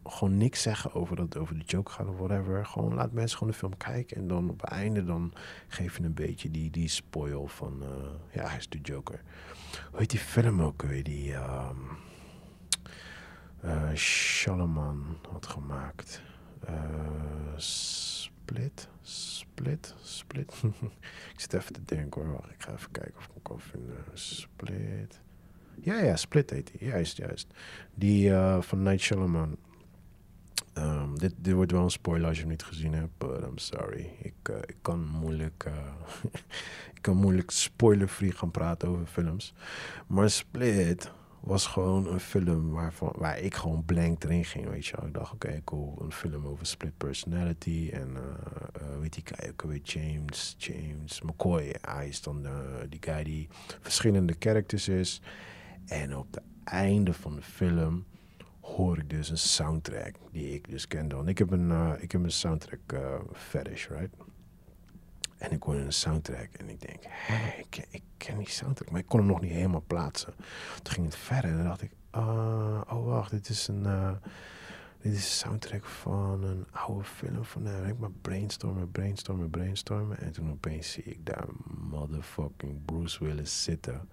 gewoon 0.04 0.36
niks 0.36 0.62
zeggen 0.62 0.94
over 0.94 1.16
dat 1.16 1.36
over 1.36 1.58
de 1.58 1.64
joke 1.64 1.90
gaat 1.90 2.08
of 2.08 2.16
whatever. 2.16 2.66
Gewoon 2.66 2.94
laat 2.94 3.12
mensen 3.12 3.38
gewoon 3.38 3.52
de 3.52 3.58
film 3.58 3.76
kijken. 3.76 4.16
En 4.16 4.28
dan 4.28 4.50
op 4.50 4.60
het 4.60 4.70
einde 4.70 5.04
dan 5.04 5.32
geef 5.68 5.96
je 5.96 6.04
een 6.04 6.14
beetje 6.14 6.50
die, 6.50 6.70
die 6.70 6.88
spoil 6.88 7.46
van... 7.46 7.82
Uh, 7.82 7.88
ja, 8.32 8.48
hij 8.48 8.58
is 8.58 8.68
de 8.68 8.80
Joker. 8.80 9.22
Hoe 9.90 9.98
heet 9.98 10.10
die 10.10 10.18
film 10.18 10.62
ook 10.62 10.82
weer? 10.82 11.02
Die 11.02 11.34
um, 11.34 11.88
uh, 13.64 13.94
Shalaman 13.94 15.18
had 15.32 15.46
gemaakt. 15.46 16.22
Uh, 16.68 17.56
Split? 17.56 18.88
Split? 19.02 19.94
Split? 20.02 20.62
ik 21.34 21.40
zit 21.40 21.52
even 21.52 21.72
te 21.72 21.84
denken 21.84 22.26
hoor. 22.26 22.44
Ik 22.50 22.62
ga 22.62 22.72
even 22.72 22.90
kijken 22.90 23.16
of 23.16 23.24
ik 23.24 23.30
hem 23.32 23.42
kan 23.42 23.60
vinden. 23.60 24.04
Split. 24.12 25.20
Ja, 25.74 25.98
ja, 25.98 26.16
Split 26.16 26.50
heet 26.50 26.72
hij. 26.78 26.88
Juist, 26.88 27.16
juist. 27.16 27.46
Die 27.94 28.28
uh, 28.28 28.62
van 28.62 28.82
Night 28.82 29.00
Shyamalan. 29.00 29.56
Um, 30.74 31.18
dit, 31.18 31.34
dit 31.36 31.54
wordt 31.54 31.72
wel 31.72 31.82
een 31.82 31.90
spoiler 31.90 32.28
als 32.28 32.36
je 32.36 32.42
hem 32.42 32.50
niet 32.50 32.62
gezien 32.62 32.92
hebt. 32.92 33.18
But 33.18 33.42
I'm 33.42 33.58
sorry. 33.58 34.10
Ik, 34.22 34.48
uh, 34.50 34.56
ik 34.56 34.76
kan 34.82 35.06
moeilijk... 35.06 35.64
Uh, 35.66 35.74
ik 36.96 37.02
kan 37.02 37.16
moeilijk 37.16 37.50
spoiler-free 37.50 38.32
gaan 38.32 38.50
praten 38.50 38.88
over 38.88 39.06
films. 39.06 39.54
Maar 40.06 40.30
Split 40.30 41.10
was 41.42 41.66
gewoon 41.66 42.06
een 42.06 42.20
film 42.20 42.70
waarvan, 42.70 43.12
waar 43.16 43.38
ik 43.38 43.54
gewoon 43.54 43.84
blank 43.84 44.24
erin 44.24 44.44
ging, 44.44 44.68
weet 44.68 44.86
je 44.86 44.96
wel. 44.96 45.06
Ik 45.06 45.14
dacht, 45.14 45.32
oké, 45.32 45.60
cool, 45.64 45.98
een 46.02 46.12
film 46.12 46.46
over 46.46 46.66
split 46.66 46.96
personality. 46.96 47.90
En 47.92 48.08
uh, 48.10 48.98
weet 49.00 49.12
die 49.12 49.22
guy 49.26 49.50
ook 49.50 49.62
weer, 49.62 49.80
James, 49.80 50.54
James 50.58 51.22
McCoy. 51.22 51.74
Hij 51.80 52.08
is 52.08 52.22
dan 52.22 52.46
uh, 52.46 52.50
die 52.88 53.02
guy 53.02 53.24
die 53.24 53.48
verschillende 53.80 54.34
characters 54.38 54.88
is. 54.88 55.20
En 55.86 56.16
op 56.16 56.26
het 56.30 56.42
einde 56.64 57.12
van 57.12 57.36
de 57.36 57.42
film 57.42 58.04
hoor 58.60 58.98
ik 58.98 59.10
dus 59.10 59.30
een 59.30 59.38
soundtrack 59.38 60.14
die 60.30 60.54
ik 60.54 60.70
dus 60.70 60.88
kende. 60.88 61.14
Want 61.14 61.28
ik 61.28 61.38
heb 61.38 61.50
een, 61.50 62.00
ik 62.00 62.12
heb 62.12 62.22
een 62.22 62.30
soundtrack 62.30 62.94
fetish, 63.32 63.88
right? 63.88 64.14
En 65.42 65.52
ik 65.52 65.62
hoorde 65.62 65.80
een 65.80 65.92
soundtrack 65.92 66.48
en 66.52 66.68
ik 66.68 66.80
denk, 66.80 66.98
hé, 67.02 67.58
ik, 67.58 67.66
ken, 67.68 67.84
ik 67.90 68.02
ken 68.16 68.38
die 68.38 68.48
soundtrack, 68.48 68.90
maar 68.90 69.00
ik 69.00 69.06
kon 69.06 69.18
hem 69.18 69.28
nog 69.28 69.40
niet 69.40 69.52
helemaal 69.52 69.84
plaatsen. 69.86 70.34
Toen 70.82 70.92
ging 70.92 71.06
het 71.06 71.16
verder 71.16 71.50
en 71.50 71.56
dan 71.56 71.66
dacht 71.66 71.82
ik, 71.82 71.90
uh, 72.14 72.80
oh 72.88 73.04
wacht, 73.04 73.30
dit 73.30 73.48
is 73.48 73.68
een, 73.68 73.84
uh, 73.84 74.12
dit 75.00 75.12
is 75.12 75.24
een 75.24 75.48
soundtrack 75.48 75.84
van 75.84 76.42
een 76.42 76.66
oude 76.70 77.04
film 77.04 77.44
van 77.44 77.64
hem. 77.64 77.84
Ik 77.84 77.98
maar 77.98 78.10
brainstormen, 78.10 78.90
brainstormen, 78.90 79.50
brainstormen. 79.50 80.18
En 80.18 80.32
toen 80.32 80.50
opeens 80.50 80.92
zie 80.92 81.02
ik 81.02 81.26
daar 81.26 81.46
motherfucking 81.90 82.84
Bruce 82.84 83.24
Willis 83.24 83.62
zitten. 83.62 84.08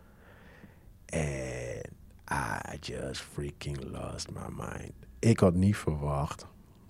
En 1.06 1.82
I 2.72 2.78
just 2.80 3.22
freaking 3.22 3.84
lost 3.84 4.32
my 4.32 4.48
mind. 4.56 4.94
Ik 5.20 5.40
had 5.40 5.54
niet 5.54 5.78
verwacht 5.78 6.48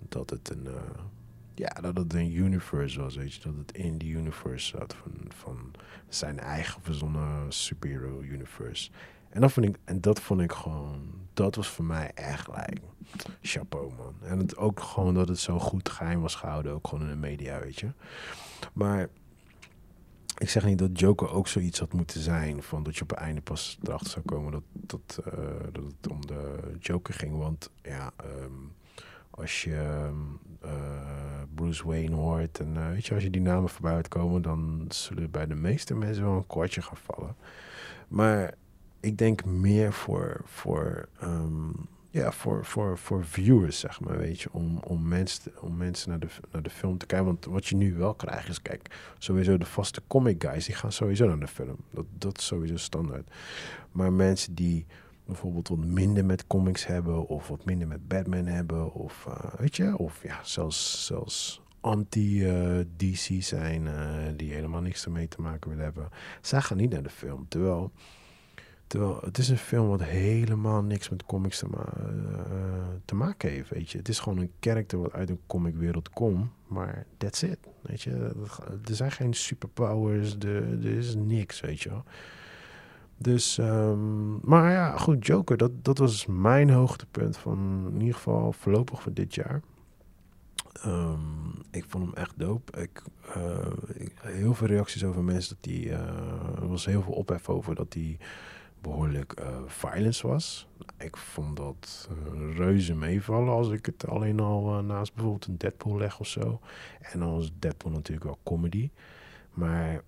dat 0.08 0.30
het 0.30 0.50
een... 0.50 0.64
Uh, 0.64 0.80
ja, 1.60 1.80
dat 1.80 1.96
het 1.96 2.14
een 2.14 2.32
universe 2.32 3.00
was, 3.00 3.16
weet 3.16 3.34
je. 3.34 3.40
Dat 3.40 3.56
het 3.56 3.72
in 3.72 3.98
die 3.98 4.12
universe 4.12 4.66
zat 4.66 4.94
van, 4.94 5.12
van 5.28 5.70
zijn 6.08 6.38
eigen 6.38 6.82
verzonnen 6.82 7.52
superhero 7.52 8.20
universe. 8.20 8.90
En 9.30 9.40
dat, 9.40 9.52
vond 9.52 9.66
ik, 9.66 9.76
en 9.84 10.00
dat 10.00 10.20
vond 10.20 10.40
ik 10.40 10.52
gewoon, 10.52 11.12
dat 11.34 11.54
was 11.54 11.68
voor 11.68 11.84
mij 11.84 12.10
echt 12.14 12.48
like, 12.48 12.80
chapeau 13.42 13.92
man. 13.96 14.14
En 14.22 14.38
het 14.38 14.56
ook 14.56 14.80
gewoon 14.80 15.14
dat 15.14 15.28
het 15.28 15.38
zo 15.38 15.58
goed 15.58 15.88
geheim 15.88 16.20
was 16.20 16.34
gehouden, 16.34 16.72
ook 16.72 16.88
gewoon 16.88 17.04
in 17.04 17.10
de 17.10 17.16
media, 17.16 17.60
weet 17.60 17.80
je. 17.80 17.88
Maar 18.72 19.08
ik 20.38 20.48
zeg 20.48 20.64
niet 20.64 20.78
dat 20.78 21.00
Joker 21.00 21.30
ook 21.30 21.48
zoiets 21.48 21.78
had 21.78 21.92
moeten 21.92 22.20
zijn, 22.20 22.62
van 22.62 22.82
dat 22.82 22.96
je 22.96 23.02
op 23.02 23.10
het 23.10 23.18
einde 23.18 23.40
pas 23.40 23.78
erachter 23.82 24.10
zou 24.10 24.24
komen 24.24 24.52
dat, 24.52 24.62
dat, 24.72 25.20
uh, 25.26 25.34
dat 25.72 25.84
het 25.84 26.10
om 26.10 26.26
de 26.26 26.72
Joker 26.78 27.14
ging. 27.14 27.36
Want 27.38 27.70
ja, 27.82 28.12
um, 28.42 28.72
als 29.40 29.62
je 29.62 30.10
uh, 30.64 30.70
Bruce 31.54 31.86
Wayne 31.86 32.14
hoort 32.14 32.60
en 32.60 32.74
uh, 32.76 32.88
weet 32.88 33.06
je, 33.06 33.14
als 33.14 33.22
je 33.22 33.30
die 33.30 33.40
namen 33.40 33.68
voorbij 33.68 33.94
uitkomen, 33.94 34.42
dan 34.42 34.84
zullen 34.88 35.30
bij 35.30 35.46
de 35.46 35.54
meeste 35.54 35.94
mensen 35.94 36.24
wel 36.24 36.36
een 36.36 36.46
kwartje 36.46 36.82
gaan 36.82 36.96
vallen. 36.96 37.36
Maar 38.08 38.54
ik 39.00 39.18
denk 39.18 39.44
meer 39.44 39.92
voor, 39.92 40.40
voor, 40.44 41.08
um, 41.22 41.72
ja, 42.10 42.32
voor, 42.32 42.64
voor, 42.64 42.98
voor 42.98 43.24
viewers, 43.24 43.78
zeg 43.78 44.00
maar, 44.00 44.18
weet 44.18 44.40
je, 44.40 44.52
om, 44.52 44.78
om, 44.78 45.08
mensen, 45.08 45.52
om 45.60 45.76
mensen 45.76 46.10
naar 46.10 46.18
de, 46.18 46.28
naar 46.52 46.62
de 46.62 46.70
film 46.70 46.98
te 46.98 47.06
kijken. 47.06 47.26
Want 47.26 47.44
wat 47.44 47.66
je 47.66 47.76
nu 47.76 47.94
wel 47.94 48.14
krijgt 48.14 48.48
is, 48.48 48.62
kijk, 48.62 49.12
sowieso 49.18 49.58
de 49.58 49.66
vaste 49.66 50.02
comic 50.06 50.42
guys, 50.42 50.66
die 50.66 50.74
gaan 50.74 50.92
sowieso 50.92 51.26
naar 51.26 51.40
de 51.40 51.46
film. 51.46 51.76
Dat, 51.90 52.06
dat 52.18 52.38
is 52.38 52.46
sowieso 52.46 52.76
standaard. 52.76 53.30
Maar 53.92 54.12
mensen 54.12 54.54
die 54.54 54.86
bijvoorbeeld 55.30 55.68
wat 55.68 55.84
minder 55.84 56.24
met 56.24 56.46
comics 56.46 56.86
hebben, 56.86 57.26
of 57.26 57.48
wat 57.48 57.64
minder 57.64 57.88
met 57.88 58.08
Batman 58.08 58.46
hebben, 58.46 58.92
of 58.92 59.26
uh, 59.28 59.54
weet 59.58 59.76
je, 59.76 59.98
of 59.98 60.22
ja, 60.22 60.38
zelfs, 60.42 61.06
zelfs 61.06 61.62
anti-DC 61.80 63.28
uh, 63.28 63.42
zijn, 63.42 63.86
uh, 63.86 64.16
die 64.36 64.52
helemaal 64.52 64.80
niks 64.80 65.04
ermee 65.04 65.28
te 65.28 65.40
maken 65.40 65.68
willen 65.68 65.84
hebben. 65.84 66.08
Zij 66.40 66.60
gaan 66.60 66.76
niet 66.76 66.90
naar 66.90 67.02
de 67.02 67.10
film. 67.10 67.48
Terwijl, 67.48 67.92
terwijl 68.86 69.18
het 69.20 69.38
is 69.38 69.48
een 69.48 69.58
film 69.58 69.88
wat 69.88 70.02
helemaal 70.02 70.82
niks 70.82 71.08
met 71.08 71.24
comics 71.24 71.58
te, 71.58 71.66
te 73.04 73.14
maken 73.14 73.50
heeft, 73.50 73.70
weet 73.70 73.90
je. 73.90 73.98
Het 73.98 74.08
is 74.08 74.18
gewoon 74.18 74.38
een 74.38 74.52
karakter 74.58 74.98
wat 74.98 75.12
uit 75.12 75.30
een 75.30 75.40
comicwereld 75.46 76.10
komt, 76.10 76.50
maar 76.66 77.06
that's 77.16 77.42
it, 77.42 77.58
weet 77.80 78.02
je. 78.02 78.10
Er 78.88 78.94
zijn 78.94 79.12
geen 79.12 79.34
superpowers, 79.34 80.34
er, 80.34 80.86
er 80.86 80.96
is 80.96 81.14
niks, 81.14 81.60
weet 81.60 81.80
je 81.80 81.88
wel. 81.88 82.04
Dus, 83.22 83.58
um, 83.58 84.38
maar 84.42 84.72
ja, 84.72 84.96
goed, 84.96 85.26
Joker, 85.26 85.56
dat, 85.56 85.84
dat 85.84 85.98
was 85.98 86.26
mijn 86.26 86.70
hoogtepunt 86.70 87.36
van 87.36 87.86
in 87.92 88.00
ieder 88.00 88.14
geval 88.14 88.52
voorlopig 88.52 89.02
voor 89.02 89.12
dit 89.12 89.34
jaar. 89.34 89.60
Um, 90.86 91.52
ik 91.70 91.84
vond 91.88 92.04
hem 92.04 92.14
echt 92.14 92.38
dope. 92.38 92.80
Ik, 92.80 93.02
uh, 93.36 93.66
ik, 93.94 94.12
heel 94.20 94.54
veel 94.54 94.66
reacties 94.66 95.04
over 95.04 95.22
mensen 95.22 95.54
dat 95.54 95.72
die. 95.72 95.86
Uh, 95.86 95.98
er 96.56 96.68
was 96.68 96.84
heel 96.84 97.02
veel 97.02 97.12
ophef 97.12 97.48
over 97.48 97.74
dat 97.74 97.92
die 97.92 98.18
behoorlijk 98.82 99.40
uh, 99.40 99.46
violence 99.66 100.26
was. 100.26 100.68
Ik 100.98 101.16
vond 101.16 101.56
dat 101.56 102.08
reuze 102.56 102.94
meevallen 102.94 103.52
als 103.52 103.70
ik 103.70 103.86
het 103.86 104.06
alleen 104.06 104.40
al 104.40 104.82
naast 104.82 105.14
bijvoorbeeld 105.14 105.46
een 105.46 105.58
Deadpool 105.58 105.96
leg 105.96 106.20
of 106.20 106.26
zo. 106.26 106.60
En 107.00 107.18
dan 107.18 107.32
was 107.32 107.52
Deadpool 107.58 107.92
natuurlijk 107.92 108.26
wel 108.26 108.38
comedy. 108.42 108.90
Maar 109.52 110.02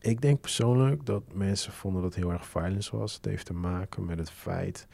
ik 0.00 0.20
denk 0.20 0.40
persoonlijk 0.40 1.06
dat 1.06 1.22
mensen 1.32 1.72
vonden 1.72 2.02
dat 2.02 2.14
het 2.14 2.22
heel 2.22 2.32
erg 2.32 2.46
violence 2.46 2.96
was. 2.96 3.14
Het 3.14 3.24
heeft 3.24 3.46
te 3.46 3.54
maken 3.54 4.04
met 4.04 4.18
het 4.18 4.30
feit 4.30 4.86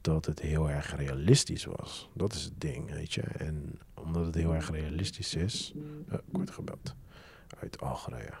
dat 0.00 0.26
het 0.26 0.40
heel 0.40 0.70
erg 0.70 0.96
realistisch 0.96 1.64
was. 1.64 2.10
Dat 2.12 2.32
is 2.32 2.44
het 2.44 2.60
ding, 2.60 2.90
weet 2.90 3.12
je. 3.12 3.22
En 3.22 3.78
omdat 3.94 4.26
het 4.26 4.34
heel 4.34 4.54
erg 4.54 4.70
realistisch 4.70 5.34
is... 5.34 5.74
Uh, 6.08 6.18
kort 6.32 6.50
gebeld. 6.50 6.94
Uit 7.60 7.80
Algerije. 7.80 8.32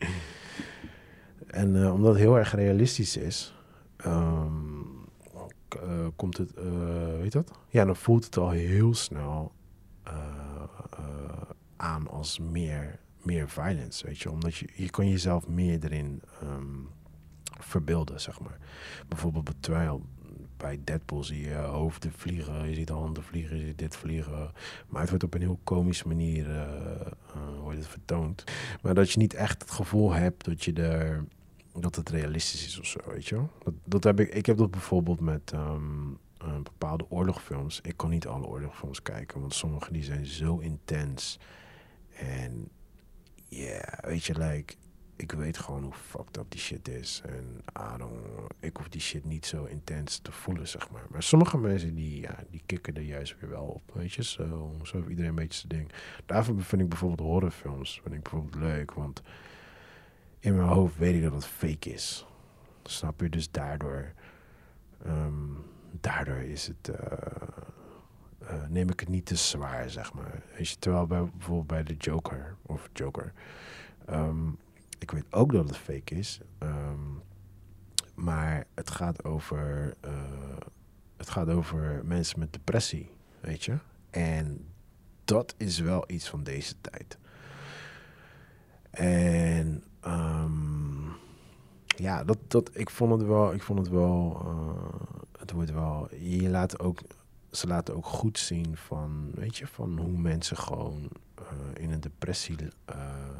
en 1.46 1.74
uh, 1.74 1.94
omdat 1.94 2.12
het 2.12 2.22
heel 2.22 2.38
erg 2.38 2.54
realistisch 2.54 3.16
is... 3.16 3.54
Um, 4.06 5.08
uh, 5.82 6.06
komt 6.16 6.36
het... 6.36 6.52
weet 7.20 7.32
dat? 7.32 7.50
Ja, 7.68 7.84
dan 7.84 7.96
voelt 7.96 8.24
het 8.24 8.36
al 8.36 8.50
heel 8.50 8.94
snel 8.94 9.52
aan 11.76 12.08
als 12.08 12.38
meer 12.38 13.00
meer 13.24 13.48
violence, 13.48 14.06
weet 14.06 14.18
je. 14.18 14.30
Omdat 14.30 14.56
je, 14.56 14.68
je 14.74 15.08
jezelf 15.08 15.48
meer 15.48 15.84
erin 15.84 16.22
um, 16.42 16.88
verbeelden, 17.58 18.20
zeg 18.20 18.40
maar. 18.40 18.58
Bijvoorbeeld 19.08 19.54
terwijl 19.60 20.06
bij 20.56 20.80
Deadpool 20.84 21.24
zie 21.24 21.48
je 21.48 21.54
hoofden 21.54 22.12
vliegen, 22.12 22.68
je 22.68 22.74
ziet 22.74 22.88
handen 22.88 23.22
vliegen, 23.22 23.56
je 23.56 23.66
ziet 23.66 23.78
dit 23.78 23.96
vliegen. 23.96 24.52
Maar 24.88 25.00
het 25.00 25.10
wordt 25.10 25.24
op 25.24 25.34
een 25.34 25.40
heel 25.40 25.60
komische 25.64 26.08
manier 26.08 26.48
uh, 26.48 26.56
uh, 26.56 27.60
wordt 27.60 27.78
het 27.78 27.86
vertoond. 27.86 28.44
Maar 28.82 28.94
dat 28.94 29.10
je 29.10 29.18
niet 29.18 29.34
echt 29.34 29.62
het 29.62 29.70
gevoel 29.70 30.12
hebt 30.12 30.44
dat 30.44 30.64
je 30.64 30.72
er 30.72 31.24
dat 31.74 31.96
het 31.96 32.08
realistisch 32.08 32.66
is 32.66 32.78
of 32.78 32.86
zo, 32.86 32.98
weet 33.06 33.26
je. 33.26 33.42
Dat, 33.64 33.74
dat 33.84 34.04
heb 34.04 34.20
ik, 34.20 34.34
ik 34.34 34.46
heb 34.46 34.56
dat 34.56 34.70
bijvoorbeeld 34.70 35.20
met 35.20 35.52
um, 35.54 36.18
uh, 36.44 36.54
bepaalde 36.62 37.06
oorlogfilms. 37.08 37.80
Ik 37.80 37.96
kan 37.96 38.10
niet 38.10 38.26
alle 38.26 38.46
oorlogfilms 38.46 39.02
kijken, 39.02 39.40
want 39.40 39.54
sommige 39.54 39.92
die 39.92 40.04
zijn 40.04 40.26
zo 40.26 40.58
intens. 40.58 41.38
En 42.16 42.68
yeah, 43.50 43.98
weet 44.00 44.24
je, 44.24 44.38
like, 44.38 44.74
ik 45.16 45.32
weet 45.32 45.58
gewoon 45.58 45.82
hoe 45.82 45.92
fucked 45.92 46.36
up 46.36 46.50
die 46.50 46.60
shit 46.60 46.88
is. 46.88 47.22
En 47.24 47.62
I 47.78 48.04
ik 48.60 48.76
hoef 48.76 48.88
die 48.88 49.00
shit 49.00 49.24
niet 49.24 49.46
zo 49.46 49.64
intens 49.64 50.18
te 50.18 50.32
voelen, 50.32 50.68
zeg 50.68 50.90
maar. 50.90 51.06
Maar 51.10 51.22
sommige 51.22 51.58
mensen, 51.58 51.94
die, 51.94 52.20
ja, 52.20 52.44
die 52.50 52.62
kicken 52.66 52.94
er 52.94 53.02
juist 53.02 53.40
weer 53.40 53.50
wel 53.50 53.64
op, 53.64 53.82
weet 53.92 54.12
je. 54.12 54.24
Zo, 54.24 54.74
zo 54.82 54.96
heeft 54.96 55.08
iedereen 55.08 55.30
een 55.30 55.34
beetje 55.34 55.58
zijn 55.58 55.78
ding. 55.78 55.92
Daarvoor 56.26 56.62
vind 56.62 56.82
ik 56.82 56.88
bijvoorbeeld 56.88 57.28
horrorfilms, 57.28 58.00
vind 58.02 58.14
ik 58.14 58.22
bijvoorbeeld 58.22 58.54
leuk. 58.54 58.92
Want 58.92 59.22
in 60.38 60.56
mijn 60.56 60.68
hoofd 60.68 60.96
weet 60.96 61.14
ik 61.14 61.22
dat 61.22 61.32
het 61.32 61.46
fake 61.46 61.90
is. 61.90 62.26
Snap 62.82 63.20
je? 63.20 63.28
Dus 63.28 63.50
daardoor, 63.50 64.12
um, 65.06 65.64
daardoor 66.00 66.42
is 66.42 66.66
het... 66.66 66.88
Uh, 66.88 66.96
neem 68.68 68.90
ik 68.90 69.00
het 69.00 69.08
niet 69.08 69.26
te 69.26 69.36
zwaar, 69.36 69.90
zeg 69.90 70.12
maar. 70.12 70.42
Weet 70.56 70.68
je, 70.68 70.78
terwijl 70.78 71.06
bij, 71.06 71.24
bijvoorbeeld 71.24 71.66
bij 71.66 71.82
de 71.82 71.94
Joker, 71.94 72.56
of 72.62 72.88
Joker, 72.92 73.32
um, 74.10 74.58
ik 74.98 75.10
weet 75.10 75.26
ook 75.30 75.52
dat 75.52 75.66
het 75.66 75.76
fake 75.76 76.14
is, 76.14 76.40
um, 76.58 77.22
maar 78.14 78.66
het 78.74 78.90
gaat 78.90 79.24
over, 79.24 79.94
uh, 80.04 80.10
het 81.16 81.30
gaat 81.30 81.48
over 81.48 82.00
mensen 82.04 82.38
met 82.38 82.52
depressie, 82.52 83.10
weet 83.40 83.64
je. 83.64 83.78
En 84.10 84.66
dat 85.24 85.54
is 85.56 85.78
wel 85.78 86.04
iets 86.06 86.28
van 86.28 86.42
deze 86.42 86.74
tijd. 86.80 87.18
En 88.90 89.84
um, 90.06 91.12
ja, 91.86 92.24
dat, 92.24 92.38
dat, 92.48 92.70
ik 92.72 92.90
vond 92.90 93.12
het 93.12 93.28
wel, 93.28 93.52
ik 93.52 93.62
vond 93.62 93.78
het 93.78 93.88
wel, 93.88 94.42
uh, 94.44 95.18
het 95.38 95.50
wordt 95.50 95.72
wel, 95.72 96.08
je 96.14 96.48
laat 96.48 96.78
ook 96.80 97.00
ze 97.50 97.66
laten 97.66 97.94
ook 97.96 98.06
goed 98.06 98.38
zien 98.38 98.76
van, 98.76 99.30
weet 99.34 99.56
je, 99.56 99.66
van 99.66 99.98
hoe 99.98 100.18
mensen 100.18 100.56
gewoon 100.56 101.08
uh, 101.40 101.82
in 101.82 101.90
een 101.90 102.00
depressie 102.00 102.56
uh, 102.62 102.96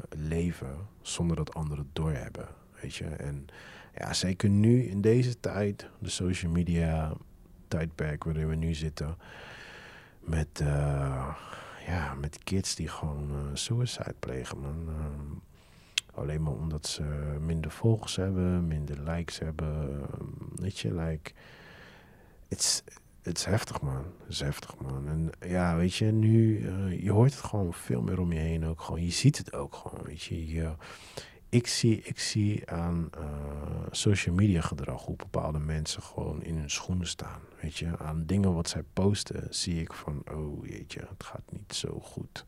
leven 0.09 0.77
zonder 1.03 1.37
dat 1.37 1.55
anderen 1.55 1.85
het 1.85 1.94
doorhebben. 1.94 2.49
Weet 2.81 2.94
je, 2.94 3.05
en 3.05 3.46
ja, 3.94 4.12
zeker 4.12 4.49
nu 4.49 4.83
in 4.83 5.01
deze 5.01 5.40
tijd, 5.40 5.88
de 5.99 6.09
social 6.09 6.53
media 6.53 7.12
tijdperk 7.68 8.25
waarin 8.25 8.49
we 8.49 8.55
nu 8.55 8.75
zitten, 8.75 9.16
met, 10.20 10.61
uh, 10.62 11.37
ja, 11.87 12.14
met 12.14 12.38
kids 12.44 12.75
die 12.75 12.88
gewoon 12.88 13.51
suicide 13.53 14.14
plegen, 14.18 14.59
alleen 16.14 16.42
maar 16.42 16.53
omdat 16.53 16.87
ze 16.87 17.03
minder 17.40 17.70
volgers 17.70 18.16
hebben, 18.16 18.66
minder 18.66 19.01
likes 19.01 19.38
hebben, 19.38 20.03
weet 20.55 20.79
je, 20.79 20.94
like, 20.94 21.33
it's, 22.49 22.83
het 23.22 23.38
is 23.38 23.44
heftig, 23.44 23.80
man. 23.80 24.04
Het 24.18 24.28
is 24.28 24.40
heftig, 24.40 24.76
man. 24.76 25.09
En 25.09 25.30
ja, 25.48 25.76
weet 25.76 25.94
je, 25.94 26.04
nu, 26.04 26.59
uh, 26.59 27.02
je 27.02 27.11
hoort 27.12 27.35
het 27.35 27.42
gewoon 27.42 27.74
veel 27.74 28.02
meer 28.02 28.20
om 28.20 28.33
je 28.33 28.38
heen 28.38 28.66
ook 28.66 28.80
gewoon. 28.80 29.04
Je 29.04 29.11
ziet 29.11 29.38
het 29.38 29.52
ook 29.52 29.74
gewoon, 29.74 30.04
weet 30.04 30.22
je. 30.22 30.74
ik, 31.48 31.66
zie, 31.66 32.02
ik 32.02 32.18
zie 32.18 32.70
aan 32.70 33.11
uh, 33.18 33.24
social 33.90 34.35
media 34.35 34.61
gedrag 34.61 35.04
hoe 35.04 35.16
bepaalde 35.16 35.59
mensen 35.59 36.02
gewoon 36.02 36.42
in 36.42 36.56
hun 36.56 36.70
schoenen 36.70 37.06
staan. 37.06 37.40
Weet 37.61 37.76
je, 37.76 37.98
aan 37.98 38.26
dingen 38.26 38.54
wat 38.54 38.68
zij 38.68 38.83
posten 38.92 39.46
zie 39.50 39.80
ik 39.80 39.92
van, 39.92 40.22
oh 40.33 40.66
jeetje, 40.66 41.00
het 41.00 41.24
gaat 41.24 41.52
niet 41.52 41.74
zo 41.74 42.00
goed. 42.02 42.44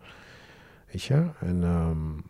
Weet 0.93 1.03
je, 1.03 1.31
en 1.41 1.63
um, 1.63 2.23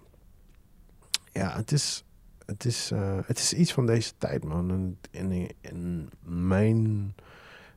ja, 1.32 1.56
het 1.56 1.72
is, 1.72 2.04
het, 2.46 2.64
is, 2.64 2.92
uh, 2.92 3.18
het 3.24 3.38
is 3.38 3.52
iets 3.52 3.72
van 3.72 3.86
deze 3.86 4.12
tijd, 4.18 4.44
man. 4.44 4.70
En, 4.70 4.98
en, 5.10 5.48
en 5.60 6.10
mijn 6.22 7.14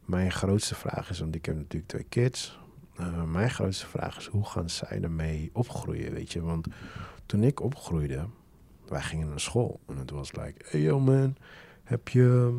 mijn 0.06 0.32
grootste 0.32 0.76
vraag 0.76 1.10
is, 1.10 1.20
want 1.20 1.36
ik 1.36 1.46
heb 1.46 1.56
natuurlijk 1.56 1.88
twee 1.88 2.06
kids. 2.10 2.60
Uh, 3.00 3.24
mijn 3.24 3.50
grootste 3.50 3.88
vraag 3.88 4.18
is, 4.18 4.26
hoe 4.26 4.46
gaan 4.46 4.70
zij 4.70 5.02
ermee 5.02 5.50
opgroeien, 5.54 6.14
weet 6.14 6.32
je? 6.32 6.42
Want 6.42 6.68
toen 7.26 7.44
ik 7.44 7.60
opgroeide, 7.60 8.26
wij 8.88 9.02
gingen 9.02 9.30
naar 9.30 9.40
school. 9.40 9.80
En 9.88 9.98
het 9.98 10.12
was 10.12 10.32
like, 10.32 10.66
hey 10.70 10.82
yo 10.82 11.00
man, 11.00 11.36
heb 11.84 12.08
je, 12.08 12.54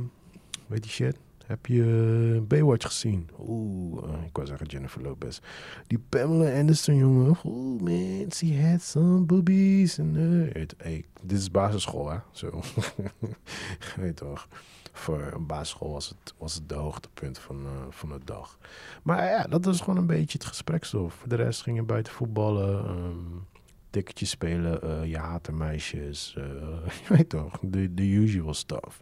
weet 0.66 0.84
je 0.84 0.90
shit, 0.90 1.16
heb 1.46 1.66
je 1.66 2.44
Baywatch 2.48 2.86
gezien? 2.86 3.28
Oeh, 3.38 4.04
uh, 4.04 4.24
ik 4.26 4.36
wou 4.36 4.46
zeggen 4.46 4.66
Jennifer 4.66 5.02
Lopez. 5.02 5.38
Die 5.86 5.98
Pamela 5.98 6.58
Anderson, 6.58 6.96
jongen. 6.96 7.36
Oeh 7.44 7.80
man, 7.82 8.32
she 8.32 8.60
had 8.60 8.82
some 8.82 9.20
boobies. 9.20 9.98
En, 9.98 10.14
uh, 10.14 10.64
hey, 10.76 11.04
dit 11.22 11.38
is 11.38 11.50
basisschool, 11.50 12.10
hè? 12.10 12.18
Zo. 12.30 12.62
weet 13.96 14.16
toch 14.16 14.48
voor 14.98 15.32
een 15.32 15.46
basisschool 15.46 15.92
was 15.92 16.08
het, 16.08 16.34
was 16.38 16.54
het 16.54 16.68
de 16.68 16.74
hoogtepunt 16.74 17.38
van, 17.38 17.62
uh, 17.62 17.70
van 17.90 18.08
de 18.08 18.20
dag. 18.24 18.58
Maar 19.02 19.24
ja, 19.24 19.42
dat 19.42 19.64
was 19.64 19.80
gewoon 19.80 19.96
een 19.96 20.06
beetje 20.06 20.38
het 20.38 20.46
gesprekstof. 20.46 21.14
Voor 21.14 21.28
de 21.28 21.34
rest 21.34 21.62
ging 21.62 21.76
je 21.76 21.82
buiten 21.82 22.12
voetballen, 22.12 22.88
um, 22.90 23.46
ticketjes 23.90 24.30
spelen, 24.30 24.80
uh, 24.84 25.04
je 25.10 25.18
haat 25.18 25.50
meisjes. 25.50 26.34
Uh, 26.38 26.44
je 27.02 27.14
weet 27.14 27.28
toch, 27.28 27.58
de, 27.62 27.94
de 27.94 28.02
usual 28.02 28.54
stuff. 28.54 29.00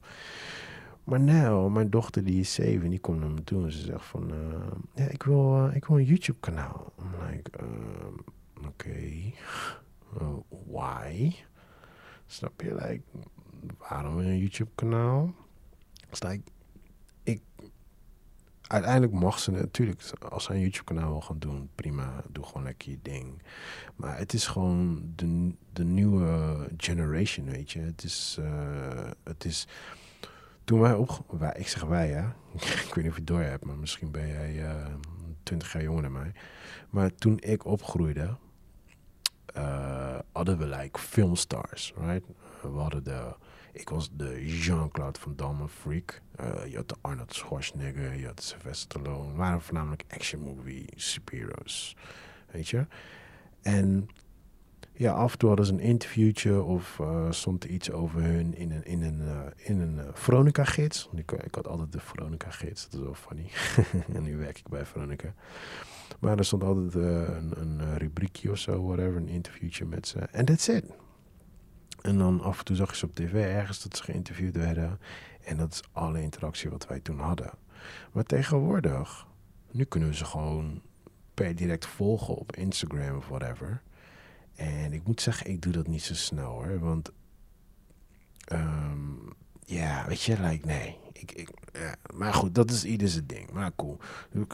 Maar 1.05 1.21
nou, 1.21 1.71
mijn 1.71 1.91
dochter 1.91 2.25
die 2.25 2.41
is 2.41 2.55
zeven, 2.55 2.91
die 2.91 3.01
komt 3.01 3.21
naar 3.21 3.31
me 3.31 3.45
toe 3.45 3.65
en 3.65 3.73
ze 3.73 3.79
zegt 3.79 4.05
van... 4.05 4.33
ja, 4.95 5.05
ik 5.05 5.23
wil, 5.23 5.71
ik 5.75 5.85
wil 5.85 5.99
een 5.99 6.05
YouTube 6.05 6.39
kanaal. 6.41 6.93
I'm 6.99 7.31
like, 7.31 7.51
oké, 8.59 8.67
okay. 8.67 9.35
why? 10.67 11.35
Snap 12.27 12.61
je? 12.61 12.75
Like, 12.75 13.03
waarom 13.79 14.19
een 14.19 14.39
YouTube 14.39 14.71
kanaal? 14.75 15.35
Like, 16.23 16.43
ik, 17.23 17.41
uiteindelijk 18.63 19.13
mag 19.13 19.39
ze 19.39 19.51
natuurlijk, 19.51 20.03
als 20.29 20.45
ze 20.45 20.53
een 20.53 20.61
YouTube-kanaal 20.61 21.11
wil 21.11 21.21
gaan 21.21 21.39
doen, 21.39 21.71
prima, 21.75 22.23
doe 22.29 22.45
gewoon 22.45 22.63
lekker 22.63 22.91
je 22.91 22.99
ding. 23.03 23.43
Maar 23.97 24.19
het 24.19 24.33
is 24.33 24.47
gewoon 24.47 25.13
de, 25.15 25.55
de 25.73 25.85
nieuwe 25.85 26.57
generation, 26.77 27.47
weet 27.47 27.71
je. 27.71 27.81
Het 27.81 28.05
is, 28.05 28.37
uh, 28.41 29.11
het 29.23 29.45
is 29.45 29.67
toen 30.65 30.81
wij 30.81 30.95
op, 30.95 31.25
wij, 31.39 31.55
ik 31.57 31.69
zeg 31.69 31.83
wij, 31.83 32.09
ja. 32.09 32.37
ik 32.87 32.95
weet 32.95 32.97
niet 32.97 33.07
of 33.07 33.15
je 33.15 33.21
het 33.21 33.27
door 33.27 33.41
hebt, 33.41 33.65
maar 33.65 33.77
misschien 33.77 34.11
ben 34.11 34.29
jij 34.29 34.55
uh, 34.55 34.87
20 35.43 35.73
jaar 35.73 35.83
jonger 35.83 36.03
dan 36.03 36.13
mij. 36.13 36.33
Maar 36.91 37.15
toen 37.15 37.39
ik 37.41 37.65
opgroeide, 37.65 38.37
uh, 39.57 40.19
hadden 40.33 40.59
we 40.59 40.67
like 40.67 40.99
filmstars, 40.99 41.95
right? 41.97 42.27
We 42.73 42.79
hadden 42.79 43.05
de 43.05 43.35
ik 43.75 43.89
was 43.89 44.11
de 44.17 44.47
Jean-Claude 44.47 45.21
Van 45.21 45.37
Damme 45.37 45.69
freak. 45.69 46.21
Uh, 46.41 46.67
je 46.67 46.77
had 46.77 46.89
de 46.89 46.95
Arnold 47.01 47.35
Schwarzenegger, 47.35 48.15
je 48.15 48.27
had 48.27 48.43
Sylvester 48.43 49.01
Stallone. 49.01 49.35
Waren 49.35 49.63
voornamelijk 49.63 50.05
action 50.09 50.41
movie 50.41 50.87
superheroes, 50.95 51.97
weet 52.51 52.69
je. 52.69 52.87
En 53.63 54.09
ja, 54.93 55.13
af 55.13 55.33
en 55.33 55.39
toe 55.39 55.49
hadden 55.49 55.67
ze 55.67 55.73
een 55.73 55.81
interviewtje 55.81 56.63
of 56.63 56.99
uh, 57.01 57.31
stond 57.31 57.65
iets 57.65 57.91
over 57.91 58.23
hun 58.23 58.55
in 58.55 58.71
een, 58.71 58.85
in 58.85 59.03
een, 59.03 59.21
uh, 59.21 59.41
in 59.57 59.81
een 59.81 60.01
Veronica-gids. 60.13 61.09
Ik, 61.15 61.33
ik 61.33 61.55
had 61.55 61.69
altijd 61.69 61.93
de 61.93 62.01
Veronica-gids, 62.01 62.85
dat 62.85 63.01
is 63.01 63.07
wel 63.07 63.15
funny. 63.15 63.51
en 64.17 64.23
nu 64.23 64.37
werk 64.37 64.59
ik 64.59 64.69
bij 64.69 64.87
Veronica. 64.87 65.35
Maar 66.21 66.39
er 66.39 66.45
stond 66.45 66.63
altijd 66.63 66.95
een, 66.95 67.53
een 67.57 67.99
rubriekje 67.99 68.51
of 68.51 68.59
zo, 68.59 68.87
whatever, 68.87 69.17
een 69.17 69.29
interviewtje 69.29 69.85
met 69.85 70.09
ze. 70.09 70.19
En 70.19 70.45
that's 70.45 70.69
it. 70.69 71.04
En 72.05 72.19
dan 72.19 72.41
af 72.41 72.59
en 72.59 72.65
toe 72.65 72.77
zag 72.77 72.91
je 72.91 72.97
ze 72.97 73.05
op 73.05 73.15
tv 73.15 73.35
ergens 73.35 73.83
dat 73.83 73.97
ze 73.97 74.03
geïnterviewd 74.03 74.57
werden. 74.57 74.99
En 75.45 75.57
dat 75.57 75.73
is 75.73 75.83
alle 75.93 76.23
interactie 76.23 76.71
wat 76.71 76.87
wij 76.87 77.01
toen 77.01 77.19
hadden. 77.19 77.51
Maar 78.13 78.25
tegenwoordig, 78.25 79.27
nu 79.71 79.85
kunnen 79.85 80.09
we 80.09 80.15
ze 80.15 80.25
gewoon 80.25 80.83
per 81.35 81.55
direct 81.55 81.87
volgen 81.87 82.35
op 82.35 82.57
Instagram 82.57 83.17
of 83.17 83.29
whatever. 83.29 83.83
En 84.55 84.93
ik 84.93 85.07
moet 85.07 85.21
zeggen, 85.21 85.51
ik 85.51 85.63
doe 85.63 85.73
dat 85.73 85.87
niet 85.87 86.03
zo 86.03 86.15
snel 86.15 86.51
hoor. 86.51 86.79
Want 86.79 87.11
um, 88.53 89.33
ja, 89.65 90.05
weet 90.09 90.23
je, 90.23 90.41
like, 90.41 90.67
nee. 90.67 90.99
Ik, 91.13 91.33
ik, 91.33 91.49
ja. 91.73 91.95
Maar 92.15 92.35
goed, 92.35 92.55
dat 92.55 92.71
is 92.71 92.85
ieder 92.85 93.09
zijn 93.09 93.27
ding. 93.27 93.51
Maar 93.51 93.73
cool. 93.77 93.99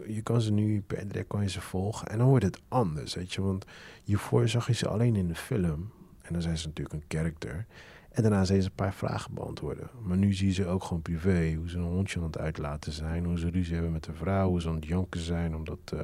Je 0.07 0.23
kan 0.23 0.41
ze 0.41 0.53
nu 0.53 0.81
per 0.81 1.09
direct 1.09 1.29
kan 1.29 1.43
je 1.43 1.49
ze 1.49 1.61
volgen. 1.61 2.09
En 2.09 2.19
dan 2.19 2.29
wordt 2.29 2.45
het 2.45 2.61
anders, 2.69 3.15
weet 3.15 3.33
je. 3.33 3.43
Want 3.43 3.65
hiervoor 4.03 4.49
zag 4.49 4.67
je 4.67 4.73
ze 4.73 4.89
alleen 4.89 5.17
in 5.17 5.29
de 5.29 5.35
film. 5.35 5.91
En 6.31 6.37
dan 6.37 6.45
zijn 6.45 6.59
ze 6.59 6.67
natuurlijk 6.67 6.97
een 6.97 7.19
character. 7.19 7.67
En 8.11 8.23
daarna 8.23 8.45
zijn 8.45 8.63
ze 8.63 8.69
een 8.69 8.75
paar 8.75 8.95
vragen 8.95 9.35
beantwoorden. 9.35 9.91
Maar 10.03 10.17
nu 10.17 10.33
zie 10.33 10.53
ze 10.53 10.67
ook 10.67 10.85
gewoon 10.85 11.03
privé. 11.03 11.55
Hoe 11.55 11.69
ze 11.69 11.77
een 11.77 11.83
hondje 11.83 12.19
aan 12.19 12.27
het 12.27 12.39
uitlaten 12.39 12.93
zijn. 12.93 13.25
Hoe 13.25 13.39
ze 13.39 13.51
ruzie 13.51 13.75
hebben 13.75 13.93
met 13.93 14.05
de 14.05 14.13
vrouw. 14.13 14.49
Hoe 14.49 14.61
ze 14.61 14.69
aan 14.69 14.75
het 14.75 14.87
janken 14.87 15.21
zijn 15.21 15.55
omdat 15.55 15.79
uh, 15.95 16.01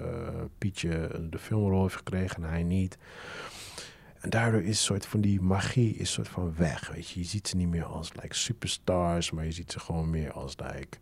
Pietje 0.58 1.26
de 1.30 1.38
filmrol 1.38 1.82
heeft 1.82 1.96
gekregen 1.96 2.42
en 2.42 2.48
hij 2.48 2.62
niet. 2.62 2.98
En 4.20 4.30
daardoor 4.30 4.62
is 4.62 4.84
soort 4.84 5.06
van 5.06 5.20
die 5.20 5.40
magie 5.40 5.94
is 5.94 6.12
soort 6.12 6.28
van 6.28 6.54
weg. 6.56 6.90
Weet 6.94 7.08
je. 7.08 7.20
je 7.20 7.26
ziet 7.26 7.48
ze 7.48 7.56
niet 7.56 7.68
meer 7.68 7.84
als 7.84 8.12
like, 8.12 8.34
superstars. 8.34 9.30
Maar 9.30 9.44
je 9.44 9.52
ziet 9.52 9.72
ze 9.72 9.80
gewoon 9.80 10.10
meer 10.10 10.32
als 10.32 10.54
like, 10.56 10.98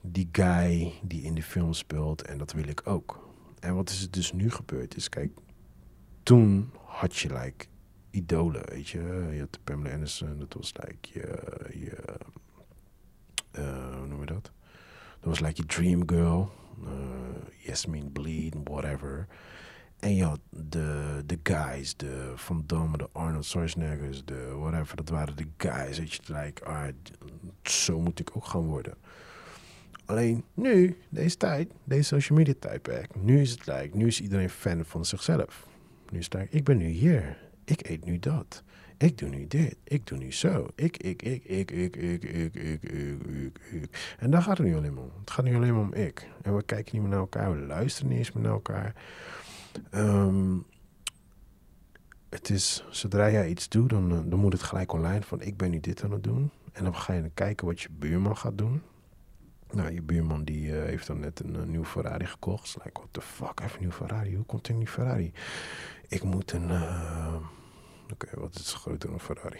die 0.00 0.28
guy 0.32 0.92
die 1.02 1.22
in 1.22 1.34
de 1.34 1.42
film 1.42 1.72
speelt. 1.72 2.22
En 2.22 2.38
dat 2.38 2.52
wil 2.52 2.68
ik 2.68 2.80
ook. 2.84 3.28
En 3.60 3.74
wat 3.74 3.90
is 3.90 4.02
er 4.02 4.10
dus 4.10 4.32
nu 4.32 4.50
gebeurd? 4.50 4.96
Is 4.96 5.08
kijk, 5.08 5.30
toen 6.22 6.70
had 6.84 7.16
je 7.16 7.32
like 7.32 7.66
idolen, 8.10 8.62
weet 8.68 8.88
je. 8.88 9.28
Je 9.32 9.38
had 9.38 9.58
Pamela 9.64 9.94
Anderson, 9.94 10.38
dat 10.38 10.54
was 10.54 10.72
like 10.76 11.08
je, 11.12 11.42
je 11.78 12.18
uh, 13.58 13.96
hoe 13.96 14.06
noem 14.06 14.20
je 14.20 14.26
dat? 14.26 14.50
Dat 15.20 15.28
was 15.28 15.40
like 15.40 15.60
je 15.60 15.66
dream 15.66 16.08
girl, 16.08 16.52
uh, 16.82 16.88
Yasmin 17.58 18.12
Bleed, 18.12 18.54
whatever. 18.64 19.26
En 19.98 20.14
je 20.14 20.24
had 20.24 20.40
de, 20.50 21.22
de 21.26 21.38
guys, 21.42 21.96
de 21.96 22.32
Van 22.34 22.62
Damme, 22.66 22.96
de 22.96 23.08
Arnold 23.12 23.44
Schwarzeneggers, 23.44 24.24
de 24.24 24.54
whatever. 24.58 24.96
Dat 24.96 25.08
waren 25.08 25.36
de 25.36 25.46
guys, 25.56 25.98
weet 25.98 26.12
je. 26.12 26.22
Like, 26.26 26.64
alright, 26.64 27.10
zo 27.62 28.00
moet 28.00 28.20
ik 28.20 28.36
ook 28.36 28.44
gaan 28.44 28.66
worden. 28.66 28.94
Alleen 30.04 30.44
nu, 30.54 30.96
deze 31.08 31.36
tijd, 31.36 31.72
deze 31.84 32.02
social 32.02 32.38
media 32.38 32.54
tijdperk, 32.58 33.22
nu 33.22 33.40
is 33.40 33.50
het 33.50 33.66
like, 33.66 33.96
nu 33.96 34.06
is 34.06 34.20
iedereen 34.20 34.50
fan 34.50 34.84
van 34.84 35.04
zichzelf. 35.04 35.66
Nu 36.10 36.18
is 36.18 36.28
het 36.28 36.46
ik 36.50 36.64
ben 36.64 36.76
nu 36.76 36.86
hier 36.86 37.38
ik 37.70 37.88
eet 37.88 38.04
nu 38.04 38.18
dat. 38.18 38.62
Ik 38.96 39.18
doe 39.18 39.28
nu 39.28 39.46
dit. 39.46 39.76
Ik 39.84 40.06
doe 40.06 40.18
nu 40.18 40.32
zo. 40.32 40.66
Ik, 40.74 40.96
ik, 40.96 41.22
ik, 41.22 41.44
ik, 41.44 41.70
ik, 41.70 41.96
ik, 41.96 42.24
ik, 42.24 42.54
ik, 42.54 42.82
ik, 42.82 43.58
ik, 43.70 44.14
En 44.18 44.30
daar 44.30 44.42
gaat 44.42 44.58
het 44.58 44.66
nu 44.66 44.76
alleen 44.76 44.98
om. 44.98 45.10
Het 45.20 45.30
gaat 45.30 45.44
nu 45.44 45.56
alleen 45.56 45.74
maar 45.74 45.82
om 45.82 45.94
ik. 45.94 46.28
En 46.42 46.56
we 46.56 46.62
kijken 46.62 46.92
niet 46.92 47.02
meer 47.02 47.10
naar 47.10 47.20
elkaar. 47.20 47.52
We 47.52 47.66
luisteren 47.66 48.08
niet 48.08 48.18
eens 48.18 48.32
meer 48.32 48.42
naar 48.42 48.52
elkaar. 48.52 48.94
Um, 49.94 50.64
het 52.28 52.50
is, 52.50 52.84
zodra 52.90 53.30
jij 53.30 53.48
iets 53.48 53.68
doet, 53.68 53.90
dan, 53.90 54.28
dan 54.28 54.38
moet 54.38 54.52
het 54.52 54.62
gelijk 54.62 54.92
online 54.92 55.22
van 55.22 55.40
ik 55.40 55.56
ben 55.56 55.70
nu 55.70 55.80
dit 55.80 56.04
aan 56.04 56.12
het 56.12 56.24
doen. 56.24 56.50
En 56.72 56.84
dan 56.84 56.94
ga 56.94 57.12
je 57.12 57.30
kijken 57.34 57.66
wat 57.66 57.80
je 57.80 57.88
buurman 57.90 58.36
gaat 58.36 58.58
doen. 58.58 58.82
Nou, 59.70 59.92
je 59.92 60.02
buurman 60.02 60.44
die 60.44 60.66
uh, 60.66 60.82
heeft 60.82 61.06
dan 61.06 61.20
net 61.20 61.40
een, 61.40 61.54
een 61.54 61.70
nieuwe 61.70 61.86
Ferrari 61.86 62.26
gekocht. 62.26 62.76
Like, 62.84 63.00
what 63.00 63.08
the 63.10 63.20
fuck, 63.20 63.60
heeft 63.60 63.74
een 63.74 63.80
nieuwe 63.80 63.94
Ferrari. 63.94 64.36
Hoe 64.36 64.44
komt 64.44 64.68
in 64.68 64.78
die 64.78 64.88
Ferrari? 64.88 65.32
Ik 66.08 66.22
moet 66.22 66.52
een... 66.52 66.70
Oké, 68.12 68.40
wat 68.40 68.54
is 68.54 68.72
groter 68.72 68.98
dan 68.98 69.12
een 69.12 69.20
Ferrari? 69.20 69.58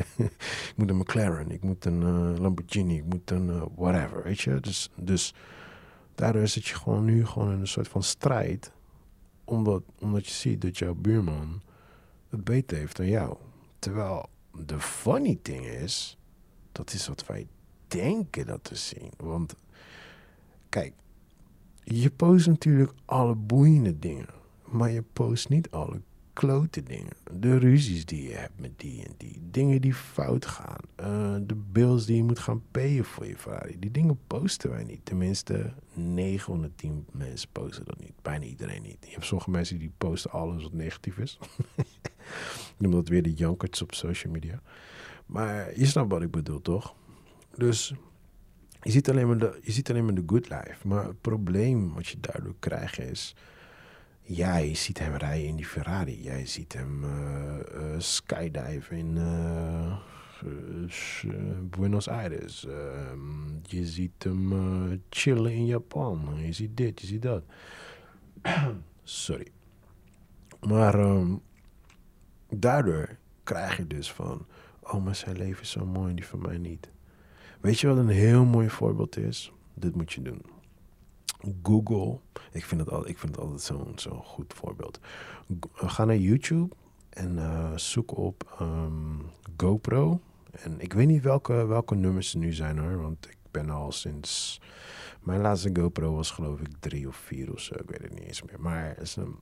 ik 0.70 0.72
moet 0.76 0.90
een 0.90 0.96
McLaren, 0.96 1.50
ik 1.50 1.62
moet 1.62 1.84
een 1.84 2.02
uh, 2.02 2.38
Lamborghini, 2.38 2.96
ik 2.96 3.04
moet 3.04 3.30
een 3.30 3.46
uh, 3.46 3.62
whatever, 3.76 4.22
weet 4.22 4.40
je. 4.40 4.60
Dus, 4.60 4.90
dus 4.96 5.34
daardoor 6.14 6.48
zit 6.48 6.66
je 6.66 6.74
gewoon 6.74 7.04
nu 7.04 7.26
gewoon 7.26 7.52
in 7.52 7.60
een 7.60 7.66
soort 7.66 7.88
van 7.88 8.02
strijd. 8.02 8.72
Omdat, 9.44 9.82
omdat 9.98 10.26
je 10.26 10.32
ziet 10.32 10.60
dat 10.60 10.78
jouw 10.78 10.94
buurman 10.94 11.62
het 12.28 12.44
beter 12.44 12.76
heeft 12.76 12.96
dan 12.96 13.08
jou. 13.08 13.36
Terwijl 13.78 14.28
de 14.64 14.80
funny 14.80 15.38
thing 15.42 15.66
is, 15.66 16.18
dat 16.72 16.92
is 16.92 17.08
wat 17.08 17.26
wij 17.26 17.46
denken 17.88 18.46
dat 18.46 18.64
te 18.64 18.74
zien. 18.74 19.10
Want 19.16 19.54
kijk, 20.68 20.94
je 21.84 22.10
post 22.10 22.46
natuurlijk 22.46 22.92
alle 23.04 23.34
boeiende 23.34 23.98
dingen. 23.98 24.28
Maar 24.64 24.90
je 24.90 25.02
post 25.12 25.48
niet 25.48 25.70
alle 25.70 26.00
klote 26.32 26.82
dingen. 26.82 27.12
de 27.32 27.58
ruzies 27.58 28.06
die 28.06 28.28
je 28.28 28.34
hebt 28.34 28.60
met 28.60 28.70
die 28.76 29.04
en 29.04 29.14
die. 29.16 29.40
Dingen 29.50 29.80
die 29.80 29.94
fout 29.94 30.46
gaan. 30.46 30.80
Uh, 31.00 31.36
de 31.46 31.54
bills 31.54 32.06
die 32.06 32.16
je 32.16 32.22
moet 32.22 32.38
gaan 32.38 32.62
payen 32.70 33.04
voor 33.04 33.26
je 33.26 33.36
Ferrari. 33.36 33.78
Die 33.78 33.90
dingen 33.90 34.18
posten 34.26 34.70
wij 34.70 34.84
niet. 34.84 35.04
Tenminste, 35.04 35.72
910 35.94 37.06
mensen 37.12 37.48
posten 37.52 37.84
dat 37.84 38.00
niet. 38.00 38.12
Bijna 38.22 38.44
iedereen 38.44 38.82
niet. 38.82 38.96
Je 39.00 39.12
hebt 39.12 39.24
sommige 39.24 39.50
mensen 39.50 39.78
die 39.78 39.92
posten 39.98 40.30
alles 40.30 40.62
wat 40.62 40.72
negatief 40.72 41.18
is. 41.18 41.38
Noem 42.78 42.92
dat 42.92 43.08
weer 43.08 43.22
de 43.22 43.32
jankerts 43.32 43.82
op 43.82 43.94
social 43.94 44.32
media. 44.32 44.62
Maar 45.26 45.78
je 45.78 45.86
snapt 45.86 46.10
wat 46.10 46.22
ik 46.22 46.30
bedoel, 46.30 46.62
toch? 46.62 46.94
Dus 47.56 47.94
je 48.82 48.90
ziet 48.90 49.10
alleen 49.10 49.26
maar 49.26 49.38
de, 49.38 49.58
je 49.62 49.72
ziet 49.72 49.90
alleen 49.90 50.04
maar 50.04 50.14
de 50.14 50.22
good 50.26 50.48
life. 50.48 50.88
Maar 50.88 51.04
het 51.06 51.20
probleem 51.20 51.94
wat 51.94 52.06
je 52.06 52.20
daardoor 52.20 52.54
krijgt 52.58 52.98
is... 52.98 53.34
Jij 54.34 54.74
ziet 54.74 54.98
hem 54.98 55.14
rijden 55.14 55.46
in 55.46 55.56
die 55.56 55.66
Ferrari. 55.66 56.22
Jij 56.22 56.46
ziet 56.46 56.72
hem 56.72 57.04
uh, 57.04 57.56
uh, 57.74 57.98
skydiven 57.98 58.96
in 58.96 59.16
uh, 59.16 59.96
Buenos 61.70 62.08
Aires. 62.08 62.66
Ehm, 62.66 63.20
je 63.62 63.86
ziet 63.86 64.22
hem 64.22 65.02
chillen 65.10 65.52
in 65.52 65.66
Japan. 65.66 66.28
Je 66.44 66.52
ziet 66.52 66.76
dit, 66.76 67.00
je 67.00 67.06
ziet 67.06 67.22
dat. 67.22 67.42
Sorry. 69.02 69.46
Maar 70.60 70.94
um, 70.94 71.40
daardoor 72.48 73.16
krijg 73.42 73.76
je 73.76 73.86
dus 73.86 74.12
van... 74.12 74.46
Oh, 74.80 75.04
maar 75.04 75.14
zijn 75.14 75.36
leven 75.36 75.62
is 75.62 75.70
zo 75.70 75.86
mooi 75.86 76.14
die 76.14 76.26
van 76.26 76.42
mij 76.42 76.58
niet. 76.58 76.90
Weet 77.60 77.80
je 77.80 77.86
wat 77.86 77.96
een 77.96 78.08
heel 78.08 78.44
mooi 78.44 78.68
voorbeeld 78.70 79.16
is? 79.16 79.52
Dit 79.74 79.96
moet 79.96 80.12
je 80.12 80.22
doen. 80.22 80.42
Google. 81.62 82.18
Ik 82.52 82.64
vind 82.64 82.80
het, 82.80 82.90
al, 82.90 83.08
ik 83.08 83.18
vind 83.18 83.34
het 83.34 83.44
altijd 83.44 83.60
zo'n 83.60 83.92
zo 83.96 84.10
goed 84.10 84.54
voorbeeld. 84.54 85.00
Ga 85.74 86.04
naar 86.04 86.16
YouTube 86.16 86.74
en 87.10 87.36
uh, 87.36 87.76
zoek 87.76 88.16
op 88.16 88.58
um, 88.60 89.30
GoPro. 89.56 90.20
En 90.50 90.80
ik 90.80 90.92
weet 90.92 91.06
niet 91.06 91.22
welke, 91.22 91.66
welke 91.66 91.94
nummers 91.94 92.32
er 92.32 92.38
nu 92.38 92.52
zijn 92.52 92.78
hoor. 92.78 93.02
Want 93.02 93.28
ik 93.28 93.36
ben 93.50 93.70
al 93.70 93.92
sinds. 93.92 94.60
Mijn 95.20 95.40
laatste 95.40 95.70
GoPro 95.72 96.14
was 96.14 96.30
geloof 96.30 96.60
ik 96.60 96.68
drie 96.80 97.08
of 97.08 97.16
vier 97.16 97.52
of 97.52 97.60
zo. 97.60 97.74
Ik 97.74 97.90
weet 97.90 98.02
het 98.02 98.14
niet 98.14 98.22
eens 98.22 98.42
meer. 98.42 98.60
Maar 98.60 98.96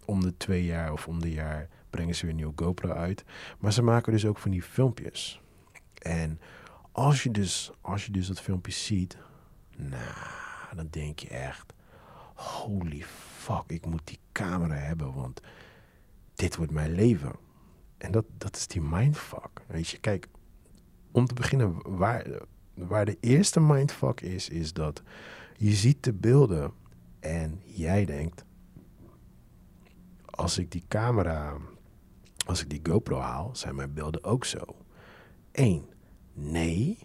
om 0.04 0.20
de 0.20 0.36
twee 0.36 0.64
jaar 0.64 0.92
of 0.92 1.08
om 1.08 1.20
de 1.20 1.32
jaar 1.32 1.68
brengen 1.90 2.14
ze 2.14 2.20
weer 2.20 2.30
een 2.30 2.36
nieuwe 2.36 2.52
GoPro 2.56 2.90
uit. 2.90 3.24
Maar 3.58 3.72
ze 3.72 3.82
maken 3.82 4.12
dus 4.12 4.26
ook 4.26 4.38
van 4.38 4.50
die 4.50 4.62
filmpjes. 4.62 5.40
En 5.94 6.40
als 6.92 7.22
je 7.22 7.30
dus, 7.30 7.70
als 7.80 8.06
je 8.06 8.12
dus 8.12 8.26
dat 8.26 8.40
filmpje 8.40 8.72
ziet. 8.72 9.16
Nou, 9.76 10.76
dan 10.76 10.88
denk 10.90 11.18
je 11.18 11.28
echt 11.28 11.72
holy 12.40 13.03
fuck, 13.03 13.64
ik 13.66 13.87
moet 13.87 14.07
die 14.07 14.18
camera 14.33 14.74
hebben, 14.74 15.14
want 15.14 15.40
dit 16.35 16.57
wordt 16.57 16.72
mijn 16.72 16.92
leven. 16.92 17.33
En 17.98 18.12
dat, 18.12 18.24
dat 18.38 18.57
is 18.57 18.66
die 18.66 18.83
mindfuck. 18.83 19.62
Weet 19.66 19.88
je, 19.88 19.98
kijk, 19.98 20.29
om 21.11 21.26
te 21.26 21.35
beginnen, 21.35 21.96
waar, 21.96 22.26
waar 22.74 23.05
de 23.05 23.16
eerste 23.20 23.61
mindfuck 23.61 24.20
is, 24.20 24.48
is 24.48 24.72
dat 24.72 25.03
je 25.57 25.72
ziet 25.72 26.05
de 26.05 26.12
beelden 26.12 26.72
en 27.20 27.61
jij 27.64 28.05
denkt, 28.05 28.44
als 30.24 30.59
ik 30.59 30.70
die 30.70 30.85
camera, 30.88 31.57
als 32.46 32.62
ik 32.62 32.70
die 32.70 32.81
GoPro 32.83 33.18
haal, 33.18 33.50
zijn 33.53 33.74
mijn 33.74 33.94
beelden 33.94 34.24
ook 34.24 34.44
zo. 34.44 34.76
Eén, 35.53 35.85
nee, 36.33 36.98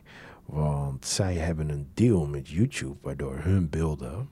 want 0.46 1.06
zij 1.06 1.36
hebben 1.36 1.70
een 1.70 1.90
deal 1.94 2.26
met 2.26 2.50
YouTube 2.50 2.98
waardoor 3.02 3.38
hun 3.38 3.70
beelden 3.70 4.30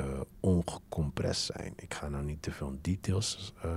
uh, 0.00 0.20
ongecompressed 0.40 1.56
zijn. 1.56 1.72
Ik 1.76 1.94
ga 1.94 2.08
nou 2.08 2.24
niet 2.24 2.42
te 2.42 2.50
veel 2.50 2.78
details 2.80 3.52
uh, 3.64 3.70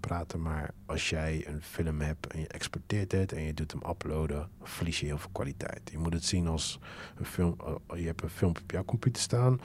praten, 0.00 0.42
maar 0.42 0.74
als 0.86 1.10
jij 1.10 1.46
een 1.46 1.62
film 1.62 2.00
hebt 2.00 2.26
en 2.26 2.40
je 2.40 2.48
exporteert 2.48 3.12
het 3.12 3.32
en 3.32 3.42
je 3.42 3.54
doet 3.54 3.72
hem 3.72 3.82
uploaden, 3.90 4.48
verlies 4.62 5.00
je 5.00 5.06
heel 5.06 5.18
veel 5.18 5.30
kwaliteit. 5.32 5.90
Je 5.90 5.98
moet 5.98 6.12
het 6.12 6.24
zien 6.24 6.46
als 6.46 6.78
een 7.16 7.24
film, 7.24 7.56
uh, 7.60 7.98
je 7.98 8.06
hebt 8.06 8.22
een 8.22 8.30
film 8.30 8.50
op 8.62 8.70
jouw 8.70 8.84
computer 8.84 9.22
staan 9.22 9.60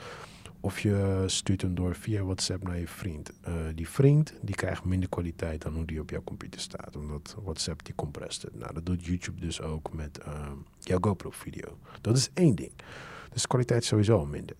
of 0.60 0.80
je 0.80 1.24
stuurt 1.26 1.62
hem 1.62 1.74
door 1.74 1.94
via 1.94 2.22
WhatsApp 2.22 2.62
naar 2.62 2.78
je 2.78 2.88
vriend. 2.88 3.32
die 3.74 3.88
vriend 3.88 4.34
die 4.40 4.54
krijgt 4.54 4.84
minder 4.84 5.08
kwaliteit 5.08 5.62
dan 5.62 5.74
hoe 5.74 5.84
die 5.84 6.00
op 6.00 6.10
jouw 6.10 6.22
computer 6.24 6.60
staat, 6.60 6.96
omdat 6.96 7.36
WhatsApp 7.44 7.84
die 7.84 7.94
compressed 7.94 8.42
het. 8.42 8.54
Nou, 8.54 8.74
dat 8.74 8.86
doet 8.86 9.04
YouTube 9.04 9.40
dus 9.40 9.60
ook 9.60 9.92
met 9.92 10.18
jouw 10.78 10.98
GoPro 11.00 11.30
video. 11.30 11.78
Dat 12.00 12.16
is 12.16 12.30
één 12.34 12.54
ding. 12.54 12.72
Dus 13.32 13.46
kwaliteit 13.46 13.84
sowieso 13.84 14.26
minder. 14.26 14.56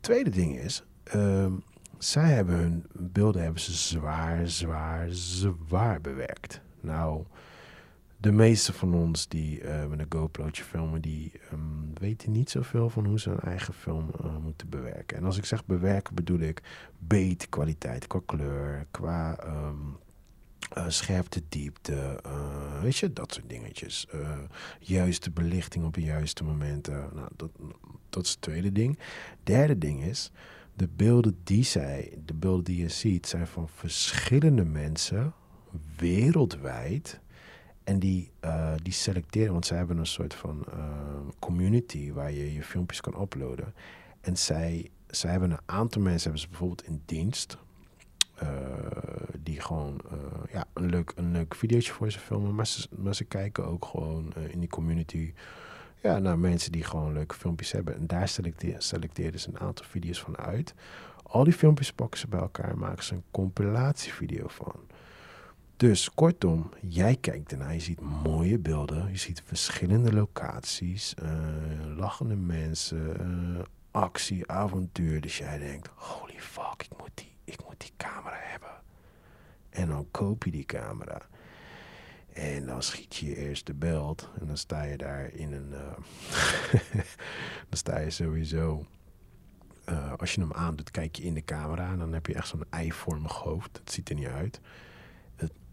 Tweede 0.00 0.30
ding 0.30 0.58
is, 0.58 0.84
ehm, 1.02 1.52
zij 1.98 2.30
hebben 2.30 2.54
hun 2.54 2.86
beelden 2.92 3.42
hebben 3.42 3.60
ze 3.60 3.72
zwaar, 3.72 4.48
zwaar, 4.48 5.06
zwaar 5.10 6.00
bewerkt. 6.00 6.60
Nou, 6.80 7.24
de 8.16 8.32
meeste 8.32 8.72
van 8.72 8.94
ons 8.94 9.28
die 9.28 9.62
uh, 9.62 9.86
met 9.86 9.98
een 9.98 10.06
GoPro'tje 10.08 10.64
filmen, 10.64 11.00
die 11.00 11.32
um, 11.52 11.90
weten 11.94 12.32
niet 12.32 12.50
zoveel 12.50 12.90
van 12.90 13.06
hoe 13.06 13.20
ze 13.20 13.28
hun 13.28 13.40
eigen 13.40 13.74
film 13.74 14.10
uh, 14.24 14.36
moeten 14.36 14.68
bewerken. 14.68 15.16
En 15.16 15.24
als 15.24 15.36
ik 15.36 15.44
zeg 15.44 15.64
bewerken, 15.64 16.14
bedoel 16.14 16.38
ik 16.38 16.62
beter 16.98 17.48
kwaliteit 17.48 18.06
qua 18.06 18.20
kleur, 18.26 18.86
qua 18.90 19.38
um, 19.44 19.96
uh, 20.76 20.84
scherpte, 20.88 21.42
diepte, 21.48 22.20
weet 22.82 22.96
je, 22.96 23.12
dat 23.12 23.32
soort 23.32 23.48
dingetjes. 23.48 24.06
juiste 24.80 25.30
belichting 25.30 25.84
op 25.84 25.94
de 25.94 26.02
juiste 26.02 26.44
momenten. 26.44 27.10
Nou, 27.14 27.28
dat, 27.36 27.50
dat 28.10 28.24
is 28.24 28.30
het 28.30 28.40
tweede 28.40 28.72
ding. 28.72 28.98
Derde 29.42 29.78
ding 29.78 30.04
is, 30.04 30.30
de 30.74 30.88
beelden 30.96 31.38
die 31.44 31.64
zij, 31.64 32.18
de 32.24 32.34
beelden 32.34 32.64
die 32.64 32.82
je 32.82 32.88
ziet, 32.88 33.26
zijn 33.26 33.46
van 33.46 33.68
verschillende 33.68 34.64
mensen 34.64 35.32
wereldwijd. 35.96 37.20
En 37.84 37.98
die, 37.98 38.30
die 38.82 38.92
selecteren, 38.92 39.52
want 39.52 39.66
zij 39.66 39.76
hebben 39.76 39.98
een 39.98 40.06
soort 40.06 40.34
van 40.34 40.66
community 41.38 42.12
waar 42.12 42.32
je 42.32 42.52
je 42.54 42.62
filmpjes 42.62 43.00
kan 43.00 43.20
uploaden. 43.20 43.74
En 44.20 44.36
zij, 44.36 44.90
zij 45.06 45.30
hebben 45.30 45.50
een 45.50 45.58
aantal 45.66 46.02
mensen, 46.02 46.22
hebben 46.22 46.40
ze 46.40 46.48
bijvoorbeeld 46.48 46.86
in 46.86 47.02
dienst. 47.04 47.58
Uh, 48.42 48.48
die 49.38 49.60
gewoon 49.60 50.00
ja, 50.52 50.64
een, 50.72 50.90
leuk, 50.90 51.12
een 51.16 51.32
leuk 51.32 51.54
videootje 51.54 51.92
voor 51.92 52.10
ze 52.10 52.18
filmen. 52.18 52.54
Maar 52.54 53.14
ze, 53.14 53.24
kijken 53.24 53.66
ook 53.66 53.84
gewoon 53.84 54.34
in 54.50 54.60
die 54.60 54.68
community 54.68 55.32
ja, 56.02 56.18
nou, 56.18 56.36
mensen 56.36 56.72
die 56.72 56.84
gewoon 56.84 57.12
leuke 57.12 57.34
filmpjes 57.34 57.72
hebben. 57.72 57.94
En 57.94 58.06
daar 58.06 58.28
selecteer, 58.28 58.82
ze 59.38 59.48
een 59.48 59.58
aantal 59.58 59.86
video's 59.86 60.20
van 60.20 60.38
uit. 60.38 60.74
Al 61.22 61.44
die 61.44 61.52
filmpjes 61.52 61.92
pakken 61.92 62.20
ze 62.20 62.28
bij 62.28 62.40
elkaar 62.40 62.70
en 62.70 62.78
maken 62.78 63.04
ze 63.04 63.14
een 63.14 63.24
compilatievideo 63.30 64.48
van. 64.48 64.80
Dus 65.76 66.10
kortom, 66.14 66.70
jij 66.80 67.16
kijkt 67.16 67.52
ernaar, 67.52 67.74
je 67.74 67.80
ziet 67.80 68.00
mooie 68.00 68.58
beelden, 68.58 69.10
je 69.10 69.16
ziet 69.16 69.42
verschillende 69.44 70.12
locaties, 70.12 71.14
lachende 71.96 72.36
mensen, 72.36 73.66
actie, 73.90 74.50
avontuur. 74.50 75.20
Dus 75.20 75.38
jij 75.38 75.58
denkt, 75.58 75.88
holy 75.94 76.40
fuck, 76.40 76.82
ik 76.82 76.98
moet, 76.98 77.10
die, 77.14 77.32
die 77.78 77.92
camera 77.96 78.38
hebben. 78.40 78.70
En 79.70 79.88
dan 79.88 80.08
koop 80.10 80.44
je 80.44 80.50
die 80.50 80.66
camera. 80.66 81.20
En 82.38 82.66
dan 82.66 82.82
schiet 82.82 83.16
je 83.16 83.36
eerst 83.36 83.66
de 83.66 83.74
belt 83.74 84.28
en 84.40 84.46
dan 84.46 84.56
sta 84.56 84.82
je 84.82 84.96
daar 84.96 85.32
in 85.32 85.52
een. 85.52 85.70
Uh, 85.70 86.80
dan 87.68 87.78
sta 87.78 87.98
je 87.98 88.10
sowieso. 88.10 88.86
Uh, 89.88 90.12
als 90.16 90.34
je 90.34 90.40
hem 90.40 90.52
aandoet, 90.52 90.90
kijk 90.90 91.16
je 91.16 91.22
in 91.22 91.34
de 91.34 91.44
camera 91.44 91.90
en 91.92 91.98
dan 91.98 92.12
heb 92.12 92.26
je 92.26 92.34
echt 92.34 92.48
zo'n 92.48 92.64
eivormig 92.70 93.32
hoofd. 93.32 93.72
Dat 93.72 93.92
ziet 93.92 94.08
er 94.08 94.14
niet 94.14 94.26
uit. 94.26 94.60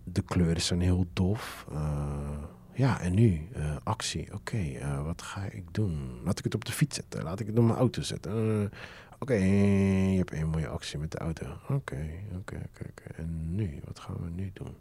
De 0.03 0.21
kleuren 0.21 0.61
zijn 0.61 0.81
heel 0.81 1.05
dof. 1.13 1.65
Uh, 1.71 2.43
ja, 2.73 2.99
en 2.99 3.13
nu 3.13 3.47
actie. 3.83 4.33
Oké, 4.33 4.63
wat 5.03 5.21
ga 5.21 5.43
ik 5.43 5.73
doen? 5.73 6.19
Laat 6.23 6.37
ik 6.37 6.43
het 6.43 6.55
op 6.55 6.65
de 6.65 6.71
fiets 6.71 6.95
zetten. 6.95 7.23
Laat 7.23 7.39
ik 7.39 7.47
het 7.47 7.57
op 7.57 7.63
mijn 7.63 7.77
auto 7.77 8.01
zetten. 8.01 8.71
Oké, 9.19 9.33
je 9.33 10.17
hebt 10.17 10.31
een 10.31 10.49
mooie 10.49 10.67
actie 10.67 10.99
met 10.99 11.11
de 11.11 11.17
auto. 11.17 11.45
Oké, 11.69 12.09
oké, 12.35 12.61
oké. 12.69 13.13
En 13.15 13.55
nu, 13.55 13.79
wat 13.85 13.99
gaan 13.99 14.15
we 14.15 14.29
nu 14.29 14.51
doen? 14.53 14.75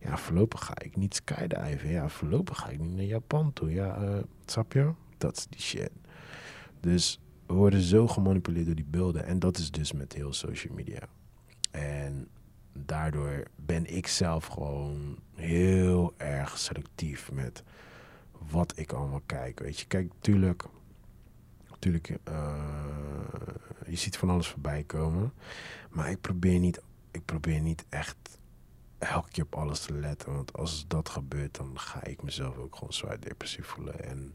Ja, 0.00 0.16
voorlopig 0.16 0.64
ga 0.64 0.78
ik 0.82 0.96
niet 0.96 1.14
skydiven. 1.14 1.88
Ja, 1.88 2.08
voorlopig 2.08 2.58
ga 2.58 2.68
ik 2.68 2.78
niet 2.78 2.94
naar 2.96 3.04
Japan 3.04 3.52
toe. 3.52 3.72
Ja, 3.72 4.02
uh, 4.02 4.62
je? 4.68 4.92
Dat 5.18 5.36
is 5.36 5.46
die 5.46 5.60
shit. 5.60 5.90
Dus 6.80 7.20
we 7.46 7.54
worden 7.54 7.80
zo 7.80 8.06
gemanipuleerd 8.06 8.66
door 8.66 8.74
die 8.74 8.84
beelden. 8.84 9.24
En 9.24 9.38
dat 9.38 9.58
is 9.58 9.70
dus 9.70 9.92
met 9.92 10.12
heel 10.12 10.32
social 10.32 10.74
media. 10.74 11.00
En 11.70 12.28
daardoor 12.72 13.42
ben 13.56 13.96
ik 13.96 14.06
zelf 14.06 14.46
gewoon 14.46 15.18
heel 15.34 16.14
erg 16.16 16.58
selectief 16.58 17.32
met 17.32 17.62
wat 18.50 18.72
ik 18.76 18.92
allemaal 18.92 19.22
kijk. 19.26 19.60
Weet 19.60 19.78
je, 19.78 19.86
kijk, 19.86 20.12
tuurlijk 20.20 20.64
natuurlijk, 21.84 22.20
uh, 22.28 22.54
je 23.86 23.96
ziet 23.96 24.16
van 24.16 24.30
alles 24.30 24.48
voorbij 24.48 24.84
komen. 24.84 25.32
Maar 25.90 26.10
ik 26.10 26.20
probeer 26.20 26.58
niet, 26.58 26.82
ik 27.10 27.24
probeer 27.24 27.60
niet 27.60 27.84
echt 27.88 28.38
elke 28.98 29.30
keer 29.30 29.44
op 29.44 29.54
alles 29.54 29.80
te 29.80 29.92
letten. 29.92 30.32
Want 30.32 30.52
als 30.52 30.84
dat 30.88 31.08
gebeurt, 31.08 31.56
dan 31.56 31.78
ga 31.78 32.04
ik 32.04 32.22
mezelf 32.22 32.56
ook 32.56 32.74
gewoon 32.74 32.92
zwaar 32.92 33.20
depressief 33.20 33.66
voelen. 33.66 34.04
En 34.04 34.34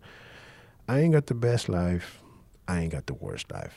I 0.90 0.92
ain't 0.92 1.14
got 1.14 1.26
the 1.26 1.36
best 1.36 1.68
life. 1.68 2.18
I 2.70 2.72
ain't 2.72 2.94
got 2.94 3.06
the 3.06 3.18
worst 3.20 3.52
life. 3.52 3.76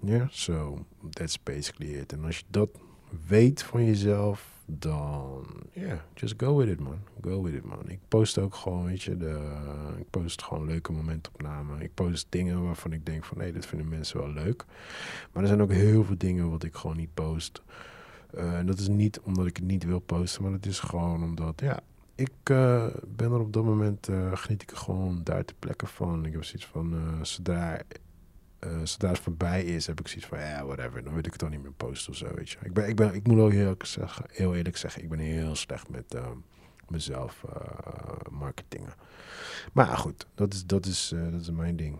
Ja, 0.00 0.14
yeah? 0.14 0.28
so 0.30 0.84
that's 1.10 1.42
basically 1.42 1.94
it. 1.94 2.12
En 2.12 2.24
als 2.24 2.38
je 2.38 2.44
dat 2.48 2.70
weet 3.26 3.62
van 3.62 3.84
jezelf, 3.84 4.57
dan 4.70 5.46
ja, 5.72 6.04
just 6.14 6.34
go 6.36 6.56
with 6.56 6.68
it 6.68 6.80
man. 6.80 6.98
Go 7.20 7.42
with 7.42 7.54
it 7.54 7.64
man. 7.64 7.88
Ik 7.88 7.98
post 8.08 8.38
ook 8.38 8.54
gewoon, 8.54 8.84
weet 8.84 9.02
je, 9.02 9.16
de, 9.16 9.60
ik 9.98 10.10
post 10.10 10.42
gewoon 10.42 10.66
leuke 10.66 10.92
momentopnamen. 10.92 11.80
Ik 11.80 11.94
post 11.94 12.26
dingen 12.28 12.64
waarvan 12.64 12.92
ik 12.92 13.06
denk 13.06 13.24
van 13.24 13.38
nee, 13.38 13.52
dit 13.52 13.66
vinden 13.66 13.88
mensen 13.88 14.18
wel 14.18 14.32
leuk. 14.32 14.64
Maar 15.32 15.42
er 15.42 15.48
zijn 15.48 15.62
ook 15.62 15.72
heel 15.72 16.04
veel 16.04 16.18
dingen 16.18 16.50
wat 16.50 16.62
ik 16.62 16.74
gewoon 16.74 16.96
niet 16.96 17.14
post. 17.14 17.62
Uh, 18.34 18.58
en 18.58 18.66
dat 18.66 18.78
is 18.78 18.88
niet 18.88 19.20
omdat 19.20 19.46
ik 19.46 19.56
het 19.56 19.66
niet 19.66 19.84
wil 19.84 19.98
posten, 19.98 20.42
maar 20.42 20.52
het 20.52 20.66
is 20.66 20.80
gewoon 20.80 21.22
omdat, 21.22 21.60
ja, 21.60 21.80
ik 22.14 22.50
uh, 22.50 22.86
ben 23.16 23.32
er 23.32 23.40
op 23.40 23.52
dat 23.52 23.64
moment, 23.64 24.08
uh, 24.08 24.36
geniet 24.36 24.62
ik 24.62 24.70
er 24.70 24.76
gewoon 24.76 25.20
daar 25.24 25.44
te 25.44 25.54
plekken 25.58 25.88
van. 25.88 26.26
Ik 26.26 26.32
heb 26.32 26.44
zoiets 26.44 26.66
van, 26.66 26.94
zodra 27.22 27.80
uh, 28.60 28.80
zodra 28.84 29.08
het 29.08 29.18
voorbij 29.18 29.64
is, 29.64 29.86
heb 29.86 30.00
ik 30.00 30.08
zoiets 30.08 30.26
van, 30.26 30.38
ja, 30.38 30.64
whatever. 30.64 31.02
Dan 31.02 31.12
wil 31.12 31.24
ik 31.24 31.32
het 31.32 31.40
dan 31.40 31.50
niet 31.50 31.62
meer 31.62 31.72
posten 31.72 32.12
of 32.12 32.18
zo, 32.18 32.34
weet 32.34 32.50
je. 32.50 32.58
Ik, 32.62 32.72
ben, 32.72 32.88
ik, 32.88 32.96
ben, 32.96 33.14
ik 33.14 33.26
moet 33.26 33.38
ook 33.38 33.52
heel, 33.52 33.74
zeggen, 33.78 34.24
heel 34.28 34.54
eerlijk 34.54 34.76
zeggen, 34.76 35.02
ik 35.02 35.08
ben 35.08 35.18
heel 35.18 35.54
slecht 35.54 35.88
met 35.88 36.14
uh, 36.14 36.26
mezelf 36.88 37.44
uh, 37.46 38.30
marketingen. 38.30 38.92
Maar 39.72 39.96
goed, 39.96 40.26
dat 40.34 40.54
is, 40.54 40.66
dat 40.66 40.86
is, 40.86 41.14
dat 41.30 41.40
is 41.40 41.50
mijn 41.50 41.76
ding. 41.76 41.98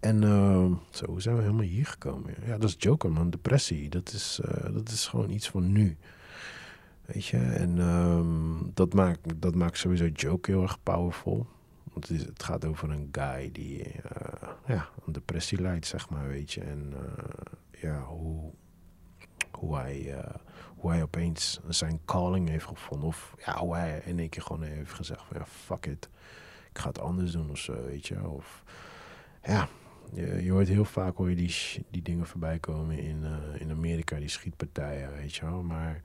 En 0.00 0.20
zo, 0.90 1.18
zijn 1.18 1.36
we 1.36 1.42
helemaal 1.42 1.64
hier 1.64 1.86
gekomen? 1.86 2.34
Ja, 2.46 2.58
dat 2.58 2.68
is 2.68 2.76
Joker, 2.78 3.12
man. 3.12 3.30
Depressie, 3.30 3.88
dat 3.88 4.12
is, 4.12 4.40
dat 4.72 4.88
is 4.88 5.06
gewoon 5.06 5.30
iets 5.30 5.48
van 5.48 5.72
nu. 5.72 5.96
Weet 7.04 7.26
je, 7.26 7.36
en 7.36 7.78
um, 7.78 8.70
dat, 8.74 8.92
maakt, 8.92 9.40
dat 9.40 9.54
maakt 9.54 9.78
sowieso 9.78 10.06
Joke 10.06 10.50
heel 10.50 10.62
erg 10.62 10.82
powerful. 10.82 11.46
Want 11.92 12.08
het, 12.08 12.26
het 12.26 12.42
gaat 12.42 12.64
over 12.64 12.90
een 12.90 13.08
guy 13.12 13.52
die 13.52 13.78
uh, 13.78 14.48
ja, 14.66 14.88
een 15.06 15.12
depressie 15.12 15.60
lijdt, 15.60 15.86
zeg 15.86 16.08
maar, 16.08 16.28
weet 16.28 16.52
je. 16.52 16.60
En 16.60 16.92
uh, 16.92 17.80
ja, 17.82 18.02
hoe, 18.02 18.52
hoe, 19.50 19.76
hij, 19.76 20.00
uh, 20.00 20.34
hoe 20.76 20.90
hij 20.90 21.02
opeens 21.02 21.60
zijn 21.68 22.00
calling 22.04 22.48
heeft 22.48 22.66
gevonden. 22.66 23.08
Of 23.08 23.34
ja, 23.44 23.58
hoe 23.58 23.74
hij 23.74 24.02
in 24.04 24.18
één 24.18 24.28
keer 24.28 24.42
gewoon 24.42 24.62
heeft 24.62 24.92
gezegd 24.92 25.22
van 25.22 25.36
ja, 25.38 25.46
fuck 25.46 25.86
it. 25.86 26.08
Ik 26.70 26.78
ga 26.78 26.88
het 26.88 27.00
anders 27.00 27.32
doen 27.32 27.50
of 27.50 27.58
zo, 27.58 27.82
weet 27.82 28.06
je. 28.06 28.28
Of 28.28 28.64
ja, 29.42 29.68
je, 30.12 30.50
hoort 30.50 30.68
heel 30.68 30.84
vaak 30.84 31.16
hoor 31.16 31.30
je 31.30 31.36
die, 31.36 31.86
die 31.90 32.02
dingen 32.02 32.26
voorbij 32.26 32.58
komen 32.58 32.98
in, 32.98 33.24
in 33.58 33.70
Amerika, 33.70 34.18
die 34.18 34.28
schietpartijen, 34.28 35.12
weet 35.12 35.34
je 35.34 35.44
wel. 35.44 35.62
Maar 35.62 36.02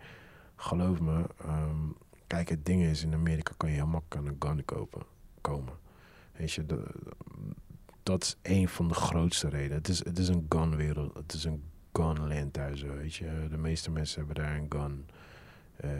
geloof 0.55 0.99
me, 0.99 1.25
um, 1.45 1.95
kijk, 2.27 2.49
het 2.49 2.65
ding 2.65 2.83
is, 2.83 3.03
in 3.03 3.13
Amerika 3.13 3.53
kan 3.57 3.69
je 3.69 3.75
heel 3.75 3.87
makkelijk 3.87 4.27
een 4.27 4.35
gun 4.39 4.65
kopen 4.65 5.13
komen. 5.45 5.73
Weet 6.31 6.51
je, 6.51 6.65
dat 8.03 8.23
is 8.23 8.37
een 8.41 8.69
van 8.69 8.87
de 8.87 8.93
grootste 8.93 9.49
redenen. 9.49 9.77
Het 9.77 9.87
is, 9.87 10.05
het 10.05 10.17
is 10.17 10.27
een 10.27 10.45
gunwereld. 10.49 11.13
Het 11.13 11.33
is 11.33 11.43
een 11.43 11.63
gunland 11.93 12.53
daar 12.53 12.75
zo, 12.77 12.95
weet 12.95 13.15
je. 13.15 13.47
De 13.49 13.57
meeste 13.57 13.91
mensen 13.91 14.17
hebben 14.17 14.43
daar 14.43 14.55
een 14.55 14.65
gun 14.69 15.07
uh, 15.85 15.91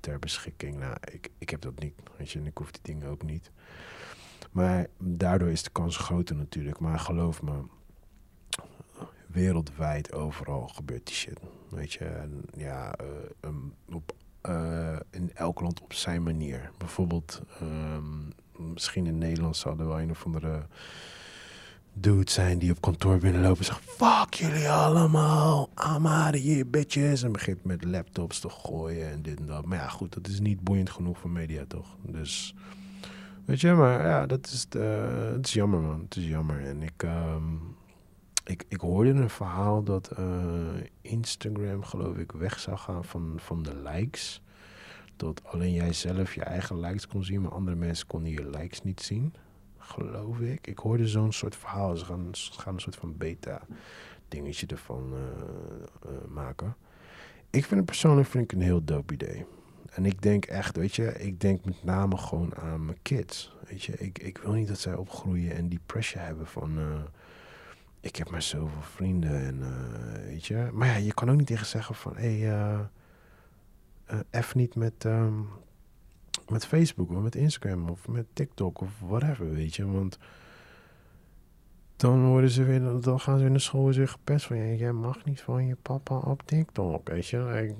ter 0.00 0.18
beschikking. 0.18 0.78
Nou, 0.78 0.96
ik, 1.12 1.30
ik 1.38 1.50
heb 1.50 1.60
dat 1.60 1.78
niet, 1.78 1.94
weet 2.16 2.30
je. 2.30 2.38
En 2.38 2.46
ik 2.46 2.58
hoef 2.58 2.70
die 2.70 2.82
dingen 2.82 3.08
ook 3.08 3.22
niet. 3.22 3.50
Maar 4.50 4.86
daardoor 4.98 5.50
is 5.50 5.62
de 5.62 5.70
kans 5.70 5.96
groter 5.96 6.36
natuurlijk. 6.36 6.78
Maar 6.78 6.98
geloof 6.98 7.42
me, 7.42 7.62
wereldwijd 9.26 10.12
overal 10.12 10.68
gebeurt 10.68 11.06
die 11.06 11.14
shit. 11.14 11.40
Weet 11.68 11.92
je, 11.92 12.28
ja, 12.56 12.94
uh, 13.00 13.06
um, 13.40 13.74
uh, 14.48 14.96
in 15.10 15.30
elk 15.34 15.60
land 15.60 15.82
op 15.82 15.92
zijn 15.92 16.22
manier. 16.22 16.70
Bijvoorbeeld 16.78 17.42
um, 17.62 18.32
misschien 18.58 19.06
in 19.06 19.18
Nederland 19.18 19.56
zou 19.56 19.78
er 19.78 19.86
wel 19.86 20.00
een 20.00 20.10
of 20.10 20.24
andere 20.24 20.66
dude 21.94 22.30
zijn 22.30 22.58
die 22.58 22.70
op 22.70 22.80
kantoor 22.80 23.18
binnenlopen 23.18 23.58
en 23.58 23.64
zegt: 23.64 23.80
Fuck 23.84 24.34
jullie 24.34 24.70
allemaal, 24.70 25.70
I'm 25.96 26.06
out 26.06 26.70
bitches. 26.70 27.22
En 27.22 27.32
begint 27.32 27.64
met 27.64 27.84
laptops 27.84 28.40
te 28.40 28.48
gooien 28.48 29.10
en 29.10 29.22
dit 29.22 29.38
en 29.38 29.46
dat. 29.46 29.64
Maar 29.64 29.78
ja, 29.78 29.88
goed, 29.88 30.12
dat 30.14 30.26
is 30.26 30.40
niet 30.40 30.60
boeiend 30.60 30.90
genoeg 30.90 31.18
voor 31.18 31.30
media, 31.30 31.64
toch? 31.68 31.96
Dus, 32.02 32.54
weet 33.44 33.60
je, 33.60 33.72
maar 33.72 34.06
ja, 34.06 34.26
dat 34.26 34.46
is, 34.46 34.66
uh, 34.76 35.32
het 35.32 35.46
is 35.46 35.52
jammer, 35.52 35.80
man. 35.80 36.00
Het 36.00 36.16
is 36.16 36.26
jammer. 36.26 36.66
En 36.66 36.82
ik, 36.82 37.02
um, 37.02 37.76
ik, 38.44 38.64
ik 38.68 38.80
hoorde 38.80 39.10
een 39.10 39.30
verhaal 39.30 39.82
dat 39.82 40.10
uh, 40.18 40.26
Instagram, 41.00 41.84
geloof 41.84 42.16
ik, 42.16 42.32
weg 42.32 42.58
zou 42.58 42.76
gaan 42.76 43.04
van, 43.04 43.32
van 43.36 43.62
de 43.62 43.82
likes 43.82 44.42
dat 45.16 45.44
alleen 45.44 45.72
jij 45.72 45.92
zelf 45.92 46.34
je 46.34 46.42
eigen 46.42 46.80
likes 46.80 47.06
kon 47.06 47.24
zien, 47.24 47.40
maar 47.40 47.52
andere 47.52 47.76
mensen 47.76 48.06
konden 48.06 48.30
je 48.30 48.50
likes 48.50 48.82
niet 48.82 49.02
zien. 49.02 49.34
Geloof 49.78 50.40
ik. 50.40 50.66
Ik 50.66 50.78
hoorde 50.78 51.08
zo'n 51.08 51.32
soort 51.32 51.56
verhaal. 51.56 51.96
Ze 51.96 52.04
gaan, 52.04 52.28
gaan 52.32 52.74
een 52.74 52.80
soort 52.80 52.96
van 52.96 53.16
beta-dingetje 53.16 54.66
ervan 54.66 55.12
uh, 55.12 55.20
uh, 56.10 56.28
maken. 56.28 56.76
Ik 57.50 57.64
vind 57.64 57.80
het 57.80 57.84
persoonlijk 57.84 58.28
vind 58.28 58.44
ik 58.44 58.52
een 58.52 58.64
heel 58.64 58.84
dope 58.84 59.14
idee. 59.14 59.44
En 59.90 60.04
ik 60.04 60.22
denk 60.22 60.44
echt, 60.44 60.76
weet 60.76 60.94
je, 60.94 61.18
ik 61.18 61.40
denk 61.40 61.64
met 61.64 61.84
name 61.84 62.16
gewoon 62.16 62.56
aan 62.56 62.84
mijn 62.84 62.98
kids. 63.02 63.56
Weet 63.68 63.82
je, 63.82 63.92
ik, 63.92 64.18
ik 64.18 64.38
wil 64.38 64.52
niet 64.52 64.68
dat 64.68 64.78
zij 64.78 64.94
opgroeien 64.94 65.56
en 65.56 65.68
die 65.68 65.80
pressure 65.86 66.24
hebben 66.24 66.46
van. 66.46 66.78
Uh, 66.78 67.00
ik 68.00 68.16
heb 68.16 68.30
maar 68.30 68.42
zoveel 68.42 68.82
vrienden 68.82 69.44
en 69.44 69.62
weet 70.26 70.46
je. 70.46 70.68
Maar 70.72 70.88
ja, 70.88 70.96
je 70.96 71.14
kan 71.14 71.30
ook 71.30 71.36
niet 71.36 71.46
tegen 71.46 71.66
zeggen 71.66 71.94
van 71.94 72.16
hé. 72.16 72.38
Hey, 72.38 72.88
F 74.40 74.54
niet 74.54 74.74
met, 74.74 75.04
um, 75.04 75.48
met 76.48 76.66
Facebook 76.66 77.10
of 77.10 77.22
met 77.22 77.34
Instagram 77.34 77.88
of 77.88 78.08
met 78.08 78.26
TikTok 78.32 78.80
of 78.80 79.00
whatever, 79.00 79.50
weet 79.50 79.76
je. 79.76 79.86
Want 79.86 80.18
dan 81.96 82.26
worden 82.26 82.50
ze 82.50 82.64
weer, 82.64 83.00
dan 83.00 83.20
gaan 83.20 83.38
ze 83.38 83.44
in 83.44 83.52
de 83.52 83.58
school 83.58 83.92
weer 83.92 84.08
gepest 84.08 84.46
van, 84.46 84.76
jij 84.76 84.92
mag 84.92 85.24
niet 85.24 85.40
van 85.40 85.66
je 85.66 85.76
papa 85.82 86.18
op 86.18 86.42
TikTok, 86.42 87.08
weet 87.08 87.26
je. 87.26 87.74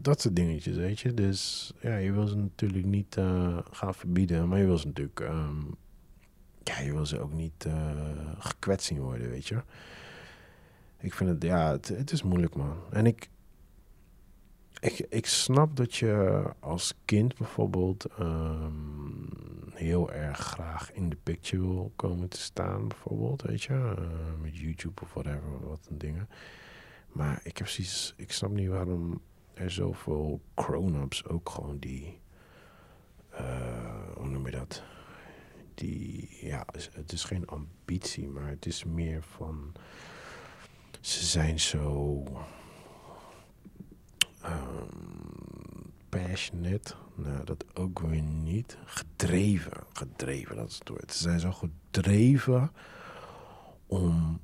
Dat 0.00 0.20
soort 0.20 0.36
dingetjes, 0.36 0.76
weet 0.76 1.00
je. 1.00 1.14
Dus 1.14 1.72
ja, 1.80 1.96
je 1.96 2.12
wil 2.12 2.26
ze 2.26 2.36
natuurlijk 2.36 2.86
niet 2.86 3.16
uh, 3.16 3.58
gaan 3.70 3.94
verbieden, 3.94 4.48
maar 4.48 4.58
je 4.58 4.66
wil 4.66 4.78
ze 4.78 4.86
natuurlijk, 4.86 5.20
um, 5.20 5.76
ja, 6.62 6.80
je 6.80 6.92
wil 6.92 7.06
ze 7.06 7.20
ook 7.20 7.32
niet 7.32 7.64
uh, 7.66 7.90
gekwetst 8.38 8.86
zien 8.86 9.00
worden, 9.00 9.30
weet 9.30 9.46
je. 9.46 9.62
Ik 10.98 11.14
vind 11.14 11.30
het, 11.30 11.42
ja, 11.42 11.72
het 11.72 12.12
is 12.12 12.22
moeilijk, 12.22 12.56
man. 12.56 12.76
En 12.90 13.06
ik, 13.06 13.28
ik, 14.86 15.06
ik 15.08 15.26
snap 15.26 15.76
dat 15.76 15.94
je 15.94 16.42
als 16.60 16.94
kind 17.04 17.36
bijvoorbeeld 17.38 18.06
um, 18.20 19.28
heel 19.72 20.12
erg 20.12 20.38
graag 20.38 20.92
in 20.92 21.08
de 21.08 21.16
picture 21.22 21.62
wil 21.62 21.92
komen 21.96 22.28
te 22.28 22.40
staan, 22.40 22.88
bijvoorbeeld, 22.88 23.42
weet 23.42 23.62
je, 23.62 23.72
uh, 23.72 24.42
met 24.42 24.56
YouTube 24.56 25.02
of 25.02 25.12
whatever, 25.12 25.68
wat 25.68 25.86
een 25.90 25.98
dingen. 25.98 26.28
Maar 27.12 27.40
ik 27.42 27.58
heb 27.58 27.68
zoiets, 27.68 28.14
ik 28.16 28.32
snap 28.32 28.50
niet 28.50 28.68
waarom 28.68 29.20
er 29.54 29.70
zoveel 29.70 30.40
grown-ups 30.54 31.26
ook 31.26 31.48
gewoon 31.48 31.78
die, 31.78 32.20
uh, 33.32 34.10
hoe 34.14 34.28
noem 34.28 34.44
je 34.46 34.50
dat? 34.52 34.82
Die, 35.74 36.28
ja, 36.40 36.66
het 36.92 37.12
is 37.12 37.24
geen 37.24 37.46
ambitie, 37.46 38.28
maar 38.28 38.48
het 38.48 38.66
is 38.66 38.84
meer 38.84 39.22
van, 39.22 39.72
ze 41.00 41.24
zijn 41.24 41.60
zo 41.60 42.22
Um, 44.46 45.92
passionate, 46.08 46.94
nou 47.14 47.44
dat 47.44 47.64
ook 47.74 47.98
weer 47.98 48.22
niet. 48.22 48.76
Gedreven, 48.84 49.72
gedreven, 49.92 50.56
dat 50.56 50.74
het 50.78 50.88
woord. 50.88 51.12
Ze 51.12 51.22
zijn 51.22 51.40
zo 51.40 51.52
gedreven 51.52 52.70
om 53.86 54.40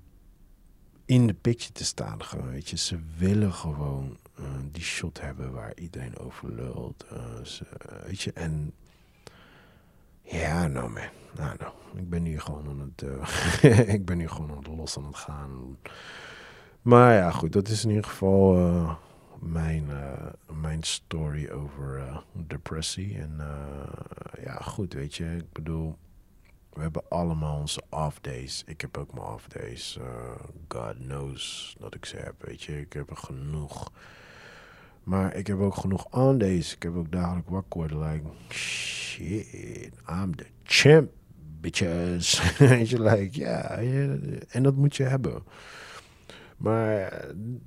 in 1.05 1.27
de 1.27 1.35
picture 1.35 1.73
te 1.73 1.85
staan. 1.85 2.25
Gewoon, 2.25 2.51
weet 2.51 2.69
je. 2.69 2.77
Ze 2.77 2.99
willen 3.17 3.53
gewoon 3.53 4.17
uh, 4.41 4.47
die 4.71 4.83
shot 4.83 5.21
hebben 5.21 5.53
waar 5.53 5.73
iedereen 5.75 6.19
over 6.19 6.53
lult. 6.53 7.05
Uh, 7.13 7.45
ze, 7.45 7.67
weet 8.07 8.23
je, 8.23 8.33
en 8.33 8.73
ja, 10.23 10.67
nou 10.67 10.91
man. 10.91 11.03
Nou, 11.37 11.57
nou, 11.59 11.73
ik 11.97 12.09
ben 12.09 12.23
nu 12.23 12.41
gewoon 12.41 12.69
aan 12.69 12.93
het, 12.97 13.05
ik 13.97 14.05
ben 14.05 14.17
nu 14.17 14.29
gewoon 14.29 14.51
aan 14.51 14.57
het 14.57 14.67
los 14.67 14.97
aan 14.97 15.07
het 15.07 15.17
gaan. 15.17 15.77
Maar 16.83 17.15
ja, 17.15 17.31
goed, 17.31 17.53
dat 17.53 17.69
is 17.69 17.85
in 17.85 17.89
ieder 17.89 18.05
geval 18.05 18.57
mijn, 19.43 19.85
uh, 19.89 20.57
mijn 20.61 20.83
story 20.83 21.51
over 21.51 21.99
uh, 21.99 22.19
depressie. 22.33 23.19
En 23.19 23.37
uh, 23.39 24.45
ja, 24.45 24.55
goed, 24.55 24.93
weet 24.93 25.15
je, 25.15 25.37
ik 25.37 25.53
bedoel, 25.53 25.97
we 26.73 26.81
hebben 26.81 27.03
allemaal 27.09 27.59
onze 27.59 27.83
off 27.89 28.21
days. 28.21 28.63
Ik 28.67 28.81
heb 28.81 28.97
ook 28.97 29.15
mijn 29.15 29.27
off 29.27 29.49
days. 29.49 29.99
God 30.69 30.97
knows 30.99 31.77
dat 31.79 31.95
ik 31.95 32.05
ze 32.05 32.17
heb, 32.17 32.35
weet 32.39 32.63
je. 32.63 32.81
Ik 32.81 32.93
heb 32.93 33.11
er 33.11 33.17
genoeg. 33.17 33.93
Maar 35.03 35.35
ik 35.35 35.47
heb 35.47 35.61
ook 35.61 35.77
genoeg 35.77 36.07
on 36.11 36.39
days. 36.39 36.75
Ik 36.75 36.83
heb 36.83 36.97
ook 36.97 37.13
dagelijks 37.13 37.51
wakker 37.51 37.79
worden, 37.79 37.99
like, 37.99 38.27
shit, 38.49 39.93
I'm 40.11 40.37
the 40.37 40.47
champ, 40.65 41.11
bitches. 41.61 42.43
weet 42.59 42.89
je, 42.89 43.03
like, 43.03 43.39
ja, 43.39 43.79
en 44.49 44.63
dat 44.63 44.75
moet 44.75 44.97
je 44.97 45.05
hebben. 45.05 45.43
Maar 46.63 47.01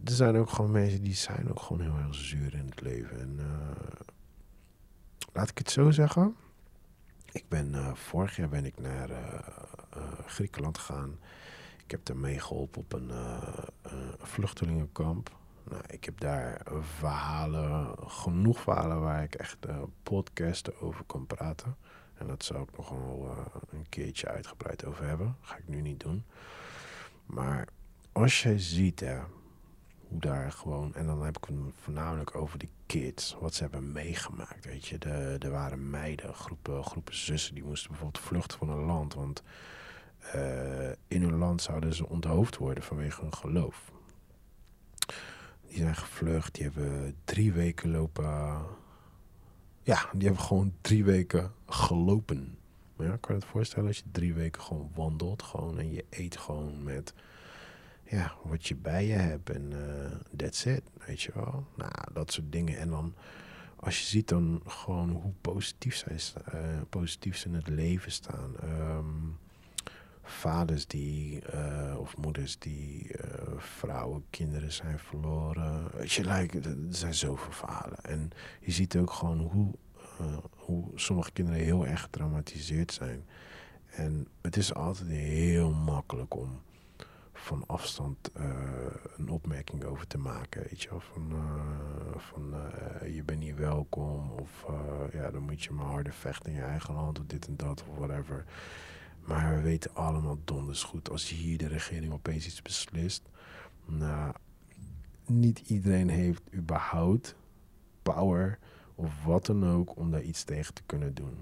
er 0.03 0.11
zijn 0.11 0.37
ook 0.37 0.49
gewoon 0.49 0.71
mensen 0.71 1.01
die 1.01 1.13
zijn 1.13 1.49
ook 1.49 1.59
gewoon 1.59 1.81
heel 1.81 1.97
erg 1.97 2.15
zuur 2.15 2.53
in 2.53 2.65
het 2.65 2.81
leven. 2.81 3.19
En 3.19 3.35
uh, 3.39 4.01
laat 5.33 5.49
ik 5.49 5.57
het 5.57 5.71
zo 5.71 5.91
zeggen. 5.91 6.35
Ik 7.31 7.47
ben, 7.47 7.73
uh, 7.73 7.93
vorig 7.93 8.35
jaar 8.35 8.49
ben 8.49 8.65
ik 8.65 8.79
naar 8.79 9.09
Griekenland 10.25 10.77
gegaan. 10.77 11.19
Ik 11.83 11.91
heb 11.91 12.05
daar 12.05 12.17
meegeholpen 12.17 12.81
op 12.81 12.93
een 12.93 13.11
vluchtelingenkamp. 14.17 15.37
Nou, 15.69 15.81
ik 15.87 16.05
heb 16.05 16.19
daar 16.19 16.61
verhalen, 16.79 17.95
genoeg 18.09 18.61
verhalen 18.61 19.01
waar 19.01 19.23
ik 19.23 19.35
echt 19.35 19.57
podcasten 20.03 20.81
over 20.81 21.03
kan 21.05 21.27
praten. 21.27 21.75
En 22.13 22.27
dat 22.27 22.43
zou 22.43 22.63
ik 22.63 22.77
nog 22.77 22.89
wel 22.89 23.35
een 23.69 23.89
keertje 23.89 24.27
uitgebreid 24.27 24.85
over 24.85 25.07
hebben. 25.07 25.35
ga 25.41 25.57
ik 25.57 25.67
nu 25.67 25.81
niet 25.81 25.99
doen. 25.99 26.25
Maar 27.25 27.67
als 28.15 28.43
jij 28.43 28.59
ziet 28.59 28.99
hè, 28.99 29.17
hoe 30.07 30.19
daar 30.19 30.51
gewoon, 30.51 30.95
en 30.95 31.05
dan 31.05 31.23
heb 31.23 31.37
ik 31.37 31.45
het 31.45 31.57
voornamelijk 31.75 32.35
over 32.35 32.59
die 32.59 32.69
kids, 32.85 33.35
wat 33.39 33.53
ze 33.53 33.61
hebben 33.61 33.91
meegemaakt. 33.91 34.65
Weet 34.65 34.85
je, 34.87 34.97
de, 34.97 35.35
er 35.39 35.49
waren 35.51 35.89
meiden, 35.89 36.33
groepen, 36.33 36.83
groepen 36.83 37.15
zussen, 37.15 37.53
die 37.53 37.63
moesten 37.63 37.89
bijvoorbeeld 37.89 38.23
vluchten 38.23 38.57
van 38.57 38.69
een 38.69 38.85
land. 38.85 39.13
Want 39.13 39.43
uh, 40.35 40.89
in 41.07 41.21
hun 41.21 41.37
land 41.37 41.61
zouden 41.61 41.93
ze 41.93 42.09
onthoofd 42.09 42.57
worden 42.57 42.83
vanwege 42.83 43.21
hun 43.21 43.33
geloof. 43.33 43.91
Die 45.67 45.77
zijn 45.77 45.95
gevlucht, 45.95 46.53
die 46.53 46.63
hebben 46.63 47.15
drie 47.23 47.53
weken 47.53 47.91
lopen. 47.91 48.25
Ja, 49.83 50.09
die 50.13 50.27
hebben 50.27 50.45
gewoon 50.45 50.73
drie 50.81 51.03
weken 51.03 51.53
gelopen. 51.67 52.57
Maar 52.95 53.07
ja, 53.07 53.17
kan 53.19 53.35
je 53.35 53.41
het 53.41 53.51
voorstellen 53.51 53.87
als 53.87 53.97
je 53.97 54.11
drie 54.11 54.33
weken 54.33 54.61
gewoon 54.61 54.91
wandelt, 54.93 55.43
gewoon 55.43 55.79
en 55.79 55.91
je 55.91 56.05
eet 56.09 56.37
gewoon 56.37 56.83
met 56.83 57.13
ja, 58.05 58.33
wat 58.43 58.67
je 58.67 58.75
bij 58.75 59.05
je 59.05 59.13
hebt 59.13 59.49
en 59.49 59.71
uh, 59.71 60.37
that's 60.37 60.65
it, 60.65 60.81
weet 61.05 61.21
je 61.21 61.31
wel. 61.33 61.67
Nou, 61.75 61.91
dat 62.13 62.31
soort 62.31 62.51
dingen. 62.51 62.77
En 62.77 62.89
dan, 62.89 63.15
als 63.75 63.99
je 63.99 64.05
ziet 64.05 64.27
dan 64.27 64.61
gewoon 64.65 65.09
hoe 65.09 65.33
positief 65.41 65.95
zij, 65.95 66.19
uh, 66.53 66.81
positief 66.89 67.37
ze 67.37 67.47
in 67.47 67.53
het 67.53 67.67
leven 67.67 68.11
staan. 68.11 68.53
Um, 68.63 69.37
vaders 70.23 70.87
die, 70.87 71.41
uh, 71.53 71.95
of 71.99 72.17
moeders 72.17 72.59
die 72.59 73.11
vrouwen, 73.57 74.25
kinderen 74.29 74.71
zijn 74.71 74.99
verloren. 74.99 75.87
Weet 75.93 76.11
je, 76.11 76.25
like, 76.25 76.59
er 76.59 76.77
zijn 76.89 77.13
zoveel 77.13 77.51
verhalen. 77.51 78.03
En 78.03 78.31
je 78.59 78.71
ziet 78.71 78.97
ook 78.97 79.11
gewoon 79.11 79.39
hoe, 79.39 79.73
hoe 80.55 80.91
sommige 80.95 81.31
kinderen 81.31 81.61
heel 81.61 81.87
erg 81.87 82.01
getraumatiseerd 82.01 82.93
zijn. 82.93 83.25
En 83.85 84.27
het 84.41 84.57
is 84.57 84.73
altijd 84.73 85.09
heel 85.09 85.71
makkelijk 85.71 86.35
om 86.35 86.61
van 87.37 87.63
afstand 87.67 88.31
uh, 88.37 88.45
een 89.17 89.29
opmerking 89.29 89.83
over 89.83 90.07
te 90.07 90.17
maken. 90.17 90.63
Weet 90.69 90.81
je 90.81 90.89
wel, 90.89 90.99
van, 90.99 91.31
uh, 91.31 92.17
van 92.17 92.53
uh, 92.53 93.15
je 93.15 93.23
bent 93.23 93.39
niet 93.39 93.55
welkom 93.55 94.31
of 94.31 94.65
ja, 95.11 95.31
dan 95.31 95.41
moet 95.41 95.63
je 95.63 95.71
maar 95.71 95.85
harder 95.85 96.13
vechten 96.13 96.51
in 96.51 96.57
je 96.57 96.63
eigen 96.63 96.93
land 96.93 97.19
of 97.19 97.25
dit 97.25 97.47
en 97.47 97.55
dat 97.55 97.83
of 97.89 97.97
whatever. 97.97 98.45
Maar 99.25 99.55
we 99.55 99.61
weten 99.61 99.95
allemaal 99.95 100.37
donders 100.43 100.83
goed, 100.83 101.09
als 101.09 101.29
hier 101.29 101.57
de 101.57 101.67
regering 101.67 102.13
opeens 102.13 102.45
iets 102.45 102.61
beslist, 102.61 103.29
nou, 103.85 104.33
niet 105.25 105.59
iedereen 105.59 106.09
heeft 106.09 106.41
überhaupt 106.53 107.35
power 108.01 108.59
of 108.95 109.23
wat 109.23 109.45
dan 109.45 109.65
ook 109.65 109.97
om 109.97 110.11
daar 110.11 110.23
iets 110.23 110.43
tegen 110.43 110.73
te 110.73 110.83
kunnen 110.85 111.13
doen. 111.13 111.37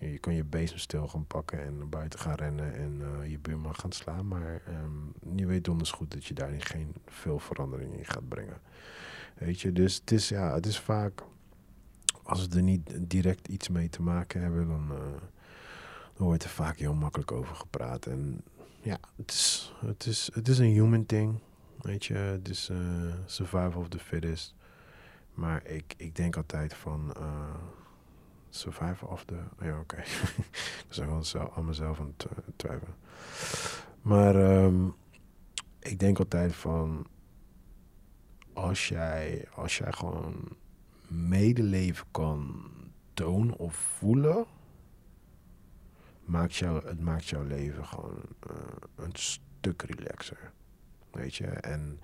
Je 0.00 0.18
kan 0.18 0.34
je 0.34 0.44
bezemstil 0.44 1.08
gaan 1.08 1.26
pakken 1.26 1.64
en 1.64 1.78
naar 1.78 1.88
buiten 1.88 2.18
gaan 2.18 2.34
rennen 2.34 2.74
en 2.74 3.00
uh, 3.00 3.30
je 3.30 3.38
buurman 3.38 3.74
gaan 3.74 3.92
slaan. 3.92 4.28
Maar 4.28 4.62
um, 4.68 5.12
je 5.36 5.46
weet 5.46 5.64
donders 5.64 5.90
goed 5.90 6.10
dat 6.10 6.24
je 6.24 6.34
daarin 6.34 6.62
geen 6.62 6.94
veel 7.06 7.38
verandering 7.38 7.98
in 7.98 8.04
gaat 8.04 8.28
brengen. 8.28 8.60
Weet 9.34 9.60
je, 9.60 9.72
dus 9.72 9.94
het 9.94 10.10
is, 10.10 10.28
ja, 10.28 10.54
het 10.54 10.66
is 10.66 10.78
vaak, 10.78 11.22
als 12.22 12.46
we 12.46 12.56
er 12.56 12.62
niet 12.62 13.10
direct 13.10 13.48
iets 13.48 13.68
mee 13.68 13.88
te 13.88 14.02
maken 14.02 14.40
hebben, 14.40 14.68
dan, 14.68 14.88
uh, 14.92 14.98
dan 16.14 16.26
wordt 16.26 16.44
er 16.44 16.50
vaak 16.50 16.76
heel 16.76 16.94
makkelijk 16.94 17.32
over 17.32 17.54
gepraat. 17.54 18.06
En 18.06 18.42
ja, 18.80 18.98
het 19.16 19.30
is, 19.30 19.74
het 19.86 20.06
is, 20.06 20.30
het 20.34 20.48
is 20.48 20.58
een 20.58 20.72
human 20.72 21.06
thing. 21.06 21.38
Weet 21.80 22.04
je, 22.04 22.14
het 22.14 22.48
is 22.48 22.68
uh, 22.72 22.78
survival 23.26 23.80
of 23.80 23.88
the 23.88 23.98
fittest. 23.98 24.54
Maar 25.34 25.66
ik, 25.66 25.94
ik 25.96 26.16
denk 26.16 26.36
altijd 26.36 26.74
van 26.74 27.12
Survivor 28.50 29.08
of 29.08 29.24
the... 29.24 29.38
Ja, 29.60 29.78
oké. 29.78 29.96
ik 30.82 30.84
was 30.88 30.98
gewoon 30.98 31.24
zo 31.24 31.52
aan 31.56 31.64
mezelf 31.64 32.00
aan 32.00 32.14
het 32.16 32.26
uh, 32.30 32.38
twijfelen. 32.56 32.94
Maar 34.02 34.64
um, 34.64 34.94
ik 35.78 35.98
denk 35.98 36.18
altijd 36.18 36.54
van... 36.54 37.06
Als 38.52 38.88
jij, 38.88 39.48
als 39.54 39.78
jij 39.78 39.92
gewoon 39.92 40.56
medeleven 41.06 42.06
kan 42.10 42.70
tonen 43.14 43.56
of 43.56 43.74
voelen... 43.74 44.46
Maakt 46.24 46.56
jou, 46.56 46.88
het 46.88 47.00
maakt 47.00 47.26
jouw 47.26 47.44
leven 47.44 47.86
gewoon 47.86 48.22
uh, 48.50 48.56
een 48.96 49.12
stuk 49.14 49.82
relaxer. 49.82 50.52
Weet 51.10 51.34
je? 51.34 51.46
En 51.46 52.00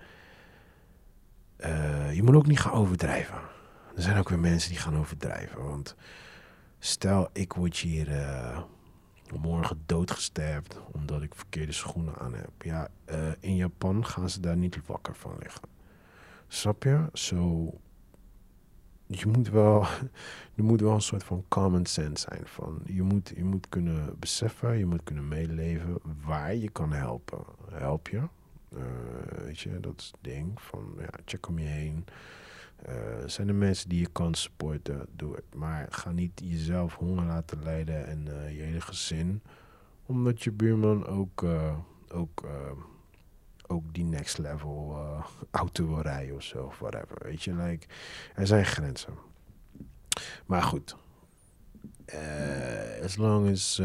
uh, 1.59 2.15
je 2.15 2.23
moet 2.23 2.35
ook 2.35 2.47
niet 2.47 2.59
gaan 2.59 2.71
overdrijven. 2.71 3.39
Er 3.95 4.01
zijn 4.01 4.17
ook 4.17 4.29
weer 4.29 4.39
mensen 4.39 4.69
die 4.69 4.79
gaan 4.79 4.97
overdrijven. 4.97 5.63
Want 5.63 5.95
Stel, 6.85 7.29
ik 7.33 7.53
word 7.53 7.77
hier 7.77 8.09
uh, 8.09 8.61
morgen 9.41 9.83
doodgesterfd 9.85 10.79
omdat 10.91 11.21
ik 11.21 11.35
verkeerde 11.35 11.71
schoenen 11.71 12.17
aan 12.17 12.33
heb. 12.33 12.49
Ja, 12.61 12.87
uh, 13.09 13.31
in 13.39 13.55
Japan 13.55 14.05
gaan 14.05 14.29
ze 14.29 14.39
daar 14.39 14.57
niet 14.57 14.85
wakker 14.85 15.15
van 15.15 15.35
liggen. 15.39 15.69
Snap 16.47 16.83
je? 16.83 17.09
Zo. 17.13 17.69
je 19.07 19.27
moet 19.27 19.49
wel, 19.49 19.81
er 20.55 20.63
moet 20.63 20.81
wel 20.81 20.93
een 20.93 21.01
soort 21.01 21.23
van 21.23 21.45
common 21.47 21.85
sense 21.85 22.27
zijn. 22.29 22.47
Van, 22.47 22.81
je, 22.85 23.03
moet, 23.03 23.33
je 23.35 23.43
moet 23.43 23.69
kunnen 23.69 24.19
beseffen, 24.19 24.77
je 24.77 24.85
moet 24.85 25.03
kunnen 25.03 25.27
meeleven 25.27 25.97
waar 26.25 26.55
je 26.55 26.69
kan 26.69 26.91
helpen. 26.91 27.43
Help 27.71 28.07
je? 28.07 28.21
Uh, 28.73 28.81
weet 29.37 29.59
je, 29.59 29.79
dat 29.79 29.93
is 29.97 30.05
het 30.05 30.17
ding. 30.21 30.61
Van, 30.61 30.95
ja, 30.99 31.19
check 31.25 31.47
om 31.47 31.59
je 31.59 31.67
heen. 31.67 32.05
Uh, 32.89 32.93
zijn 33.25 33.47
er 33.47 33.55
mensen 33.55 33.89
die 33.89 33.99
je 33.99 34.09
kan 34.11 34.33
supporten, 34.33 35.05
doe 35.15 35.35
het. 35.35 35.55
Maar 35.55 35.87
ga 35.89 36.11
niet 36.11 36.41
jezelf 36.43 36.95
honger 36.95 37.25
laten 37.25 37.63
lijden 37.63 38.07
en 38.07 38.27
uh, 38.27 38.57
je 38.57 38.61
hele 38.61 38.81
gezin. 38.81 39.41
Omdat 40.05 40.43
je 40.43 40.51
buurman 40.51 41.05
ook, 41.05 41.41
uh, 41.41 41.77
ook, 42.07 42.43
ook 43.67 43.93
die 43.93 44.03
next 44.03 44.37
level 44.37 44.97
auto 45.51 45.87
wil 45.87 46.01
rijden 46.01 46.35
of 46.35 46.43
zo. 46.43 46.63
Of 46.63 46.79
whatever. 46.79 47.17
Weet 47.21 47.43
je, 47.43 47.53
like, 47.55 47.87
er 48.35 48.47
zijn 48.47 48.65
grenzen. 48.65 49.13
Maar 50.45 50.63
goed. 50.63 50.95
as 53.03 53.15
long 53.15 53.51
as, 53.51 53.81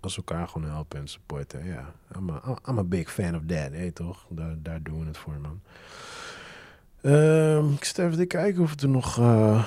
als 0.00 0.16
we 0.16 0.22
elkaar 0.24 0.48
gewoon 0.48 0.70
helpen 0.70 0.98
en 0.98 1.08
supporten. 1.08 1.64
Ja, 1.64 1.72
yeah. 1.72 1.86
I'm, 2.16 2.30
a, 2.30 2.58
I'm 2.68 2.78
a 2.78 2.84
big 2.84 3.12
fan 3.12 3.34
of 3.34 3.42
that. 3.46 3.72
Hey, 3.72 3.90
toch? 3.90 4.26
Daar, 4.28 4.62
daar 4.62 4.82
doen 4.82 5.00
we 5.00 5.06
het 5.06 5.18
voor, 5.18 5.40
man. 5.40 5.60
Um, 7.02 7.72
ik 7.72 7.84
stel 7.84 8.06
even 8.06 8.26
kijken 8.26 8.62
of 8.62 8.80
er 8.80 8.88
nog 8.88 9.18
uh, 9.18 9.64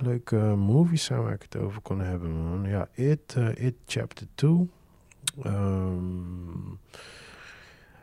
leuke 0.00 0.36
movies 0.36 1.04
zijn 1.04 1.22
waar 1.22 1.32
ik 1.32 1.42
het 1.42 1.56
over 1.56 1.80
kon 1.80 2.00
hebben. 2.00 2.30
Man. 2.30 2.64
Ja, 2.68 2.88
It, 2.94 3.34
uh, 3.38 3.48
It 3.54 3.74
Chapter 3.86 4.26
2. 4.34 4.50
Um, 4.50 4.68
ehm, 5.42 6.70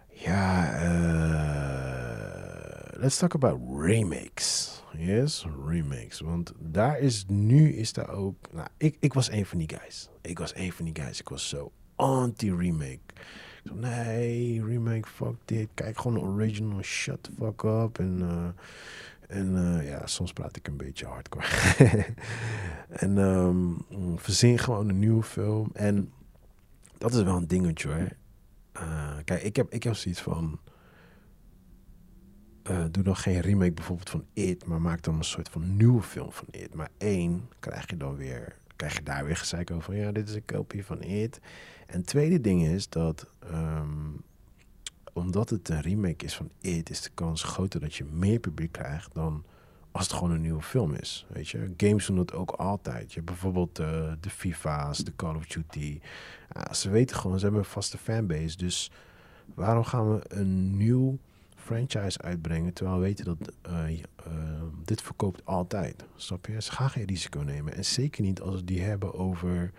ja, 0.08 0.76
uh, 0.84 1.00
let's 3.02 3.18
talk 3.18 3.34
about 3.34 3.60
remakes. 3.82 4.82
Yes, 4.98 5.46
remakes. 5.66 6.20
Want 6.20 6.54
daar 6.60 7.00
is 7.00 7.26
nu 7.28 7.74
is 7.74 7.94
daar 7.94 8.10
ook. 8.10 8.36
Nou, 8.52 8.68
ik, 8.78 8.98
ik 9.00 9.14
was 9.14 9.32
een 9.32 9.46
van 9.46 9.58
die 9.58 9.70
guys. 9.70 10.10
Ik 10.22 10.40
was 10.40 10.56
een 10.56 10.72
van 10.72 10.86
die 10.86 11.04
guys. 11.04 11.20
Ik 11.20 11.30
was 11.30 11.50
zo 11.50 11.72
anti-remake 11.96 13.00
nee, 13.74 14.63
remake, 14.63 15.07
fuck 15.07 15.36
dit. 15.45 15.68
Kijk 15.74 15.99
gewoon 15.99 16.20
original, 16.20 16.82
shut 16.82 17.24
the 17.24 17.32
fuck 17.39 17.63
up. 17.63 17.99
En, 17.99 18.20
uh, 18.22 19.38
en 19.38 19.55
uh, 19.55 19.89
ja, 19.89 20.07
soms 20.07 20.34
praat 20.34 20.55
ik 20.55 20.68
een 20.68 20.78
beetje 20.78 21.05
hardcore. 21.05 21.45
en 22.89 23.18
um, 23.18 23.86
verzin 24.15 24.59
gewoon 24.59 24.89
een 24.89 24.99
nieuwe 24.99 25.24
film. 25.24 25.70
En 25.74 26.11
dat 26.97 27.13
is 27.13 27.24
wel 27.24 27.36
een 27.36 27.47
dingetje 27.47 27.88
hoor. 27.88 28.09
Uh, 28.78 29.18
kijk, 29.24 29.41
ik 29.41 29.55
heb, 29.55 29.74
ik 29.74 29.84
heb 29.84 29.95
zoiets 29.95 30.22
van... 30.22 30.59
doe 32.91 33.03
nog 33.03 33.22
geen 33.22 33.39
remake 33.39 33.72
bijvoorbeeld 33.72 34.09
van 34.09 34.26
It, 34.34 34.65
maar 34.65 34.82
maak 34.82 35.01
dan 35.01 35.15
een 35.15 35.24
soort 35.24 35.49
van 35.49 35.78
nieuwe 35.78 36.01
film 36.01 36.32
van 36.32 36.47
It. 36.51 36.74
Maar 36.74 36.89
één, 36.97 37.49
krijg 37.59 37.89
je 37.89 37.97
dan 37.97 38.15
weer, 38.15 38.55
krijg 38.76 38.93
je 38.93 39.03
daar 39.03 39.26
weer 39.26 39.38
gezeik 39.38 39.72
over. 39.72 39.95
Ja, 39.95 40.11
dit 40.11 40.30
is 40.30 40.36
een 40.36 40.45
kopie 40.45 40.86
van 40.86 41.01
It. 41.01 41.39
En 41.88 41.98
het 41.98 42.08
tweede 42.08 42.42
ding 42.42 42.66
is 42.66 42.90
dat, 42.90 43.28
um, 43.52 44.22
omdat 45.14 45.50
het 45.50 45.70
een 45.70 45.82
remake 45.82 46.26
is 46.26 46.36
van 46.36 46.50
It, 46.62 46.90
is 46.90 47.02
de 47.02 47.10
kans 47.14 47.44
groter 47.44 47.80
dat 47.80 47.96
je 47.96 48.04
meer 48.04 48.40
publiek 48.40 48.72
krijgt 48.72 49.14
dan 49.14 49.44
als 49.92 50.08
het 50.08 50.16
gewoon 50.16 50.32
een 50.32 50.42
nieuwe 50.42 50.62
film 50.62 50.94
is. 50.94 51.26
Weet 51.30 51.50
je, 51.50 51.74
games 51.78 52.06
doen 52.06 52.18
het 52.18 52.34
ook 52.34 52.52
altijd. 52.52 53.10
Je 53.10 53.14
hebt 53.14 53.26
bijvoorbeeld 53.26 53.80
uh, 53.80 54.12
de 54.20 54.30
FIFA's, 54.30 54.98
de 54.98 55.16
Call 55.16 55.36
of 55.36 55.46
Duty. 55.46 56.00
Ze 56.72 56.90
weten 56.90 57.16
gewoon, 57.16 57.38
ze 57.38 57.44
hebben 57.44 57.62
een 57.62 57.70
vaste 57.70 57.98
fanbase. 57.98 58.58
Dus 58.58 58.92
waarom 59.56 59.84
gaan 59.84 60.14
we 60.14 60.22
een 60.28 60.78
nieuw 60.78 61.18
franchise 61.56 62.22
uitbrengen 62.22 62.74
terwijl 62.74 62.98
we 62.98 63.04
weten 63.04 63.26
dat 63.26 63.52
uh, 63.70 63.90
uh, 63.92 64.04
dit 64.84 65.02
verkoopt 65.02 65.46
altijd? 65.46 66.06
Snap 66.16 66.46
je? 66.46 66.62
Ze 66.62 66.72
gaan 66.72 66.90
geen 66.90 67.06
risico 67.06 67.40
nemen. 67.40 67.74
En 67.74 67.86
zeker 67.86 68.24
niet 68.24 68.42
als 68.42 68.56
we 68.56 68.64
die 68.64 68.82
hebben 68.82 69.14
over 69.14 69.72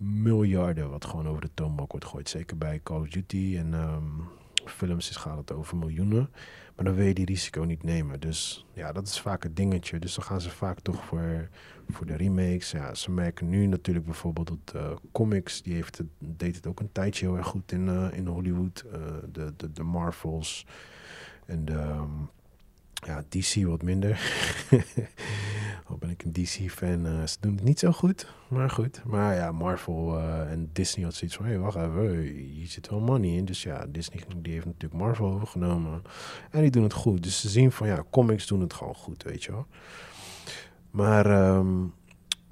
miljarden 0.00 0.90
wat 0.90 1.04
gewoon 1.04 1.28
over 1.28 1.40
de 1.40 1.50
toonbank 1.54 1.90
wordt 1.90 2.06
gegooid. 2.06 2.28
Zeker 2.28 2.58
bij 2.58 2.80
Call 2.82 3.00
of 3.00 3.08
Duty 3.08 3.56
en 3.58 3.72
um, 3.72 4.28
films 4.64 5.10
is, 5.10 5.16
gaat 5.16 5.36
het 5.36 5.52
over 5.52 5.76
miljoenen. 5.76 6.30
Maar 6.76 6.84
dan 6.84 6.94
wil 6.94 7.06
je 7.06 7.14
die 7.14 7.24
risico 7.24 7.62
niet 7.62 7.82
nemen. 7.82 8.20
Dus 8.20 8.66
ja, 8.72 8.92
dat 8.92 9.06
is 9.06 9.20
vaak 9.20 9.42
het 9.42 9.56
dingetje. 9.56 9.98
Dus 9.98 10.14
dan 10.14 10.24
gaan 10.24 10.40
ze 10.40 10.50
vaak 10.50 10.80
toch 10.80 11.04
voor, 11.04 11.48
voor 11.88 12.06
de 12.06 12.16
remakes. 12.16 12.70
Ja, 12.70 12.94
ze 12.94 13.10
merken 13.10 13.48
nu 13.48 13.66
natuurlijk 13.66 14.06
bijvoorbeeld 14.06 14.48
dat 14.48 14.74
uh, 14.76 14.92
comics, 15.12 15.62
die 15.62 15.74
heeft 15.74 15.98
het, 15.98 16.06
deed 16.18 16.56
het 16.56 16.66
ook 16.66 16.80
een 16.80 16.92
tijdje 16.92 17.26
heel 17.26 17.36
erg 17.36 17.46
goed 17.46 17.72
in, 17.72 17.86
uh, 17.86 18.08
in 18.12 18.26
Hollywood. 18.26 18.84
Uh, 18.86 18.92
de, 19.32 19.52
de, 19.56 19.72
de 19.72 19.82
Marvels 19.82 20.66
en 21.46 21.64
de... 21.64 21.78
Um, 21.78 22.30
ja, 23.00 23.24
DC 23.28 23.64
wat 23.64 23.82
minder. 23.82 24.20
Al 25.86 25.96
ben 25.96 26.10
ik 26.10 26.22
een 26.22 26.32
DC-fan. 26.32 27.06
Uh, 27.06 27.26
ze 27.26 27.36
doen 27.40 27.54
het 27.54 27.64
niet 27.64 27.78
zo 27.78 27.92
goed, 27.92 28.26
maar 28.48 28.70
goed. 28.70 29.02
Maar 29.04 29.34
ja, 29.34 29.52
Marvel 29.52 30.18
uh, 30.18 30.50
en 30.50 30.70
Disney 30.72 31.04
had 31.04 31.14
zoiets 31.14 31.36
van... 31.36 31.46
Hé, 31.46 31.50
hey, 31.50 31.60
wacht 31.60 31.76
even, 31.76 32.20
hier 32.22 32.66
zit 32.66 32.88
wel 32.88 33.00
money 33.00 33.30
in. 33.30 33.44
Dus 33.44 33.62
ja, 33.62 33.86
Disney 33.88 34.22
die 34.36 34.52
heeft 34.52 34.64
natuurlijk 34.64 35.00
Marvel 35.00 35.26
overgenomen. 35.26 36.02
En 36.50 36.60
die 36.60 36.70
doen 36.70 36.82
het 36.82 36.92
goed. 36.92 37.22
Dus 37.22 37.40
ze 37.40 37.48
zien 37.48 37.72
van, 37.72 37.86
ja, 37.86 38.04
comics 38.10 38.46
doen 38.46 38.60
het 38.60 38.74
gewoon 38.74 38.94
goed, 38.94 39.22
weet 39.22 39.44
je 39.44 39.52
wel. 39.52 39.66
Maar, 40.90 41.54
um, 41.56 41.92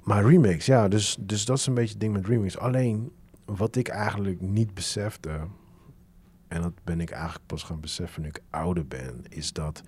maar 0.03 0.25
remakes, 0.25 0.65
ja, 0.65 0.87
dus, 0.87 1.17
dus 1.19 1.45
dat 1.45 1.57
is 1.57 1.65
een 1.65 1.73
beetje 1.73 1.91
het 1.91 1.99
ding 1.99 2.13
met 2.13 2.27
remakes. 2.27 2.57
Alleen, 2.57 3.11
wat 3.45 3.75
ik 3.75 3.87
eigenlijk 3.87 4.41
niet 4.41 4.73
besefte... 4.73 5.47
En 6.47 6.61
dat 6.61 6.73
ben 6.83 7.01
ik 7.01 7.09
eigenlijk 7.09 7.45
pas 7.45 7.63
gaan 7.63 7.79
beseffen 7.79 8.21
nu 8.21 8.27
ik 8.27 8.41
ouder 8.49 8.87
ben... 8.87 9.23
Is 9.29 9.53
dat 9.53 9.83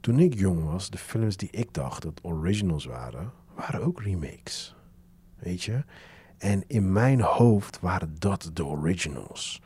toen 0.00 0.18
ik 0.18 0.34
jong 0.34 0.64
was, 0.64 0.90
de 0.90 0.98
films 0.98 1.36
die 1.36 1.50
ik 1.50 1.74
dacht 1.74 2.02
dat 2.02 2.20
originals 2.22 2.84
waren, 2.84 3.32
waren 3.54 3.82
ook 3.82 4.02
remakes. 4.02 4.74
Weet 5.38 5.62
je? 5.62 5.84
En 6.38 6.64
in 6.66 6.92
mijn 6.92 7.20
hoofd 7.20 7.80
waren 7.80 8.14
dat 8.18 8.50
de 8.52 8.64
originals. 8.64 9.62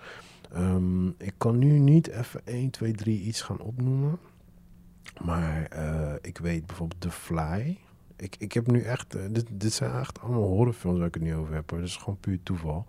Um, 0.56 1.14
ik 1.18 1.34
kan 1.36 1.58
nu 1.58 1.78
niet 1.78 2.08
even 2.08 2.46
1, 2.46 2.70
2, 2.70 2.92
3 2.92 3.20
iets 3.20 3.40
gaan 3.42 3.60
opnoemen. 3.60 4.18
Maar 5.24 5.68
uh, 5.76 6.12
ik 6.20 6.38
weet 6.38 6.66
bijvoorbeeld 6.66 7.00
The 7.00 7.10
Fly. 7.10 7.78
Ik, 8.16 8.36
ik 8.38 8.52
heb 8.52 8.66
nu 8.66 8.82
echt... 8.82 9.16
Uh, 9.16 9.22
dit, 9.30 9.46
dit 9.50 9.72
zijn 9.72 9.98
echt 9.98 10.20
allemaal 10.20 10.42
horrorfilms 10.42 10.98
waar 10.98 11.06
ik 11.06 11.14
het 11.14 11.22
nu 11.22 11.34
over 11.34 11.54
heb. 11.54 11.70
Hoor. 11.70 11.78
Dat 11.78 11.88
is 11.88 11.96
gewoon 11.96 12.20
puur 12.20 12.38
toeval. 12.42 12.86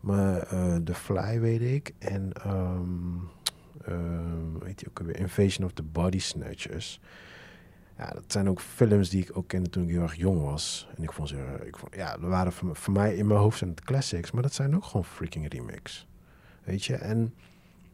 Maar 0.00 0.52
uh, 0.52 0.76
The 0.76 0.94
Fly 0.94 1.40
weet 1.40 1.60
ik. 1.60 1.94
En... 1.98 2.32
Uh, 2.46 2.80
weet 4.58 4.80
je 4.80 4.88
ook 4.88 4.98
alweer, 4.98 5.18
Invasion 5.18 5.66
of 5.66 5.72
the 5.72 5.82
Body 5.82 6.18
Snatchers. 6.18 7.00
Ja, 7.98 8.10
dat 8.10 8.24
zijn 8.26 8.48
ook 8.48 8.60
films 8.60 9.10
die 9.10 9.22
ik 9.22 9.36
ook 9.36 9.48
kende 9.48 9.70
toen 9.70 9.82
ik 9.82 9.88
heel 9.88 10.02
erg 10.02 10.16
jong 10.16 10.42
was. 10.42 10.88
En 10.96 11.02
ik 11.02 11.12
vond 11.12 11.28
ze, 11.28 11.36
ik 11.64 11.76
vond, 11.76 11.94
ja, 11.94 12.12
er 12.12 12.28
waren 12.28 12.52
voor, 12.52 12.92
mij 12.92 13.16
in 13.16 13.26
mijn 13.26 13.40
hoofd 13.40 13.58
zijn 13.58 13.70
het 13.70 13.80
classics, 13.80 14.30
maar 14.30 14.42
dat 14.42 14.52
zijn 14.52 14.76
ook 14.76 14.84
gewoon 14.84 15.04
freaking 15.04 15.52
remakes. 15.52 16.06
Weet 16.64 16.84
je, 16.84 16.94
en 16.94 17.34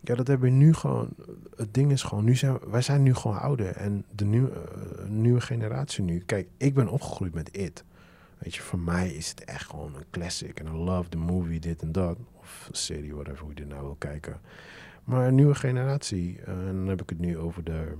ja, 0.01 0.15
dat 0.15 0.27
hebben 0.27 0.51
we 0.51 0.57
nu 0.57 0.75
gewoon. 0.75 1.09
Het 1.57 1.75
ding 1.75 1.93
is 1.93 2.03
gewoon, 2.03 2.25
nu 2.25 2.37
zijn, 2.37 2.59
wij 2.67 2.83
zijn 2.83 3.03
nu 3.03 3.15
gewoon 3.15 3.39
ouder. 3.39 3.77
En 3.77 4.05
de 4.15 4.25
nieuwe, 4.25 4.51
uh, 4.51 5.09
nieuwe 5.09 5.41
generatie 5.41 6.05
nu. 6.05 6.19
Kijk, 6.19 6.49
ik 6.57 6.75
ben 6.75 6.89
opgegroeid 6.89 7.35
met 7.35 7.57
It. 7.57 7.85
Weet 8.39 8.55
je, 8.55 8.63
voor 8.63 8.79
mij 8.79 9.09
is 9.09 9.29
het 9.29 9.45
echt 9.45 9.71
gewoon 9.71 9.95
een 9.95 10.05
classic. 10.11 10.61
En 10.61 10.67
I 10.67 10.77
love 10.77 11.09
the 11.09 11.17
movie, 11.17 11.61
dit 11.61 11.83
en 11.83 11.93
dat. 11.93 12.19
Of 12.39 12.69
serie, 12.73 13.15
whatever, 13.15 13.45
hoe 13.45 13.53
je 13.55 13.67
nou 13.67 13.83
wil 13.83 13.97
kijken. 13.99 14.41
Maar 15.11 15.27
een 15.27 15.35
nieuwe 15.35 15.55
generatie, 15.55 16.41
en 16.45 16.65
dan 16.65 16.87
heb 16.87 17.03
ik 17.03 17.09
het 17.09 17.19
nu 17.19 17.39
over 17.39 17.65
de 17.65 17.93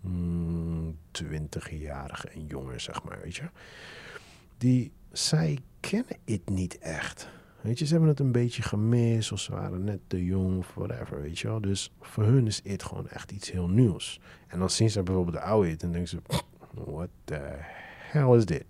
mm, 0.00 0.96
20-jarigen 1.22 2.32
en 2.32 2.46
jonger, 2.46 2.80
zeg 2.80 3.02
maar, 3.02 3.18
weet 3.22 3.36
je. 3.36 3.42
Die, 4.58 4.92
zij 5.12 5.58
kennen 5.80 6.16
het 6.24 6.48
niet 6.48 6.78
echt. 6.78 7.28
Weet 7.60 7.78
je, 7.78 7.84
ze 7.84 7.92
hebben 7.92 8.10
het 8.10 8.20
een 8.20 8.32
beetje 8.32 8.62
gemist, 8.62 9.32
of 9.32 9.40
ze 9.40 9.52
waren 9.52 9.84
net 9.84 10.00
te 10.06 10.24
jong, 10.24 10.58
of 10.58 10.74
whatever, 10.74 11.20
weet 11.20 11.38
je 11.38 11.48
wel. 11.48 11.60
Dus 11.60 11.92
voor 12.00 12.24
hun 12.24 12.46
is 12.46 12.60
het 12.64 12.82
gewoon 12.82 13.08
echt 13.08 13.30
iets 13.30 13.50
heel 13.50 13.68
nieuws. 13.68 14.20
En 14.46 14.58
dan 14.58 14.70
zien 14.70 14.90
ze 14.90 15.02
bijvoorbeeld 15.02 15.36
de 15.36 15.42
oude 15.42 15.70
en 15.70 15.92
denken 15.92 16.08
ze, 16.08 16.18
what 16.74 17.08
the 17.24 17.40
hell 18.10 18.36
is 18.36 18.46
dit? 18.46 18.66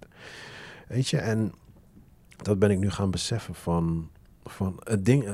Weet 0.89 1.09
je, 1.09 1.19
en 1.19 1.53
dat 2.37 2.59
ben 2.59 2.71
ik 2.71 2.79
nu 2.79 2.91
gaan 2.91 3.11
beseffen 3.11 3.55
van 3.55 4.11
van 4.45 4.81
het 4.85 5.05
ding, 5.05 5.25
uh, 5.25 5.33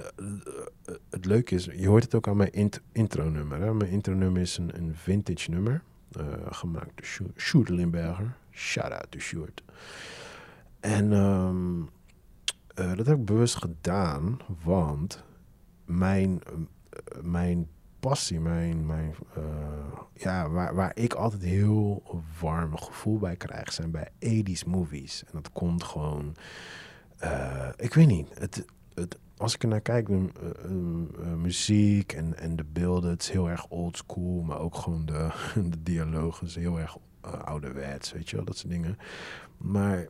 het 1.11 1.25
leuke 1.25 1.55
is, 1.55 1.65
je 1.65 1.89
hoort 1.89 2.03
het 2.03 2.15
ook 2.15 2.29
aan 2.29 2.37
mijn 2.37 2.53
int 2.53 2.81
intro-nummer. 2.93 3.75
Mijn 3.75 3.91
intro-nummer 3.91 4.41
is 4.41 4.59
een, 4.59 4.95
vintage 4.95 5.51
nummer, 5.51 5.83
uh, 6.21 6.27
gemaakt 6.51 7.19
door 7.19 7.31
Sjoerd 7.37 7.69
Limberger. 7.69 8.37
Shout-out 8.51 9.11
to 9.11 9.19
Sjoerd. 9.19 9.63
En 10.81 11.13
um, 11.13 11.89
dat 12.75 13.07
heb 13.07 13.19
ik 13.19 13.25
bewust 13.25 13.57
gedaan, 13.57 14.39
want 14.65 15.25
mijn, 15.85 16.41
mijn 17.23 17.69
passie, 18.01 18.41
mijn, 18.41 18.87
mijn, 18.87 19.15
ja, 20.15 20.49
waar, 20.49 20.75
waar 20.75 20.91
ik 20.95 21.15
altijd 21.15 21.43
heel 21.43 22.03
warm 22.41 22.77
gevoel 22.77 23.19
bij 23.19 23.37
krijg, 23.37 23.73
zijn 23.73 23.91
bij 23.91 24.09
80s 24.25 24.67
movies. 24.67 25.25
En 25.25 25.31
dat 25.33 25.53
komt 25.53 25.85
gewoon, 25.85 26.37
ik 27.77 27.95
weet 27.95 28.07
niet, 28.07 28.39
het, 28.39 28.65
als 29.37 29.55
ik 29.55 29.63
er 29.63 29.69
naar 29.69 29.81
kijk, 29.81 30.07
de 30.07 30.13
uh, 30.15 31.27
uh, 31.27 31.35
muziek 31.35 32.13
en, 32.13 32.39
en 32.39 32.57
de 32.57 32.65
beelden, 32.73 33.11
het 33.11 33.23
is 33.23 33.31
heel 33.31 33.51
erg 33.51 33.67
old 33.69 33.97
school, 33.97 34.43
maar 34.43 34.59
ook 34.59 34.75
gewoon 34.75 35.07
de, 35.07 35.31
de 35.71 35.83
dialogen 35.83 36.47
is 36.47 36.55
heel 36.55 36.79
erg 36.79 36.97
ouderwets, 37.21 38.13
weet 38.13 38.31
je 38.31 38.37
wel, 38.37 38.45
dat 38.45 38.57
soort 38.57 38.73
dingen. 38.73 38.99
Maar 39.57 40.07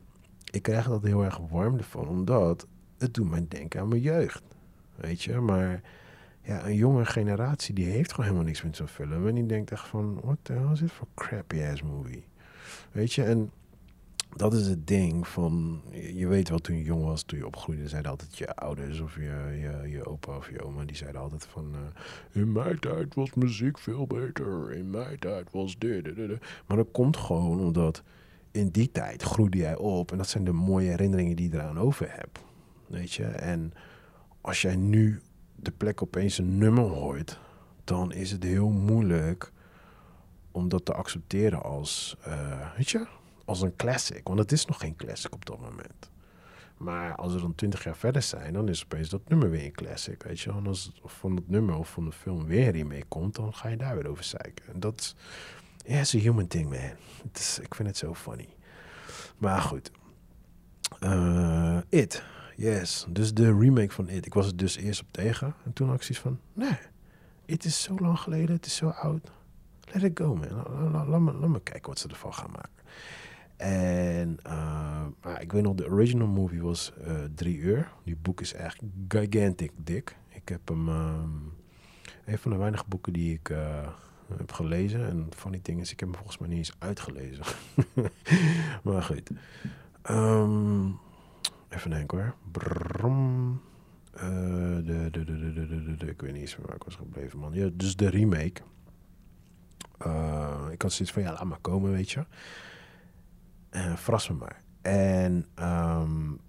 ik 0.51 0.63
krijg 0.63 0.87
dat 0.87 1.03
heel 1.03 1.25
erg 1.25 1.39
warm 1.51 1.77
ervan, 1.77 2.09
omdat 2.09 2.67
het 2.99 3.15
doet 3.15 3.31
mij 3.31 3.47
denken 3.49 3.81
aan 3.81 3.89
mijn 3.89 4.01
jeugd, 4.01 4.43
weet 4.95 5.23
je. 5.23 5.41
Maar 5.41 5.83
ja, 6.43 6.67
een 6.67 6.75
jonge 6.75 7.05
generatie, 7.05 7.75
die 7.75 7.87
heeft 7.87 8.11
gewoon 8.11 8.27
helemaal 8.27 8.47
niks 8.47 8.63
met 8.63 8.77
zo'n 8.77 8.89
film. 8.89 9.27
En 9.27 9.35
die 9.35 9.47
denkt 9.47 9.71
echt 9.71 9.87
van, 9.87 10.21
what 10.23 10.39
the 10.43 10.53
hell 10.53 10.73
is 10.73 10.79
dit 10.81 10.93
voor 10.93 11.09
crappy 11.15 11.63
ass 11.63 11.83
movie? 11.83 12.25
Weet 12.93 13.13
je, 13.13 13.23
en 13.25 13.51
dat 14.37 14.55
is 14.55 14.67
het 14.67 14.87
ding 14.87 15.29
van, 15.29 15.83
je 16.15 16.27
weet 16.27 16.49
wel 16.49 16.59
toen 16.59 16.77
je 16.77 16.83
jong 16.83 17.05
was, 17.05 17.23
toen 17.23 17.39
je 17.39 17.47
opgroeide, 17.47 17.89
zeiden 17.89 18.11
altijd 18.11 18.39
je 18.39 18.55
ouders 18.55 19.01
of 19.01 19.15
je, 19.15 19.23
je, 19.61 19.89
je 19.91 20.07
opa 20.07 20.37
of 20.37 20.51
je 20.51 20.63
oma, 20.63 20.85
die 20.85 20.97
zeiden 20.97 21.21
altijd 21.21 21.47
van, 21.47 21.73
uh, 21.75 22.43
in 22.43 22.53
mijn 22.53 22.79
tijd 22.79 23.15
was 23.15 23.35
muziek 23.35 23.79
veel 23.79 24.07
beter, 24.07 24.73
in 24.73 24.91
mijn 24.91 25.19
tijd 25.19 25.51
was 25.51 25.79
dit, 25.79 26.05
dit, 26.05 26.17
dit. 26.17 26.41
Maar 26.67 26.77
dat 26.77 26.89
komt 26.93 27.17
gewoon 27.17 27.61
omdat 27.61 28.03
in 28.51 28.69
die 28.69 28.93
tijd 28.93 29.23
groeide 29.23 29.59
jij 29.59 29.77
op 29.77 30.13
en 30.13 30.17
dat 30.17 30.29
zijn 30.29 30.45
de 30.45 30.53
mooie 30.53 30.89
herinneringen 30.89 31.37
die 31.37 31.51
je 31.51 31.57
eraan 31.57 31.79
over 31.79 32.07
hebt, 32.11 32.39
weet 32.87 33.13
je. 33.13 33.25
En 33.25 33.73
als 34.41 34.63
jij 34.63 34.77
nu 34.77 35.21
de 35.57 35.71
plek 35.71 36.03
opeens 36.03 36.39
een 36.39 36.59
nummer 36.59 36.85
hoort, 36.85 37.39
dan 37.85 38.13
is 38.13 38.31
het 38.31 38.43
heel 38.43 38.71
moeilijk 38.71 39.53
om 40.51 40.69
dat 40.69 40.85
te 40.85 40.93
accepteren 40.93 41.63
als, 41.63 42.17
uh, 42.27 42.77
weet 42.77 42.91
je, 42.91 43.07
als 43.49 43.61
een 43.61 43.77
classic. 43.77 44.29
Want 44.29 44.39
het 44.39 44.53
is 44.53 44.67
nog 44.67 44.81
geen 44.81 44.97
classic 44.97 45.35
op 45.35 45.47
dat 45.47 45.61
moment. 45.61 46.11
Maar 46.77 47.15
als 47.15 47.35
we 47.35 47.41
dan 47.41 47.55
twintig 47.55 47.85
jaar 47.85 47.97
verder 47.97 48.23
zijn, 48.23 48.53
dan 48.53 48.69
is 48.69 48.85
opeens 48.85 49.09
dat 49.09 49.29
nummer 49.29 49.51
weer 49.51 49.65
een 49.65 49.73
classic. 49.73 50.23
Weet 50.23 50.41
je, 50.41 50.51
en 50.51 50.67
als 50.67 50.93
van 51.05 51.35
dat 51.35 51.49
nummer 51.49 51.77
of 51.77 51.91
van 51.91 52.05
de 52.05 52.13
film 52.13 52.47
weer 52.47 52.75
hiermee 52.75 53.05
komt, 53.09 53.35
dan 53.35 53.55
ga 53.55 53.69
je 53.69 53.77
daar 53.77 53.95
weer 53.95 54.09
over 54.09 54.25
zeiken. 54.25 54.67
En 54.73 54.81
dat 54.81 55.15
is 55.85 56.13
een 56.13 56.21
human 56.21 56.47
thing, 56.47 56.69
man. 56.69 56.79
Ik 57.63 57.75
vind 57.75 57.89
het 57.89 57.97
zo 57.97 58.15
funny. 58.15 58.49
Maar 59.39 59.61
goed. 59.61 59.91
Uh, 61.01 61.79
It. 61.89 62.23
Yes. 62.57 63.07
Dus 63.09 63.35
de 63.35 63.59
remake 63.59 63.93
van 63.93 64.09
It. 64.09 64.27
Ik 64.27 64.35
was 64.35 64.47
het 64.47 64.59
dus 64.59 64.77
eerst 64.77 65.01
op 65.01 65.13
tegen. 65.13 65.55
En 65.65 65.73
toen 65.73 65.87
zoiets 65.87 66.19
van, 66.19 66.41
nee. 66.53 66.79
It 67.45 67.65
is 67.65 67.83
zo 67.83 67.97
lang 67.99 68.19
geleden. 68.19 68.57
Het 68.57 68.67
is 68.67 68.77
zo 68.77 68.89
oud. 68.89 69.31
Let 69.93 70.03
it 70.03 70.19
go, 70.19 70.35
man. 70.35 71.09
Laat, 71.09 71.49
me 71.49 71.61
kijken 71.61 71.89
wat 71.89 71.99
ze 71.99 72.09
ervan 72.09 72.35
gaan 72.35 72.51
maken. 72.51 72.78
En 73.59 74.39
uh, 74.47 75.07
ik 75.39 75.53
weet 75.53 75.63
nog, 75.63 75.75
de 75.75 75.87
original 75.87 76.27
movie 76.27 76.63
was 76.63 76.93
uh, 77.07 77.15
drie 77.35 77.57
uur. 77.57 77.93
Die 78.05 78.17
boek 78.17 78.41
is 78.41 78.53
echt 78.53 78.81
gigantic 79.09 79.73
dik. 79.77 80.17
Ik 80.29 80.49
heb 80.49 80.69
hem, 80.69 80.89
um, 80.89 81.53
een 82.25 82.39
van 82.39 82.51
de 82.51 82.57
weinige 82.57 82.85
boeken 82.89 83.13
die 83.13 83.35
ik 83.35 83.49
uh, 83.49 83.89
heb 84.37 84.53
gelezen. 84.53 85.09
En 85.09 85.27
van 85.31 85.53
die 85.53 85.61
dingen 85.63 85.81
is, 85.81 85.93
ik 85.93 86.01
heb 86.01 86.09
hem 86.09 86.19
volgens 86.19 86.39
mij 86.39 86.49
niet 86.49 86.59
eens 86.59 86.75
uitgelezen. 86.79 87.45
maar 88.85 89.03
goed. 89.03 89.31
Um, 90.11 90.99
even 91.69 91.91
denken 91.91 92.19
hoor. 92.19 92.35
De, 94.13 95.09
de, 95.11 95.25
de, 95.25 95.25
de, 95.25 95.97
de, 95.97 96.07
ik 96.07 96.21
weet 96.21 96.33
niet 96.33 96.41
eens 96.41 96.57
waar 96.57 96.77
ik 96.77 96.85
was 96.85 96.95
gebleven, 96.95 97.39
man. 97.39 97.55
Ja, 97.55 97.69
dus 97.73 97.97
de 97.97 98.09
remake. 98.09 98.63
ik 100.71 100.83
had 100.83 100.93
zoiets 100.93 101.13
van, 101.13 101.23
ja, 101.23 101.33
laat 101.33 101.45
maar 101.45 101.59
komen, 101.61 101.91
weet 101.91 102.11
je. 102.11 102.25
Uh, 103.71 103.97
verras 103.97 104.29
me 104.29 104.35
maar. 104.35 104.63
En 104.83 105.47
um, 105.61 106.41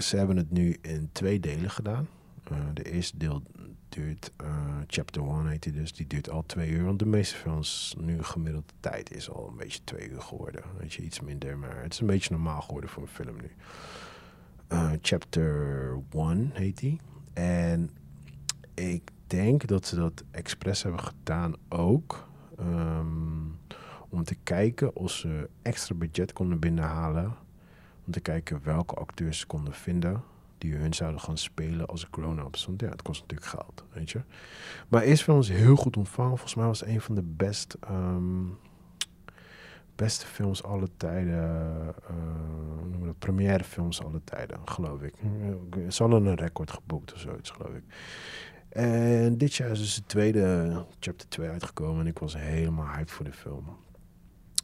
ze 0.00 0.16
hebben 0.16 0.36
het 0.36 0.50
nu 0.50 0.78
in 0.82 1.08
twee 1.12 1.40
delen 1.40 1.70
gedaan. 1.70 2.08
Uh, 2.52 2.58
de 2.74 2.92
eerste 2.92 3.18
deel 3.18 3.42
duurt, 3.88 4.32
uh, 4.42 4.76
chapter 4.86 5.22
1 5.22 5.46
heet 5.46 5.62
die 5.62 5.72
dus, 5.72 5.92
die 5.92 6.06
duurt 6.06 6.30
al 6.30 6.46
twee 6.46 6.70
uur. 6.70 6.84
Want 6.84 6.98
de 6.98 7.06
meeste 7.06 7.34
films, 7.34 7.94
nu 7.98 8.22
gemiddelde 8.22 8.72
tijd, 8.80 9.14
is 9.14 9.30
al 9.30 9.48
een 9.48 9.56
beetje 9.56 9.84
twee 9.84 10.10
uur 10.10 10.20
geworden. 10.22 10.62
Weet 10.78 10.92
je, 10.92 11.02
iets 11.02 11.20
minder, 11.20 11.58
maar 11.58 11.82
het 11.82 11.92
is 11.92 12.00
een 12.00 12.06
beetje 12.06 12.30
normaal 12.30 12.60
geworden 12.60 12.90
voor 12.90 13.02
een 13.02 13.08
film 13.08 13.36
nu. 13.36 13.50
chapter 15.00 15.98
1 16.10 16.50
heet 16.52 16.78
die. 16.78 17.00
En 17.32 17.90
ik 18.74 19.10
denk 19.26 19.66
dat 19.66 19.86
ze 19.86 19.96
dat 19.96 20.24
expres 20.30 20.82
hebben 20.82 21.00
gedaan 21.00 21.54
ook. 21.68 22.28
ehm, 22.58 23.46
om 24.12 24.24
te 24.24 24.36
kijken 24.42 24.96
of 24.96 25.10
ze 25.10 25.48
extra 25.62 25.94
budget 25.94 26.32
konden 26.32 26.58
binnenhalen. 26.58 27.34
Om 28.06 28.12
te 28.12 28.20
kijken 28.20 28.60
welke 28.62 28.94
acteurs 28.94 29.38
ze 29.38 29.46
konden 29.46 29.74
vinden 29.74 30.22
die 30.58 30.74
hun 30.74 30.94
zouden 30.94 31.20
gaan 31.20 31.38
spelen 31.38 31.86
als 31.86 32.06
grown-ups. 32.10 32.66
Want 32.66 32.80
ja, 32.80 32.88
het 32.88 33.02
kost 33.02 33.20
natuurlijk 33.20 33.50
geld, 33.50 33.84
weet 33.92 34.10
je. 34.10 34.20
Maar 34.88 35.02
eerst 35.02 35.22
film 35.22 35.38
is 35.38 35.48
heel 35.48 35.76
goed 35.76 35.96
ontvangen. 35.96 36.30
Volgens 36.30 36.54
mij 36.54 36.66
was 36.66 36.80
het 36.80 36.88
een 36.88 37.00
van 37.00 37.14
de 37.14 37.22
best, 37.22 37.76
ehm, 37.80 38.44
beste 39.96 40.26
films 40.26 40.62
alle 40.62 40.88
tijden. 40.96 41.42
eh, 42.08 42.14
hoe 42.76 42.88
noemen 42.88 43.00
we 43.00 43.06
dat? 43.06 43.18
Première 43.18 43.64
films 43.64 44.02
alle 44.02 44.20
tijden, 44.24 44.60
geloof 44.64 45.02
ik. 45.02 45.14
Ze 45.88 46.02
hadden 46.02 46.26
een 46.26 46.34
record 46.34 46.70
geboekt 46.70 47.12
of 47.12 47.18
zoiets, 47.18 47.50
geloof 47.50 47.74
ik. 47.74 47.84
En 48.68 49.38
dit 49.38 49.54
jaar 49.54 49.70
is 49.70 49.78
dus 49.78 49.94
de 49.94 50.06
tweede 50.06 50.84
chapter 51.00 51.28
2 51.28 51.48
uitgekomen. 51.48 52.00
En 52.00 52.06
ik 52.06 52.18
was 52.18 52.36
helemaal 52.36 52.86
hyped 52.86 53.10
voor 53.10 53.24
de 53.24 53.32
film. 53.32 53.64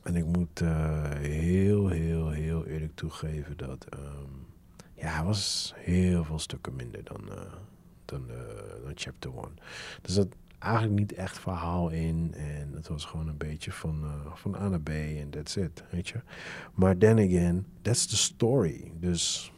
En 0.08 0.16
ik 0.16 0.26
moet 0.26 0.60
eh, 0.60 1.10
heel, 1.10 1.88
heel, 1.88 2.30
heel 2.30 2.66
eerlijk 2.66 2.94
toegeven 2.94 3.56
dat... 3.56 3.84
ehm, 3.88 4.32
ja, 4.94 5.08
hij 5.08 5.24
was 5.24 5.72
heel 5.76 6.24
veel 6.24 6.38
stukken 6.38 6.76
minder 6.76 7.04
dan, 7.04 7.30
eh, 7.30 7.52
dan, 8.04 8.30
eh, 8.30 8.36
dan 8.84 8.92
chapter 8.94 9.30
1. 9.30 9.58
Dus 10.02 10.14
dat 10.14 10.28
eigenlijk 10.58 10.98
niet 10.98 11.12
echt 11.12 11.38
verhaal 11.38 11.88
in. 11.88 12.34
En 12.34 12.72
het 12.72 12.88
was 12.88 13.04
gewoon 13.04 13.28
een 13.28 13.36
beetje 13.36 13.72
van, 13.72 14.04
van 14.34 14.54
A 14.54 14.68
naar 14.68 14.80
B 14.80 14.88
en 14.88 15.30
that's 15.30 15.56
it, 15.56 15.84
weet 15.90 16.08
je. 16.08 16.20
Maar 16.74 16.96
then 16.96 17.18
again, 17.18 17.66
that's 17.82 18.06
the 18.06 18.16
story. 18.16 18.92
Dus 19.00 19.52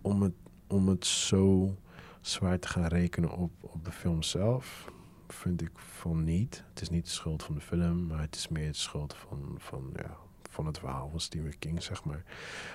om 0.00 0.22
het, 0.22 0.34
om 0.66 0.88
het 0.88 1.06
zo 1.06 1.74
zwaar 2.20 2.58
te 2.58 2.68
gaan 2.68 2.86
rekenen 2.86 3.30
op, 3.30 3.50
op 3.60 3.84
de 3.84 3.92
film 3.92 4.22
zelf, 4.22 4.90
vind 5.32 5.62
ik 5.62 5.70
van 5.74 6.24
niet. 6.24 6.64
Het 6.68 6.80
is 6.80 6.88
niet 6.90 7.04
de 7.04 7.10
schuld 7.10 7.42
van 7.42 7.54
de 7.54 7.60
film, 7.60 8.06
maar 8.06 8.20
het 8.20 8.34
is 8.34 8.48
meer 8.48 8.66
de 8.68 8.76
schuld 8.76 9.14
van, 9.14 9.54
van, 9.58 9.90
ja, 9.96 10.16
van 10.50 10.66
het 10.66 10.78
verhaal 10.78 11.08
van 11.10 11.20
Stephen 11.20 11.58
King, 11.58 11.82
zeg 11.82 12.04
maar. 12.04 12.24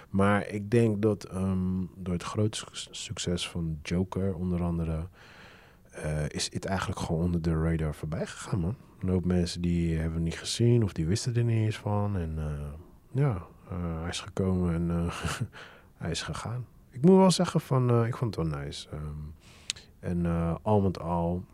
Maar 0.09 0.47
ik 0.47 0.71
denk 0.71 1.01
dat 1.01 1.23
ehm, 1.23 1.85
door 1.95 2.13
het 2.13 2.23
grote 2.23 2.57
suc- 2.57 2.87
succes 2.91 3.49
van 3.49 3.79
Joker, 3.83 4.35
onder 4.35 4.63
andere, 4.63 5.07
eh, 5.91 6.29
is 6.29 6.53
het 6.53 6.65
eigenlijk 6.65 6.99
gewoon 6.99 7.21
onder 7.23 7.41
de 7.41 7.61
radar 7.61 7.95
voorbij 7.95 8.25
gegaan, 8.25 8.59
man. 8.59 8.75
Een 8.99 9.09
hoop 9.09 9.25
mensen 9.25 9.61
die 9.61 9.95
hebben 9.97 10.13
het 10.13 10.23
niet 10.23 10.39
gezien 10.39 10.83
of 10.83 10.93
die 10.93 11.05
wisten 11.05 11.35
er 11.35 11.43
niet 11.43 11.65
eens 11.65 11.77
van. 11.77 12.17
En 12.17 12.33
eh, 12.37 12.73
ja, 13.11 13.45
eh, 13.69 13.99
hij 13.99 14.09
is 14.09 14.19
gekomen 14.19 14.73
en 14.73 15.09
hij 16.01 16.11
is 16.11 16.21
gegaan. 16.21 16.65
Ik 16.89 17.01
moet 17.01 17.17
wel 17.17 17.31
zeggen 17.31 17.61
van, 17.61 18.05
ik 18.05 18.17
vond 18.17 18.35
het 18.35 18.49
wel 18.49 18.59
nice. 18.59 18.89
Ehm, 18.89 18.99
en 19.99 20.25
al 20.61 20.81
met 20.81 20.99
al, 20.99 21.45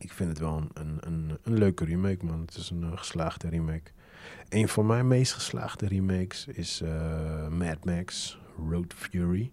ik 0.00 0.12
vind 0.12 0.28
het 0.28 0.38
wel 0.38 0.56
een, 0.56 0.70
een, 0.74 0.98
een, 1.00 1.38
een 1.42 1.58
leuke 1.58 1.84
remake, 1.84 2.24
man. 2.24 2.40
Het 2.40 2.56
is 2.56 2.70
een 2.70 2.82
eh, 2.82 2.98
geslaagde 2.98 3.48
remake. 3.48 3.90
Een 4.48 4.68
van 4.68 4.86
mijn 4.86 5.08
meest 5.08 5.32
geslaagde 5.32 5.86
remakes 5.86 6.46
is 6.46 6.80
eh, 6.80 7.48
Mad 7.48 7.84
Max 7.84 8.38
Road 8.70 8.94
Fury. 8.94 9.50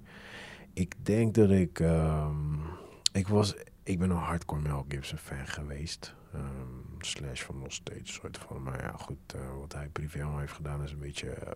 Ik 0.73 0.93
denk 1.05 1.33
dat 1.33 1.49
ik... 1.49 1.79
ehm, 1.79 2.53
ik, 3.11 3.27
was, 3.27 3.55
ik 3.83 3.99
ben 3.99 4.09
een 4.09 4.17
hardcore 4.17 4.61
Mel 4.61 4.85
Gibson 4.87 5.17
fan 5.17 5.47
geweest. 5.47 6.15
Ehm, 6.33 6.43
slash 6.99 7.41
van 7.43 7.59
nog 7.59 7.73
steeds 7.73 8.13
soort 8.13 8.37
van. 8.37 8.63
Maar 8.63 8.81
ja, 8.81 8.91
goed. 8.97 9.33
eh, 9.35 9.41
wat 9.59 9.73
hij 9.73 9.87
privé 9.87 10.39
heeft 10.39 10.53
gedaan 10.53 10.83
is 10.83 10.91
een 10.91 10.99
beetje 10.99 11.29
eh, 11.29 11.51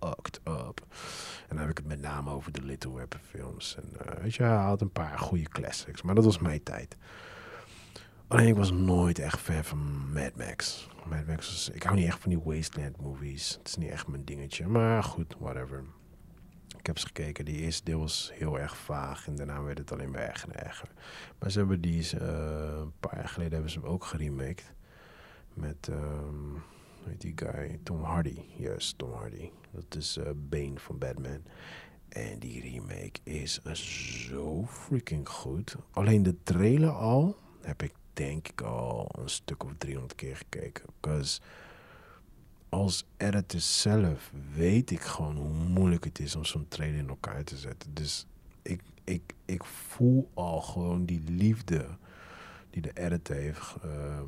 fucked 0.00 0.40
up. 0.44 0.86
En 1.48 1.48
dan 1.48 1.58
heb 1.58 1.68
ik 1.70 1.76
het 1.78 1.86
met 1.86 2.00
name 2.00 2.30
over 2.30 2.52
de 2.52 2.62
Little 2.62 2.92
Weapon 2.94 3.20
films. 3.28 3.76
En 3.76 4.20
weet 4.22 4.34
je, 4.34 4.42
hij 4.42 4.56
had 4.64 4.80
een 4.80 4.90
paar 4.92 5.18
goede 5.18 5.48
classics. 5.48 6.02
Maar 6.02 6.14
dat 6.14 6.24
was 6.24 6.38
mijn 6.38 6.62
tijd. 6.62 6.96
Alleen 8.28 8.46
ik 8.46 8.54
was 8.54 8.70
nooit 8.70 9.18
echt 9.18 9.40
fan 9.40 9.64
van 9.64 10.12
Mad 10.12 10.36
Max. 10.36 10.88
Mad 11.08 11.26
Max 11.26 11.46
was, 11.46 11.70
ik 11.70 11.82
hou 11.82 11.96
niet 11.96 12.06
echt 12.06 12.20
van 12.20 12.30
die 12.30 12.40
Wasteland 12.44 13.00
movies. 13.00 13.54
Het 13.58 13.68
is 13.68 13.76
niet 13.76 13.90
echt 13.90 14.06
mijn 14.06 14.24
dingetje. 14.24 14.66
Maar 14.66 15.02
goed, 15.02 15.36
whatever. 15.38 15.84
Ik 16.78 16.86
heb 16.86 16.96
eens 16.96 17.04
gekeken. 17.04 17.44
Die 17.44 17.56
eerste 17.56 17.84
deel 17.84 17.98
was 17.98 18.30
heel 18.34 18.58
erg 18.58 18.76
vaag. 18.76 19.26
En 19.26 19.36
daarna 19.36 19.62
werd 19.62 19.78
het 19.78 19.92
alleen 19.92 20.10
maar 20.10 20.20
erger 20.20 20.48
en 20.48 20.64
erger. 20.64 20.88
Maar 21.38 21.50
ze 21.50 21.58
hebben 21.58 21.80
die, 21.80 22.18
eh, 22.18 22.78
een 22.80 22.92
paar 23.00 23.16
jaar 23.16 23.28
geleden 23.28 23.52
hebben 23.52 23.70
ze 23.70 23.78
hem 23.78 23.88
ook 23.88 24.04
geremaked. 24.04 24.74
Met, 25.54 25.86
hoe 25.86 27.08
heet 27.08 27.20
die 27.20 27.32
guy? 27.36 27.80
Tom 27.82 28.02
Hardy. 28.02 28.40
Juist, 28.56 28.98
Tom 28.98 29.12
Hardy. 29.12 29.50
Dat 29.70 29.96
is 29.96 30.16
eh, 30.16 30.30
Bane 30.36 30.78
van 30.78 30.98
Batman. 30.98 31.42
En 32.08 32.38
die 32.38 32.60
remake 32.60 33.20
is 33.22 33.60
zo 34.26 34.66
freaking 34.66 35.28
goed. 35.28 35.76
Alleen 35.90 36.22
de 36.22 36.42
trailer 36.42 36.90
al 36.90 37.36
heb 37.60 37.82
ik 37.82 37.92
denk 38.16 38.48
ik 38.48 38.60
al 38.60 39.08
een 39.18 39.28
stuk 39.28 39.64
of 39.64 39.70
300 39.78 40.14
keer 40.14 40.36
gekeken. 40.36 40.84
Because 41.00 41.40
als 42.68 43.06
editor 43.16 43.60
zelf 43.60 44.32
weet 44.54 44.90
ik 44.90 45.00
gewoon 45.00 45.36
hoe 45.36 45.52
moeilijk 45.52 46.04
het 46.04 46.18
is 46.18 46.36
om 46.36 46.44
zo'n 46.44 46.68
trailer 46.68 46.98
in 46.98 47.08
elkaar 47.08 47.44
te 47.44 47.56
zetten. 47.56 47.94
Dus 47.94 48.26
ik, 48.62 48.80
ik, 49.04 49.34
ik 49.44 49.64
voel 49.64 50.30
al 50.34 50.60
gewoon 50.60 51.04
die 51.04 51.22
liefde 51.26 51.86
die 52.70 52.82
de 52.82 52.92
editor 52.94 53.36
heeft 53.36 53.74
ehm, 53.82 54.22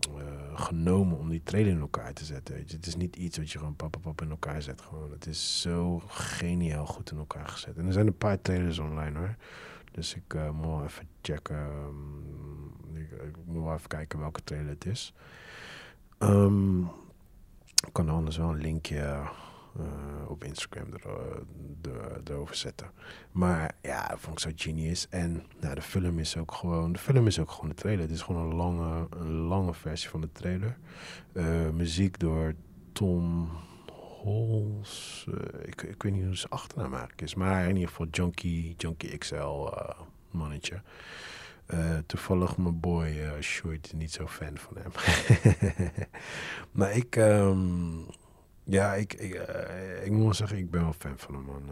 eh, 0.00 0.60
genomen 0.60 1.18
om 1.18 1.28
die 1.28 1.42
trailer 1.42 1.72
in 1.72 1.80
elkaar 1.80 2.12
te 2.12 2.24
zetten. 2.24 2.54
Weet 2.54 2.70
je. 2.70 2.76
Het 2.76 2.86
is 2.86 2.96
niet 2.96 3.16
iets 3.16 3.38
wat 3.38 3.50
je 3.50 3.58
gewoon 3.58 3.76
pap, 3.76 3.90
pap, 3.90 4.02
pap 4.02 4.22
in 4.22 4.30
elkaar 4.30 4.62
zet. 4.62 4.80
Gewoon. 4.80 5.10
Het 5.10 5.26
is 5.26 5.60
zo 5.60 6.02
geniaal 6.06 6.86
goed 6.86 7.10
in 7.10 7.18
elkaar 7.18 7.48
gezet. 7.48 7.76
En 7.76 7.86
er 7.86 7.92
zijn 7.92 8.06
een 8.06 8.18
paar 8.18 8.42
trailers 8.42 8.78
online 8.78 9.18
hoor. 9.18 9.36
Dus 9.90 10.14
ik 10.14 10.34
eh, 10.34 10.50
moet 10.50 10.66
wel 10.66 10.84
even 10.84 11.08
checken. 11.22 11.56
ehm, 11.56 12.96
ik, 13.00 13.36
moet 13.44 13.64
wel 13.64 13.74
even 13.74 13.88
kijken 13.88 14.18
welke 14.18 14.44
trailer 14.44 14.68
het 14.70 14.86
is. 14.86 15.14
Ehm, 16.18 16.80
ik 17.86 17.92
kan 17.92 18.08
anders 18.08 18.36
wel 18.36 18.48
een 18.48 18.60
linkje 18.60 18.98
eh, 19.78 20.28
op 20.28 20.44
Instagram 20.44 20.92
er, 20.92 21.06
eh, 21.06 21.92
er- 21.92 22.20
erover 22.24 22.54
zetten. 22.54 22.90
Maar 23.32 23.74
ja, 23.82 24.14
vond 24.16 24.32
ik 24.32 24.38
zo 24.48 24.50
genius. 24.70 25.08
En 25.08 25.42
nou, 25.60 25.74
de 25.74 25.82
film 25.82 26.18
is 26.18 26.36
ook 26.36 26.52
gewoon. 26.52 26.92
De 26.92 26.98
film 26.98 27.26
is 27.26 27.38
ook 27.38 27.50
gewoon 27.50 27.68
de 27.68 27.74
trailer. 27.76 28.02
Het 28.02 28.10
is 28.10 28.22
gewoon 28.22 28.42
een 28.50 28.54
lange, 28.56 29.06
een 29.10 29.30
lange 29.32 29.74
versie 29.74 30.08
van 30.10 30.20
de 30.20 30.32
trailer. 30.32 30.76
Eh, 31.32 31.68
muziek 31.70 32.18
door 32.18 32.54
Tom 32.92 33.48
Eh, 34.24 35.66
ik, 35.66 35.82
ik 35.82 36.02
weet 36.02 36.12
niet 36.12 36.24
hoe 36.24 36.36
zijn 36.36 36.52
achternaam 36.52 36.90
eigenlijk 36.90 37.22
is. 37.22 37.34
Maar 37.34 37.62
in 37.62 37.74
ieder 37.74 37.88
geval 37.88 38.06
Junkie, 38.10 38.74
Junkie 38.76 39.18
XL 39.18 39.34
eh, 39.34 40.00
mannetje. 40.30 40.82
Eh, 41.66 41.98
toevallig 42.06 42.56
mijn 42.56 42.80
boy 42.80 43.06
uh, 43.06 43.38
is 43.38 43.62
niet 43.94 44.12
zo 44.12 44.26
fan 44.26 44.58
van 44.58 44.76
hem. 44.76 44.92
maar 46.78 46.96
ik, 46.96 47.16
ehm, 47.16 47.98
ja, 48.64 48.94
ik, 48.94 49.12
ik, 50.04 50.10
moet 50.10 50.22
wel 50.22 50.34
zeggen, 50.34 50.58
ik 50.58 50.70
ben 50.70 50.82
wel 50.82 50.92
fan 50.92 51.18
van 51.18 51.34
hem, 51.34 51.44
man. 51.44 51.62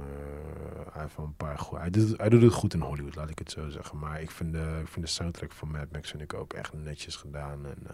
Hij 0.92 1.02
heeft 1.02 1.16
een 1.16 1.36
paar 1.36 1.58
goede... 1.58 1.80
Hij 1.80 1.90
doet, 1.90 2.18
hij 2.18 2.28
doet 2.28 2.42
het 2.42 2.52
goed 2.52 2.74
in 2.74 2.80
Hollywood, 2.80 3.14
laat 3.14 3.30
ik 3.30 3.38
het 3.38 3.50
zo 3.50 3.68
zeggen. 3.68 3.98
Maar 3.98 4.22
ik 4.22 4.30
vind 4.30 4.52
de, 4.52 4.78
ik 4.80 4.88
vind 4.88 5.06
de 5.06 5.12
soundtrack 5.12 5.52
van 5.52 5.70
Mad 5.70 5.92
Max 5.92 6.10
vind 6.10 6.22
ik 6.22 6.34
ook 6.34 6.52
echt 6.52 6.72
netjes 6.72 7.16
gedaan. 7.16 7.66
En 7.66 7.86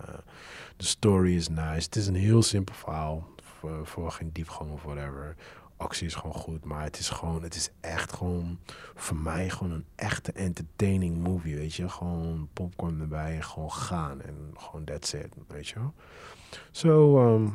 de 0.76 0.84
story 0.84 1.36
is 1.36 1.48
nice. 1.48 1.84
Het 1.84 1.96
is 1.96 2.06
een 2.06 2.14
heel 2.14 2.42
simpel 2.42 2.74
verhaal. 2.74 3.33
Voor, 3.82 4.10
geen 4.10 4.30
diepgang 4.32 4.70
of 4.70 4.82
whatever. 4.82 5.36
Actie 5.76 6.06
is 6.06 6.14
gewoon 6.14 6.34
goed, 6.34 6.64
maar 6.64 6.82
het 6.82 6.98
is 6.98 7.08
gewoon, 7.08 7.42
het 7.42 7.54
is 7.54 7.70
echt 7.80 8.12
gewoon, 8.12 8.58
voor 8.94 9.16
mij 9.16 9.50
gewoon 9.50 9.72
een 9.72 9.86
echte 9.94 10.32
entertaining 10.32 11.22
movie, 11.22 11.56
weet 11.56 11.74
je. 11.74 11.88
Gewoon 11.88 12.48
popcorn 12.52 13.00
erbij 13.00 13.36
en 13.36 13.44
gewoon 13.44 13.72
gaan 13.72 14.22
en 14.22 14.52
gewoon 14.56 14.84
that's 14.84 15.12
it, 15.12 15.34
weet 15.48 15.68
je. 15.68 15.80
Zo, 16.70 17.18
ehm, 17.18 17.48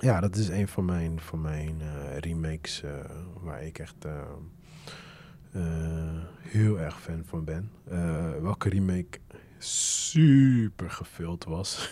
ja, 0.00 0.20
dat 0.20 0.36
is 0.36 0.48
een 0.48 0.68
van 0.68 0.84
mijn, 0.84 1.20
van 1.20 1.40
mijn 1.40 1.80
eh, 1.80 2.18
remakes 2.18 2.82
eh, 2.82 2.92
waar 3.40 3.62
ik 3.62 3.78
echt 3.78 4.04
eh, 4.04 4.22
heel 6.38 6.78
erg 6.78 7.00
fan 7.00 7.22
van 7.26 7.44
ben. 7.44 7.70
Welke 8.42 8.68
remake 8.68 9.18
super 9.58 10.90
gevuld 10.90 11.44
was. 11.44 11.90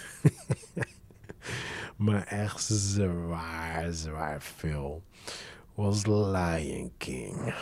maar 1.99 2.23
echt 2.27 2.63
zwaar, 2.63 3.93
zwaar 3.93 4.43
veel. 4.43 5.03
Was 5.75 6.07
Lion 6.07 6.93
King. 6.97 7.55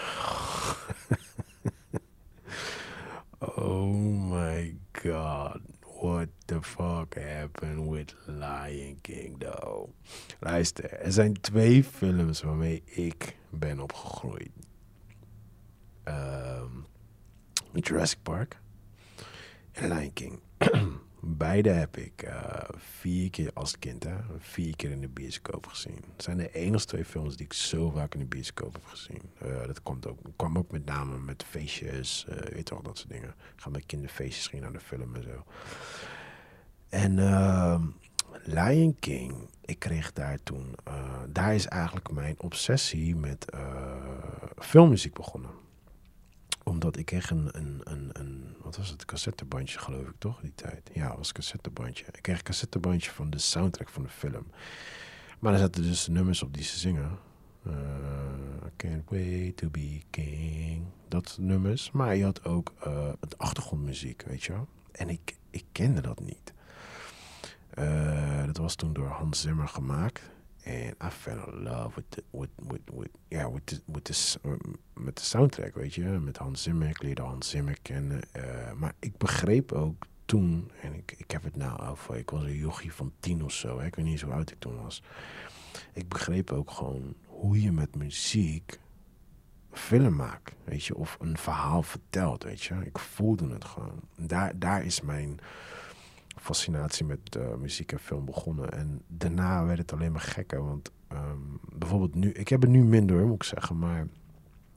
oh 3.38 3.92
my 4.30 4.76
god. 4.92 5.60
What 6.00 6.28
the 6.44 6.62
fuck 6.62 7.14
happened 7.14 7.88
with 7.90 8.14
Lion 8.26 8.98
King, 9.00 9.38
though? 9.38 9.88
Luister, 10.40 10.92
er 10.92 11.12
zijn 11.12 11.40
twee 11.40 11.84
films 11.84 12.42
waarmee 12.42 12.82
ik 12.84 13.36
ben 13.50 13.80
opgegroeid. 13.80 14.50
Ehm, 16.02 16.70
Jurassic 17.72 18.18
Park 18.22 18.60
en 19.72 19.88
Lion 19.88 20.12
King. 20.12 20.40
Beide 21.28 21.70
heb 21.70 21.96
ik 21.96 22.22
uh, 22.24 22.58
vier 22.76 23.30
keer 23.30 23.50
als 23.54 23.78
kind, 23.78 24.04
hè, 24.04 24.16
vier 24.38 24.76
keer 24.76 24.90
in 24.90 25.00
de 25.00 25.08
bioscoop 25.08 25.66
gezien. 25.66 26.00
Het 26.12 26.22
zijn 26.22 26.36
de 26.36 26.52
enige 26.52 26.84
twee 26.84 27.04
films 27.04 27.36
die 27.36 27.46
ik 27.46 27.52
zo 27.52 27.90
vaak 27.90 28.14
in 28.14 28.20
de 28.20 28.26
bioscoop 28.26 28.72
heb 28.72 28.84
gezien. 28.84 29.22
Uh, 29.42 29.66
dat 29.66 29.82
komt 29.82 30.06
ook, 30.06 30.18
kwam 30.36 30.58
ook 30.58 30.70
met 30.70 30.84
name 30.84 31.18
met 31.18 31.44
feestjes, 31.48 32.26
uh, 32.28 32.36
weet 32.36 32.68
je 32.68 32.78
dat 32.82 32.98
soort 32.98 33.10
dingen. 33.10 33.28
Ik 33.28 33.60
ga 33.60 33.70
met 33.70 33.86
kinderfeestjes 33.86 34.46
ging 34.46 34.62
naar 34.62 34.72
de 34.72 34.80
film 34.80 35.14
en 35.14 35.22
zo. 35.22 35.44
En 36.88 37.18
ehm, 37.18 37.82
Lion 38.42 38.96
King, 38.98 39.34
ik 39.64 39.78
kreeg 39.78 40.12
daar 40.12 40.38
toen, 40.42 40.74
daar 41.28 41.54
is 41.54 41.66
eigenlijk 41.66 42.10
mijn 42.10 42.34
obsessie 42.38 43.16
met 43.16 43.46
filmmuziek 44.58 45.14
begonnen 45.14 45.50
omdat 46.68 46.96
ik 46.96 47.04
kreeg 47.04 47.30
een, 47.30 47.48
een, 47.52 47.80
een, 47.84 48.10
een, 48.12 48.56
wat 48.62 48.76
was 48.76 48.90
het, 48.90 49.04
cassettebandje 49.04 49.78
geloof 49.78 50.06
ik 50.06 50.14
toch, 50.18 50.40
die 50.40 50.54
tijd. 50.54 50.90
Ja, 50.92 51.08
het 51.08 51.16
was 51.16 51.28
een 51.28 51.34
cassettebandje. 51.34 52.04
Ik 52.12 52.22
kreeg 52.22 52.38
een 52.38 52.44
cassettebandje 52.44 53.10
van 53.10 53.30
de 53.30 53.38
soundtrack 53.38 53.88
van 53.88 54.02
de 54.02 54.08
film. 54.08 54.46
Maar 55.38 55.52
er 55.52 55.58
zaten 55.58 55.82
dus 55.82 56.08
nummers 56.08 56.42
op 56.42 56.54
die 56.54 56.64
ze 56.64 56.78
zingen. 56.78 57.18
Uh, 57.66 57.72
I 58.66 58.70
can't 58.76 59.10
wait 59.10 59.56
to 59.56 59.68
be 59.70 60.00
king. 60.10 60.84
Dat 61.08 61.36
nummers. 61.40 61.90
Maar 61.90 62.16
je 62.16 62.24
had 62.24 62.44
ook 62.44 62.72
uh, 62.86 63.12
het 63.20 63.38
achtergrondmuziek, 63.38 64.22
weet 64.26 64.44
je 64.44 64.52
wel. 64.52 64.68
En 64.92 65.08
ik, 65.08 65.36
ik 65.50 65.64
kende 65.72 66.00
dat 66.00 66.20
niet. 66.20 66.54
Uh, 67.78 68.46
dat 68.46 68.56
was 68.56 68.74
toen 68.74 68.92
door 68.92 69.08
Hans 69.08 69.40
Zimmer 69.40 69.68
gemaakt. 69.68 70.30
En 70.66 70.94
I 71.04 71.10
fell 71.10 71.38
in 71.46 71.62
love 71.62 71.94
with, 71.94 72.04
the, 72.08 72.24
with, 72.30 72.80
with, 72.92 73.08
yeah, 73.28 73.52
with, 73.52 73.66
the, 73.66 73.80
met 74.94 75.16
de 75.16 75.22
soundtrack, 75.22 75.74
weet 75.74 75.94
je. 75.94 76.02
Met 76.02 76.36
Hans 76.36 76.62
Zimmer, 76.62 76.88
ik 76.88 77.02
leerde 77.02 77.22
Hans 77.22 77.50
Zimmer 77.50 77.76
kennen. 77.82 78.22
Uh, 78.36 78.72
maar 78.72 78.94
ik 78.98 79.16
begreep 79.16 79.72
ook 79.72 80.06
toen, 80.24 80.70
en 80.80 80.94
ik, 80.94 81.14
ik 81.16 81.30
heb 81.30 81.42
het 81.42 81.56
nou 81.56 81.86
over, 81.86 82.16
ik 82.16 82.30
was 82.30 82.42
een 82.42 82.56
jochie 82.56 82.92
van 82.92 83.12
tien 83.20 83.44
of 83.44 83.52
zo. 83.52 83.78
Hè, 83.78 83.86
ik 83.86 83.94
weet 83.94 84.04
niet 84.04 84.18
zo 84.18 84.30
oud 84.30 84.50
ik 84.50 84.58
toen 84.58 84.82
was. 84.82 85.02
Ik 85.92 86.08
begreep 86.08 86.52
ook 86.52 86.70
gewoon 86.70 87.14
hoe 87.26 87.60
je 87.62 87.72
met 87.72 87.94
muziek 87.94 88.78
film 89.72 90.16
maakt, 90.16 90.54
weet 90.64 90.84
je. 90.84 90.96
Of 90.96 91.16
een 91.20 91.38
verhaal 91.38 91.82
vertelt, 91.82 92.42
weet 92.42 92.62
je. 92.62 92.74
Ik 92.84 92.98
voelde 92.98 93.48
het 93.48 93.64
gewoon. 93.64 94.00
Daar, 94.16 94.58
daar 94.58 94.84
is 94.84 95.00
mijn 95.00 95.40
fascinatie 96.46 97.06
met 97.06 97.36
uh, 97.36 97.54
muziek 97.54 97.92
en 97.92 97.98
film 97.98 98.24
begonnen. 98.24 98.72
En 98.72 99.02
daarna 99.06 99.64
werd 99.64 99.78
het 99.78 99.92
alleen 99.92 100.12
maar 100.12 100.20
gekker. 100.20 100.64
Want 100.64 100.90
um, 101.12 101.60
bijvoorbeeld 101.72 102.14
nu, 102.14 102.30
ik 102.30 102.48
heb 102.48 102.60
het 102.60 102.70
nu 102.70 102.84
minder, 102.84 103.26
moet 103.26 103.34
ik 103.34 103.42
zeggen. 103.42 103.78
Maar 103.78 104.06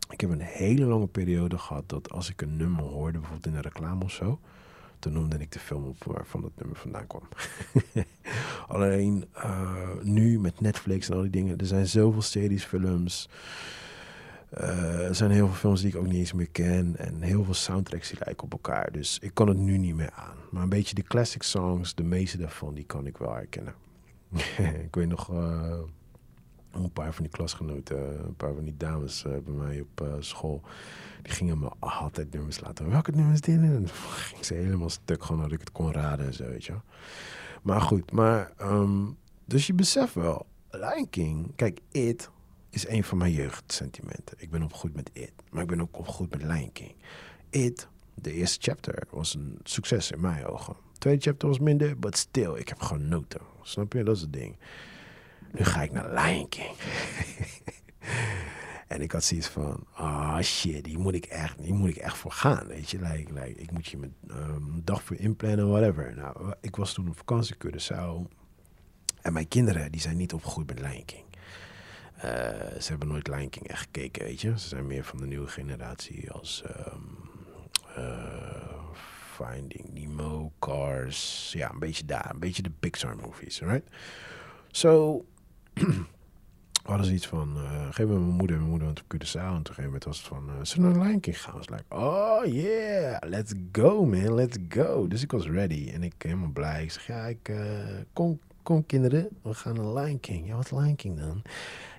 ik 0.09 0.21
heb 0.21 0.29
een 0.29 0.41
hele 0.41 0.85
lange 0.85 1.07
periode 1.07 1.57
gehad 1.57 1.89
dat 1.89 2.11
als 2.11 2.29
ik 2.29 2.41
een 2.41 2.57
nummer 2.57 2.83
hoorde, 2.83 3.19
bijvoorbeeld 3.19 3.45
in 3.47 3.55
een 3.55 3.61
reclame 3.61 4.03
of 4.03 4.11
zo. 4.11 4.39
Toen 4.99 5.13
noemde 5.13 5.37
ik 5.37 5.51
de 5.51 5.59
film 5.59 5.83
op 5.83 6.03
waarvan 6.03 6.41
dat 6.41 6.51
nummer 6.55 6.77
vandaan 6.77 7.07
kwam. 7.07 7.27
Alleen 8.77 9.25
uh, 9.35 10.01
nu 10.01 10.39
met 10.39 10.61
Netflix 10.61 11.09
en 11.09 11.15
al 11.15 11.21
die 11.21 11.31
dingen. 11.31 11.57
Er 11.57 11.65
zijn 11.65 11.87
zoveel 11.87 12.21
series, 12.21 12.63
films. 12.63 13.29
Uh, 14.57 15.07
er 15.07 15.15
zijn 15.15 15.31
heel 15.31 15.47
veel 15.47 15.55
films 15.55 15.81
die 15.81 15.89
ik 15.89 15.95
ook 15.95 16.05
niet 16.05 16.15
eens 16.15 16.33
meer 16.33 16.49
ken. 16.49 16.95
En 16.97 17.21
heel 17.21 17.43
veel 17.43 17.53
soundtracks 17.53 18.09
die 18.09 18.17
lijken 18.25 18.43
op 18.43 18.51
elkaar. 18.51 18.91
Dus 18.91 19.19
ik 19.19 19.33
kan 19.33 19.47
het 19.47 19.57
nu 19.57 19.77
niet 19.77 19.95
meer 19.95 20.11
aan. 20.15 20.35
Maar 20.51 20.63
een 20.63 20.69
beetje 20.69 20.95
de 20.95 21.03
classic 21.03 21.43
songs, 21.43 21.95
de 21.95 22.03
meeste 22.03 22.37
daarvan, 22.37 22.73
die 22.73 22.83
kan 22.83 23.05
ik 23.05 23.17
wel 23.17 23.33
herkennen. 23.33 23.73
ik 24.87 24.95
weet 24.95 25.07
nog 25.07 25.31
uh, 25.31 25.79
een 26.71 26.91
paar 26.91 27.13
van 27.13 27.23
die 27.23 27.31
klasgenoten, 27.31 28.25
een 28.25 28.35
paar 28.35 28.53
van 28.53 28.63
die 28.63 28.77
dames 28.77 29.23
uh, 29.27 29.31
bij 29.37 29.53
mij 29.53 29.81
op 29.81 30.17
school. 30.19 30.61
Die 31.21 31.33
gingen 31.33 31.59
me 31.59 31.69
altijd 31.79 32.33
nummers 32.33 32.59
laten. 32.59 32.89
Welke 32.89 33.11
nummers 33.11 33.41
dit? 33.41 33.55
En 33.55 33.73
dan 33.73 33.87
ging 33.89 34.45
ze 34.45 34.53
helemaal 34.53 34.89
stuk 34.89 35.23
gewoon 35.23 35.41
dat 35.41 35.51
ik 35.51 35.59
het 35.59 35.71
kon 35.71 35.91
raden 35.91 36.25
en 36.25 36.33
zo, 36.33 36.43
weet 36.43 36.65
je 36.65 36.73
Maar 37.61 37.81
goed, 37.81 38.11
maar... 38.11 38.51
Um, 38.61 39.17
dus 39.49 39.67
je 39.67 39.73
beseft 39.73 40.13
wel, 40.13 40.45
Lion 40.69 41.09
King, 41.09 41.55
kijk, 41.55 41.79
It 41.91 42.29
is 42.69 42.87
een 42.87 43.03
van 43.03 43.17
mijn 43.17 43.31
jeugdsentimenten. 43.31 44.35
Ik 44.37 44.49
ben 44.49 44.63
opgegroeid 44.63 44.95
met 44.95 45.09
It, 45.13 45.33
maar 45.49 45.61
ik 45.61 45.67
ben 45.67 45.81
ook 45.81 45.97
opgegroeid 45.97 46.31
met 46.31 46.43
Lion 46.43 46.71
King. 46.71 46.95
It, 47.49 47.87
de 48.13 48.31
eerste 48.33 48.57
chapter, 48.61 49.03
was 49.09 49.33
een 49.33 49.59
succes 49.63 50.11
in 50.11 50.21
mijn 50.21 50.45
ogen. 50.45 50.73
De 50.93 50.99
tweede 50.99 51.21
chapter 51.21 51.47
was 51.47 51.59
minder, 51.59 51.99
but 51.99 52.17
still, 52.17 52.53
ik 52.55 52.69
heb 52.69 52.81
genoten. 52.81 53.41
Snap 53.61 53.93
je? 53.93 54.03
Dat 54.03 54.15
is 54.15 54.21
het 54.21 54.33
ding. 54.33 54.57
Nu 55.51 55.63
ga 55.65 55.81
ik 55.81 55.91
naar 55.91 56.13
Lion 56.13 56.49
King. 56.49 56.71
en 58.87 59.01
ik 59.01 59.11
had 59.11 59.23
zoiets 59.23 59.47
van, 59.47 59.85
ah 59.93 60.35
oh 60.37 60.41
shit, 60.41 60.83
die 60.83 60.97
moet 60.97 61.13
ik 61.13 61.25
echt, 61.25 61.57
die 61.61 61.73
moet 61.73 61.89
ik 61.89 61.95
echt 61.95 62.17
voor 62.17 62.31
gaan, 62.31 62.67
weet 62.67 62.89
je. 62.89 62.99
Like, 62.99 63.33
like, 63.33 63.61
ik 63.61 63.71
moet 63.71 63.87
je 63.87 63.97
um, 63.97 64.11
een 64.27 64.81
dag 64.83 65.03
voor 65.03 65.15
inplannen, 65.15 65.69
whatever. 65.69 66.15
Nou, 66.15 66.53
ik 66.61 66.75
was 66.75 66.93
toen 66.93 67.09
op 67.09 67.17
vakantie 67.17 67.55
Curaçao. 67.55 68.37
En 69.21 69.33
mijn 69.33 69.47
kinderen, 69.47 69.91
die 69.91 70.01
zijn 70.01 70.17
niet 70.17 70.33
opgegroeid 70.33 70.67
met 70.67 70.79
Lion 70.79 71.05
King. 71.05 71.28
Uh, 72.25 72.79
ze 72.79 72.89
hebben 72.89 73.07
nooit 73.07 73.27
Lion 73.27 73.49
King 73.49 73.67
echt 73.67 73.81
gekeken, 73.81 74.23
weet 74.23 74.41
je. 74.41 74.59
Ze 74.59 74.67
zijn 74.67 74.87
meer 74.87 75.03
van 75.03 75.19
de 75.19 75.25
nieuwe 75.25 75.47
generatie 75.47 76.31
als 76.31 76.63
um, 76.93 77.17
uh, 77.97 78.69
Finding 79.35 79.93
Nemo, 79.93 80.51
Cars. 80.59 81.51
Ja, 81.53 81.71
een 81.71 81.79
beetje 81.79 82.05
daar. 82.05 82.29
Een 82.33 82.39
beetje 82.39 82.61
de 82.61 82.71
Pixar 82.79 83.15
movies, 83.15 83.59
right? 83.59 83.87
So, 84.71 85.25
we 86.85 87.13
iets 87.13 87.27
van, 87.27 87.57
uh, 87.57 87.87
geef 87.91 88.05
me 88.05 88.19
mijn 88.19 88.35
moeder 88.35 88.57
mijn 88.57 88.69
moeder 88.69 88.87
want 88.87 89.01
op 89.01 89.15
Curaçao. 89.15 89.39
En 89.39 89.55
een 89.55 89.65
gegeven 89.65 89.83
moment 89.83 90.03
was 90.03 90.17
het 90.17 90.27
van, 90.27 90.49
uh, 90.49 90.53
zullen 90.61 90.91
we 90.91 90.97
naar 90.97 91.07
Lion 91.07 91.19
King 91.19 91.41
gaan? 91.41 91.55
Was 91.55 91.69
like, 91.69 91.83
oh 91.89 92.45
yeah, 92.45 93.29
let's 93.29 93.53
go 93.71 94.05
man, 94.05 94.33
let's 94.33 94.57
go. 94.69 95.07
Dus 95.07 95.21
ik 95.21 95.31
was 95.31 95.47
ready 95.47 95.89
en 95.93 96.03
ik 96.03 96.13
helemaal 96.17 96.49
blij. 96.49 96.83
Ik 96.83 96.91
zeg, 96.91 97.07
ja, 97.07 97.25
ik 97.25 97.51
kom, 98.13 98.39
kom 98.69 98.85
kinderen, 98.85 99.29
we 99.41 99.53
gaan 99.53 99.75
naar 99.75 100.03
Lion 100.03 100.19
King. 100.19 100.47
Ja, 100.47 100.55
wat 100.55 100.71
Lion 100.71 100.95
King 100.95 101.19
dan? 101.19 101.41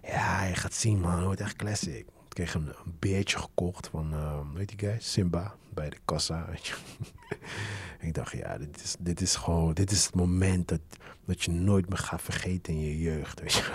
Ja, 0.03 0.45
je 0.45 0.55
gaat 0.55 0.75
zien 0.75 1.01
man, 1.01 1.17
het 1.17 1.25
wordt 1.25 1.41
echt 1.41 1.57
classic. 1.57 1.99
Ik 1.99 2.29
kreeg 2.29 2.55
een, 2.55 2.67
een 2.67 2.97
beertje 2.99 3.39
gekocht 3.39 3.89
van, 3.89 4.15
weet 4.55 4.69
die 4.69 4.79
guy, 4.79 4.97
Simba, 5.01 5.55
bij 5.75 5.91
de 5.91 5.97
kassa. 6.05 6.49
ik 8.01 8.15
dacht, 8.15 8.33
ja, 8.33 8.59
dit 8.59 8.83
is, 8.83 8.97
dit 8.99 9.21
is 9.21 9.35
gewoon, 9.35 9.75
dit 9.75 9.91
is 9.91 10.05
het 10.05 10.15
moment 10.15 10.69
dat, 10.69 10.81
dat 11.25 11.43
je 11.43 11.51
nooit 11.51 11.89
meer 11.89 11.99
gaat 11.99 12.23
vergeten 12.23 12.73
in 12.73 12.81
je 12.81 12.99
jeugd, 12.99 13.41
weet 13.41 13.53
je 13.53 13.73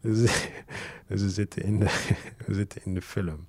dus, 0.00 0.18
dus, 1.06 1.22
we, 1.22 1.30
zitten 1.30 1.62
in 1.62 1.78
de, 1.78 2.12
we 2.46 2.54
zitten 2.54 2.84
in 2.84 2.94
de 2.94 3.02
film. 3.02 3.46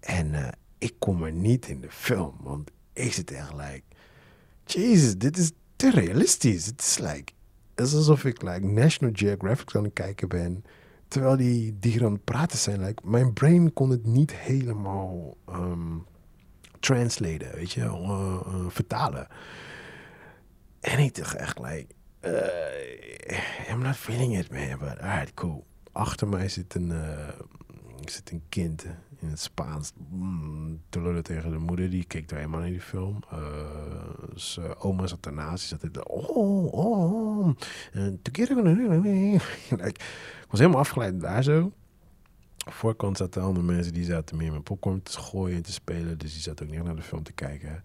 En 0.00 0.26
uh, 0.26 0.48
ik 0.78 0.94
kom 0.98 1.22
er 1.22 1.32
niet 1.32 1.68
in 1.68 1.80
de 1.80 1.90
film, 1.90 2.34
want 2.40 2.70
ik 2.92 3.12
zit 3.12 3.30
echt 3.30 3.52
like, 3.54 3.82
Jesus, 4.64 5.16
dit 5.16 5.38
is 5.38 5.50
te 5.78 5.90
realistisch. 5.90 6.66
Het 6.66 6.80
is 6.80 6.98
like, 6.98 7.32
is 7.74 7.94
alsof 7.94 8.24
ik 8.24 8.42
like, 8.42 8.66
National 8.66 9.14
Geographic 9.16 9.76
aan 9.76 9.84
het 9.84 9.92
kijken 9.92 10.28
ben. 10.28 10.64
Terwijl 11.08 11.36
die 11.36 11.78
dieren 11.78 12.06
aan 12.06 12.12
het 12.12 12.24
praten 12.24 12.58
zijn. 12.58 12.80
Like, 12.80 13.08
mijn 13.08 13.32
brain 13.32 13.72
kon 13.72 13.90
het 13.90 14.06
niet 14.06 14.34
helemaal 14.34 15.36
um, 15.48 16.06
translaten, 16.80 17.54
weet 17.54 17.72
je, 17.72 17.80
uh, 17.80 18.40
uh, 18.46 18.68
vertalen. 18.68 19.26
En 20.80 20.98
ik 20.98 21.14
dacht 21.14 21.34
echt, 21.34 21.58
like, 21.58 21.86
uh, 22.20 23.70
I'm 23.70 23.82
not 23.82 23.96
feeling 23.96 24.38
it, 24.38 24.50
man. 24.50 24.78
But 24.78 25.00
alright, 25.00 25.34
cool. 25.34 25.66
Achter 25.92 26.28
mij 26.28 26.48
zit 26.48 26.74
een, 26.74 26.92
zit 28.04 28.30
een 28.30 28.42
kind 28.48 28.84
in 29.20 29.28
het 29.28 29.40
Spaans 29.40 29.92
mm, 30.10 30.80
te 30.88 31.02
lullen 31.02 31.22
tegen 31.22 31.50
de 31.50 31.58
moeder. 31.58 31.90
Die 31.90 32.04
keek 32.04 32.30
er 32.30 32.36
helemaal 32.36 32.62
in 32.62 32.72
die 32.72 32.80
film. 32.80 33.18
Uh, 33.32 33.38
dus, 34.32 34.58
uh, 34.60 34.70
oma 34.78 35.06
zat 35.06 35.26
ernaast. 35.26 35.68
Die 35.68 35.78
zat 35.78 35.96
er, 35.96 36.04
oh, 36.04 36.72
oh. 36.72 37.56
En 37.92 38.20
ik 39.86 40.00
was 40.48 40.60
helemaal 40.60 40.80
afgeleid 40.80 41.20
daar 41.20 41.42
zo. 41.42 41.72
Voorkant 42.56 43.16
zaten 43.16 43.42
andere 43.42 43.66
mensen 43.66 43.92
die 43.92 44.04
zaten 44.04 44.36
meer 44.36 44.52
met 44.52 44.62
popcorn 44.62 45.02
te 45.02 45.18
gooien 45.18 45.56
en 45.56 45.62
te 45.62 45.72
spelen. 45.72 46.18
Dus 46.18 46.32
die 46.32 46.42
zat 46.42 46.62
ook 46.62 46.70
niet 46.70 46.82
naar 46.82 46.96
de 46.96 47.02
film 47.02 47.22
te 47.22 47.32
kijken. 47.32 47.82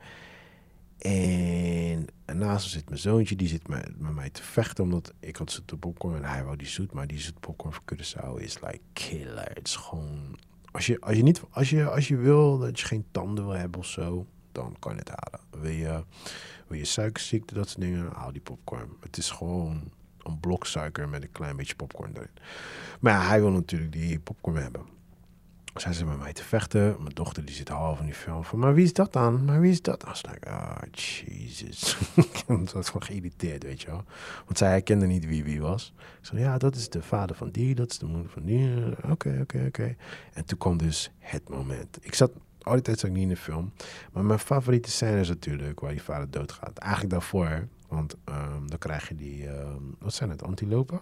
En 0.97 2.07
naast 2.25 2.69
zit 2.69 2.89
mijn 2.89 2.99
zoontje, 3.01 3.35
die 3.35 3.47
zit 3.47 3.67
met, 3.67 3.99
met 3.99 4.13
mij 4.13 4.29
te 4.29 4.43
vechten. 4.43 4.83
Omdat 4.83 5.13
ik 5.19 5.35
had 5.35 5.51
zoete 5.51 5.77
popcorn 5.77 6.15
en 6.15 6.23
hij 6.29 6.43
wou 6.43 6.57
die 6.57 6.67
zoet. 6.67 6.93
Maar 6.93 7.07
die 7.07 7.19
zoete 7.19 7.39
popcorn 7.39 7.73
voor 7.73 7.83
Curaçao 7.95 8.41
is 8.41 8.61
like 8.61 8.81
killer. 8.93 9.51
Het 9.53 9.67
is 9.67 9.75
gewoon 9.75 10.37
als 10.73 10.85
je, 10.85 11.01
als 11.01 11.15
je, 11.15 11.23
niet, 11.23 11.41
als 11.49 11.69
je, 11.69 11.89
als 11.89 12.07
je 12.07 12.15
wil 12.15 12.57
dat 12.57 12.79
je 12.79 12.85
geen 12.85 13.05
tanden 13.11 13.45
wil 13.45 13.53
hebben 13.53 13.79
of 13.79 13.85
zo, 13.85 14.25
dan 14.51 14.75
kan 14.79 14.91
je 14.91 14.99
het 14.99 15.09
halen. 15.09 15.63
Wil 15.63 15.71
je, 15.71 16.03
wil 16.67 16.77
je 16.77 16.85
suikerziekte, 16.85 17.53
dat 17.53 17.69
soort 17.69 17.81
dingen, 17.81 18.09
haal 18.13 18.31
die 18.31 18.41
popcorn. 18.41 18.89
Het 18.99 19.17
is 19.17 19.31
gewoon 19.31 19.91
een 20.23 20.39
blok 20.39 20.65
suiker 20.65 21.09
met 21.09 21.23
een 21.23 21.31
klein 21.31 21.55
beetje 21.55 21.75
popcorn 21.75 22.11
erin. 22.15 22.29
Maar 22.99 23.27
hij 23.27 23.39
wil 23.39 23.51
natuurlijk 23.51 23.91
die 23.91 24.19
popcorn 24.19 24.55
hebben 24.55 24.85
zijn 25.81 25.93
ze 25.93 26.05
met 26.05 26.19
mij 26.19 26.33
te 26.33 26.43
vechten. 26.43 26.95
Mijn 26.99 27.15
dochter 27.15 27.45
die 27.45 27.55
zit 27.55 27.69
half 27.69 27.99
in 27.99 28.05
die 28.05 28.13
film 28.13 28.43
van, 28.43 28.59
maar 28.59 28.73
wie 28.73 28.83
is 28.83 28.93
dat 28.93 29.13
dan? 29.13 29.45
Maar 29.45 29.59
wie 29.59 29.71
is 29.71 29.81
dat? 29.81 30.03
I 30.03 30.05
was 30.05 30.23
like, 30.25 30.49
ah, 30.49 30.77
Jesus. 30.91 31.97
ik 32.15 32.69
was 32.73 32.87
gewoon 32.87 33.03
geïrriteerd, 33.03 33.63
weet 33.63 33.81
je 33.81 33.87
wel. 33.87 34.03
Want 34.45 34.57
zij 34.57 34.69
herkende 34.69 35.05
niet 35.05 35.25
wie 35.25 35.43
wie 35.43 35.61
was. 35.61 35.93
Ik 35.97 36.25
zei, 36.25 36.41
ja, 36.41 36.57
dat 36.57 36.75
is 36.75 36.89
de 36.89 37.01
vader 37.01 37.35
van 37.35 37.49
die, 37.49 37.75
dat 37.75 37.91
is 37.91 37.97
de 37.97 38.05
moeder 38.05 38.31
van 38.31 38.43
die. 38.43 38.71
Oké, 39.09 39.37
oké, 39.41 39.65
oké. 39.67 39.95
En 40.33 40.45
toen 40.45 40.57
kwam 40.57 40.77
dus 40.77 41.11
het 41.19 41.49
moment. 41.49 41.97
Ik 42.01 42.15
zat 42.15 42.31
Al 42.63 42.73
die 42.73 42.81
tijd 42.81 43.03
ik 43.03 43.11
niet 43.11 43.21
in 43.21 43.29
de 43.29 43.37
film. 43.37 43.71
Maar 44.11 44.25
mijn 44.25 44.39
favoriete 44.39 44.91
scène 44.91 45.19
is 45.19 45.27
natuurlijk 45.27 45.79
waar 45.79 45.91
die 45.91 46.01
vader 46.01 46.31
doodgaat. 46.31 46.77
Eigenlijk 46.77 47.11
daarvoor, 47.11 47.67
want 47.87 48.15
ehm, 48.23 48.67
dan 48.67 48.77
krijg 48.77 49.07
je 49.07 49.15
die, 49.15 49.47
ehm, 49.47 49.81
wat 49.99 50.13
zijn 50.13 50.29
het, 50.29 50.43
antilopen? 50.43 51.01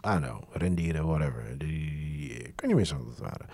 Don't 0.00 0.24
know, 0.24 0.42
rendieren, 0.52 1.06
whatever. 1.06 1.58
Die, 1.58 2.30
ik 2.32 2.60
weet 2.60 2.66
niet 2.66 2.76
meer 2.76 2.84
zo 2.84 2.96
wat 2.96 3.06
het 3.06 3.18
waren. 3.18 3.46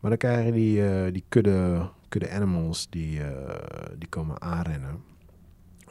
Maar 0.00 0.10
dan 0.10 0.18
krijg 0.18 0.46
je 0.46 0.52
die, 0.52 0.88
eh, 0.88 1.12
die 1.12 1.24
kudde, 1.28 1.88
kudde 2.08 2.30
animals 2.30 2.86
die, 2.90 3.22
eh, 3.22 3.54
die 3.98 4.08
komen 4.08 4.42
aanrennen. 4.42 5.02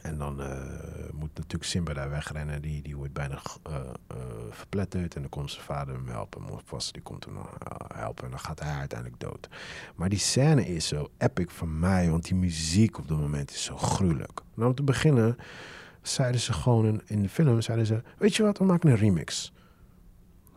En 0.02 0.18
dan 0.18 0.40
uh, 0.40 0.46
moet 1.12 1.34
natuurlijk 1.34 1.64
Simba 1.64 1.92
daar 1.92 2.10
wegrennen. 2.10 2.62
Die, 2.62 2.82
die 2.82 2.96
wordt 2.96 3.12
bijna 3.12 3.40
verpletterd. 4.50 5.14
En 5.14 5.20
dan 5.20 5.30
komt 5.30 5.50
zijn 5.50 5.64
vader 5.64 5.94
hem 5.94 6.08
helpen. 6.08 6.42
Vast, 6.64 6.92
die 6.92 7.02
komt 7.02 7.24
hem 7.24 7.36
helpen. 7.94 8.24
En 8.24 8.30
dan 8.30 8.40
gaat 8.40 8.60
hij 8.60 8.74
uiteindelijk 8.78 9.20
dood. 9.20 9.48
Maar 9.94 10.08
die 10.08 10.18
scène 10.18 10.66
is 10.66 10.88
zo 10.88 11.10
epic 11.16 11.46
voor 11.48 11.68
mij. 11.68 12.10
Want 12.10 12.24
die 12.24 12.34
muziek 12.34 12.98
op 12.98 13.08
dat 13.08 13.18
moment 13.18 13.50
is 13.50 13.64
zo 13.64 13.76
gruwelijk. 13.76 14.40
Nou, 14.54 14.68
om 14.68 14.74
te 14.74 14.82
beginnen 14.82 15.36
zeiden 16.02 16.40
ze 16.40 16.52
gewoon 16.52 16.86
in, 16.86 17.02
in 17.06 17.22
de 17.22 17.28
film... 17.28 17.60
Zeiden 17.60 17.86
ze, 17.86 18.02
weet 18.18 18.36
je 18.36 18.42
wat, 18.42 18.58
we 18.58 18.64
maken 18.64 18.90
een 18.90 18.96
remix. 18.96 19.52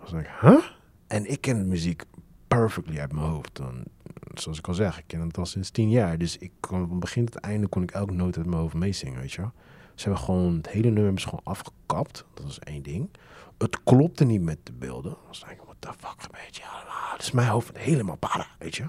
Was 0.02 0.12
ik, 0.14 0.30
huh? 0.42 0.66
En 1.08 1.32
ik 1.32 1.42
ken 1.42 1.68
muziek 1.68 2.04
perfectly 2.48 3.00
uit 3.00 3.14
mijn 3.14 3.26
hoofd. 3.26 3.56
Dan, 3.56 3.84
zoals 4.34 4.58
ik 4.58 4.68
al 4.68 4.74
zeg, 4.74 4.98
ik 4.98 5.04
ken 5.08 5.20
het 5.20 5.38
al 5.38 5.46
sinds 5.46 5.70
tien 5.70 5.90
jaar. 5.90 6.18
Dus 6.18 6.38
ik 6.38 6.52
kon 6.60 6.88
van 6.88 7.00
begin 7.00 7.26
tot 7.26 7.36
einde 7.42 7.68
kon 7.68 7.84
ik 7.84 7.92
elke 7.92 8.14
noot 8.14 8.38
uit 8.38 8.46
mijn 8.46 8.62
hoofd 8.62 8.74
meezingen, 8.74 9.20
weet 9.20 9.32
je. 9.32 9.50
Ze 9.96 10.04
hebben 10.04 10.24
gewoon, 10.24 10.56
het 10.56 10.70
hele 10.70 10.90
nummer 10.90 11.22
gewoon 11.22 11.42
afgekapt. 11.44 12.26
Dat 12.34 12.48
is 12.48 12.60
één 12.60 12.84
ding. 12.84 13.10
Het 13.58 13.84
klopte 13.84 14.26
niet 14.26 14.42
met 14.42 14.58
de 14.64 14.72
beelden. 14.72 15.12
Dan 15.12 15.22
was 15.28 15.46
ik, 15.50 15.58
what 15.66 15.76
the 15.80 15.94
fuck 16.00 16.22
gebeurt 16.22 16.56
je 16.56 16.64
is 17.22 17.32
mijn 17.32 17.48
hoofd 17.48 17.78
helemaal 17.78 18.16
para, 18.16 18.48
weet 18.60 18.76
je. 18.76 18.84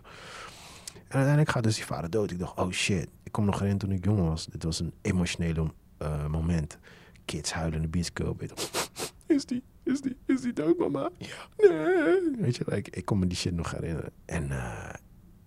En 0.92 1.18
uiteindelijk 1.18 1.50
gaat 1.50 1.62
dus 1.62 1.74
die 1.74 1.84
vader 1.84 2.10
dood. 2.10 2.30
Ik 2.30 2.38
dacht, 2.38 2.58
oh 2.58 2.70
shit. 2.70 3.08
Ik 3.22 3.32
kom 3.32 3.44
nog 3.44 3.60
erin 3.60 3.78
toen 3.78 3.92
ik 3.92 4.04
jong 4.04 4.20
was. 4.20 4.46
Dit 4.46 4.62
was 4.62 4.80
een 4.80 4.92
emotionele 5.02 5.72
uh, 6.02 6.26
moment. 6.26 6.78
Kids 7.24 7.52
huilen 7.52 7.76
in 7.76 7.82
de 7.82 7.88
bioscoop. 7.88 8.40
Weet 8.40 8.60
je. 8.60 9.11
Is 9.32 9.46
die, 9.46 9.62
is 9.82 10.00
die, 10.00 10.16
is 10.26 10.40
die 10.40 10.52
dood, 10.52 10.78
mama? 10.78 11.10
Ja. 11.18 11.48
Nee. 11.56 12.36
Weet 12.36 12.56
je, 12.56 12.64
like, 12.66 12.90
ik 12.90 13.04
kon 13.04 13.18
me 13.18 13.26
die 13.26 13.36
shit 13.36 13.54
nog 13.54 13.70
herinneren. 13.70 14.12
En 14.24 14.50
uh, 14.50 14.92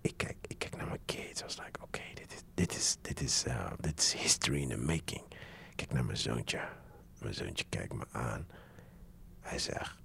ik, 0.00 0.16
kijk, 0.16 0.36
ik 0.46 0.58
kijk 0.58 0.76
naar 0.76 0.86
mijn 0.86 1.04
kids. 1.04 1.40
I 1.40 1.44
was 1.44 1.56
like, 1.56 1.80
oké, 1.82 1.84
okay, 1.84 2.14
dit 2.14 2.32
is, 2.32 2.42
dit 2.54 2.76
is, 2.76 2.96
dit 3.00 3.20
is, 3.20 3.44
uh, 3.46 3.72
dit 3.80 3.98
is 4.00 4.12
history 4.12 4.60
in 4.60 4.68
the 4.68 4.76
making. 4.76 5.22
Ik 5.70 5.76
kijk 5.76 5.92
naar 5.92 6.04
mijn 6.04 6.16
zoontje. 6.16 6.60
Mijn 7.18 7.34
zoontje 7.34 7.64
kijkt 7.68 7.92
me 7.92 8.04
aan. 8.10 8.46
Hij 9.40 9.58
zegt, 9.58 9.96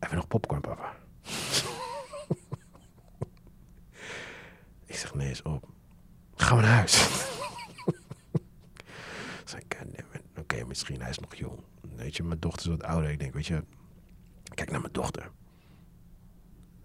even 0.00 0.16
nog 0.16 0.28
popcorn, 0.28 0.60
papa. 0.60 0.96
ik 4.86 4.96
zeg, 4.96 5.14
nee, 5.14 5.30
is 5.30 5.42
op. 5.42 5.68
Gaan 6.34 6.56
we 6.56 6.62
naar 6.62 6.76
huis. 6.76 7.02
Oké, 10.30 10.40
okay, 10.40 10.62
misschien 10.62 11.00
hij 11.00 11.10
is 11.10 11.18
nog 11.18 11.34
jong. 11.34 11.58
Weet 11.96 12.16
je, 12.16 12.22
mijn 12.22 12.40
dochter 12.40 12.70
is 12.70 12.76
wat 12.76 12.82
ouder. 12.82 13.10
Ik 13.10 13.18
denk, 13.18 13.34
weet 13.34 13.46
je, 13.46 13.64
kijk 14.54 14.70
naar 14.70 14.80
mijn 14.80 14.92
dochter. 14.92 15.30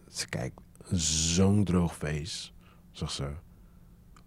Ze 0.07 0.27
kijkt, 0.27 0.61
zo'n 0.91 1.63
droog 1.63 1.95
face. 1.95 2.51
Zegt 2.91 3.11
ze, 3.11 3.31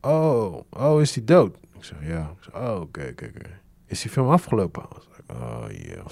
oh, 0.00 0.60
oh, 0.70 1.00
is 1.00 1.12
die 1.12 1.24
dood? 1.24 1.56
Ik 1.76 1.84
zeg, 1.84 2.06
ja. 2.06 2.34
Oh, 2.52 2.80
oké, 2.80 3.08
oké, 3.10 3.24
oké. 3.36 3.60
Is 3.86 4.02
die 4.02 4.10
film 4.10 4.28
afgelopen? 4.28 4.82
Ik 4.82 5.02
zeg, 5.10 5.36
oh, 5.36 5.64
yeah. 5.70 6.06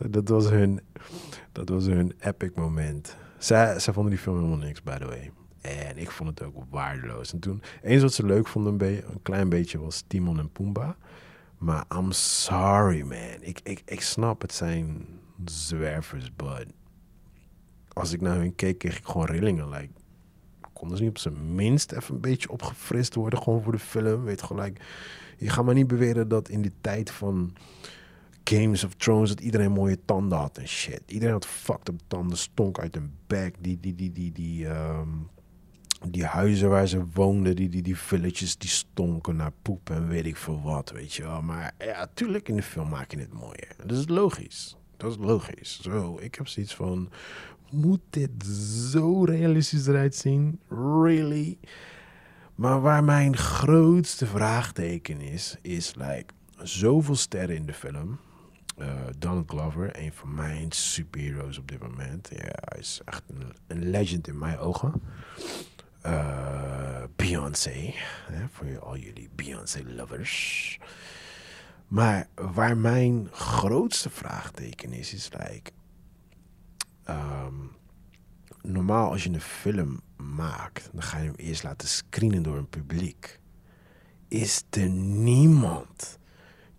dat 0.10 0.28
was 0.28 0.50
hun, 0.50 0.80
dat 1.52 1.68
was 1.68 1.86
hun 1.86 2.12
epic 2.20 2.50
moment. 2.54 3.16
Zij, 3.38 3.80
vonden 3.80 4.12
die 4.12 4.20
film 4.20 4.36
helemaal 4.36 4.58
niks, 4.58 4.82
by 4.82 4.96
the 4.98 5.06
way. 5.06 5.30
En 5.60 5.98
ik 5.98 6.10
vond 6.10 6.28
het 6.28 6.42
ook 6.42 6.64
waardeloos. 6.70 7.32
En 7.32 7.38
toen, 7.38 7.62
eens 7.82 8.02
wat 8.02 8.12
ze 8.12 8.26
leuk 8.26 8.48
vonden, 8.48 8.88
een, 8.88 9.04
een 9.10 9.22
klein 9.22 9.48
beetje, 9.48 9.78
was 9.78 10.04
Timon 10.06 10.38
en 10.38 10.50
Pumbaa. 10.50 10.96
Maar 11.64 11.84
I'm 11.96 12.12
sorry, 12.12 13.00
man. 13.00 13.36
Ik, 13.40 13.60
ik, 13.62 13.82
ik 13.84 14.00
snap, 14.00 14.42
het 14.42 14.52
zijn 14.52 15.06
zwervers, 15.44 16.36
but... 16.36 16.66
Als 17.92 18.12
ik 18.12 18.20
naar 18.20 18.36
hun 18.36 18.54
keek, 18.54 18.78
kreeg 18.78 18.98
ik 18.98 19.04
gewoon 19.04 19.26
rillingen. 19.26 19.68
Like, 19.68 19.92
konden 20.72 20.96
ze 20.96 21.02
niet 21.02 21.12
op 21.12 21.18
zijn 21.18 21.54
minst 21.54 21.92
even 21.92 22.14
een 22.14 22.20
beetje 22.20 22.50
opgefrist 22.50 23.14
worden, 23.14 23.42
gewoon 23.42 23.62
voor 23.62 23.72
de 23.72 23.78
film? 23.78 24.24
Weet 24.24 24.42
gelijk, 24.42 24.84
je 25.38 25.48
gaat 25.48 25.64
maar 25.64 25.74
niet 25.74 25.86
beweren 25.86 26.28
dat 26.28 26.48
in 26.48 26.62
die 26.62 26.72
tijd 26.80 27.10
van 27.10 27.54
Games 28.44 28.84
of 28.84 28.94
Thrones 28.94 29.28
dat 29.28 29.40
iedereen 29.40 29.72
mooie 29.72 29.98
tanden 30.04 30.38
had 30.38 30.58
en 30.58 30.68
shit. 30.68 31.02
Iedereen 31.06 31.34
had 31.34 31.46
fucked 31.46 31.88
up 31.88 32.00
tanden, 32.06 32.38
stonk 32.38 32.78
uit 32.78 32.94
hun 32.94 33.12
bek. 33.26 33.54
Die, 33.60 33.80
die, 33.80 33.94
die, 33.94 34.12
die, 34.12 34.32
die, 34.32 34.66
um, 34.66 35.28
die 36.08 36.24
huizen 36.24 36.68
waar 36.68 36.86
ze 36.86 37.04
woonden, 37.12 37.56
die, 37.56 37.68
die, 37.68 37.82
die 37.82 37.96
villages, 37.96 38.56
die 38.56 38.68
stonken 38.68 39.36
naar 39.36 39.52
poep 39.62 39.90
en 39.90 40.08
weet 40.08 40.26
ik 40.26 40.36
veel 40.36 40.62
wat, 40.62 40.90
weet 40.90 41.14
je 41.14 41.22
wel. 41.22 41.42
Maar 41.42 41.72
ja, 41.78 42.08
tuurlijk 42.14 42.48
in 42.48 42.56
de 42.56 42.62
film 42.62 42.88
maak 42.88 43.10
je 43.10 43.18
het 43.18 43.32
mooier. 43.32 43.76
Dat 43.86 43.98
is 43.98 44.08
logisch. 44.08 44.76
Dat 44.96 45.10
is 45.10 45.16
logisch. 45.18 45.80
Zo, 45.80 46.18
ik 46.20 46.34
heb 46.34 46.48
zoiets 46.48 46.74
van, 46.74 47.10
moet 47.70 48.00
dit 48.10 48.44
zo 48.90 49.24
realistisch 49.24 49.86
eruit 49.86 50.14
zien? 50.14 50.60
Really? 50.68 51.58
Maar 52.54 52.80
waar 52.80 53.04
mijn 53.04 53.36
grootste 53.36 54.26
vraagteken 54.26 55.20
is, 55.20 55.56
is 55.62 55.94
like, 55.94 56.34
zoveel 56.62 57.16
sterren 57.16 57.56
in 57.56 57.66
de 57.66 57.72
film. 57.72 58.18
Uh, 58.78 58.94
Donald 59.18 59.50
Glover, 59.50 59.98
een 59.98 60.12
van 60.12 60.34
mijn 60.34 60.72
superheroes 60.72 61.58
op 61.58 61.68
dit 61.68 61.80
moment. 61.80 62.28
Ja, 62.32 62.52
hij 62.64 62.78
is 62.78 63.00
echt 63.04 63.22
een 63.66 63.90
legend 63.90 64.28
in 64.28 64.38
mijn 64.38 64.58
ogen. 64.58 65.02
Uh, 66.06 67.02
Beyoncé, 67.16 67.94
voor 68.50 68.78
al 68.78 68.96
jullie 68.96 69.28
Beyoncé-lovers. 69.34 70.78
Maar 71.88 72.28
waar 72.34 72.76
mijn 72.76 73.28
grootste 73.32 74.10
vraagteken 74.10 74.92
is, 74.92 75.14
is 75.14 75.30
like... 75.32 75.70
Um, 77.10 77.76
normaal 78.62 79.10
als 79.10 79.24
je 79.24 79.30
een 79.30 79.40
film 79.40 80.00
maakt, 80.16 80.88
dan 80.92 81.02
ga 81.02 81.18
je 81.18 81.24
hem 81.24 81.34
eerst 81.34 81.62
laten 81.62 81.88
screenen 81.88 82.42
door 82.42 82.56
een 82.56 82.68
publiek. 82.68 83.40
Is 84.28 84.64
er 84.70 84.88
niemand 84.88 86.18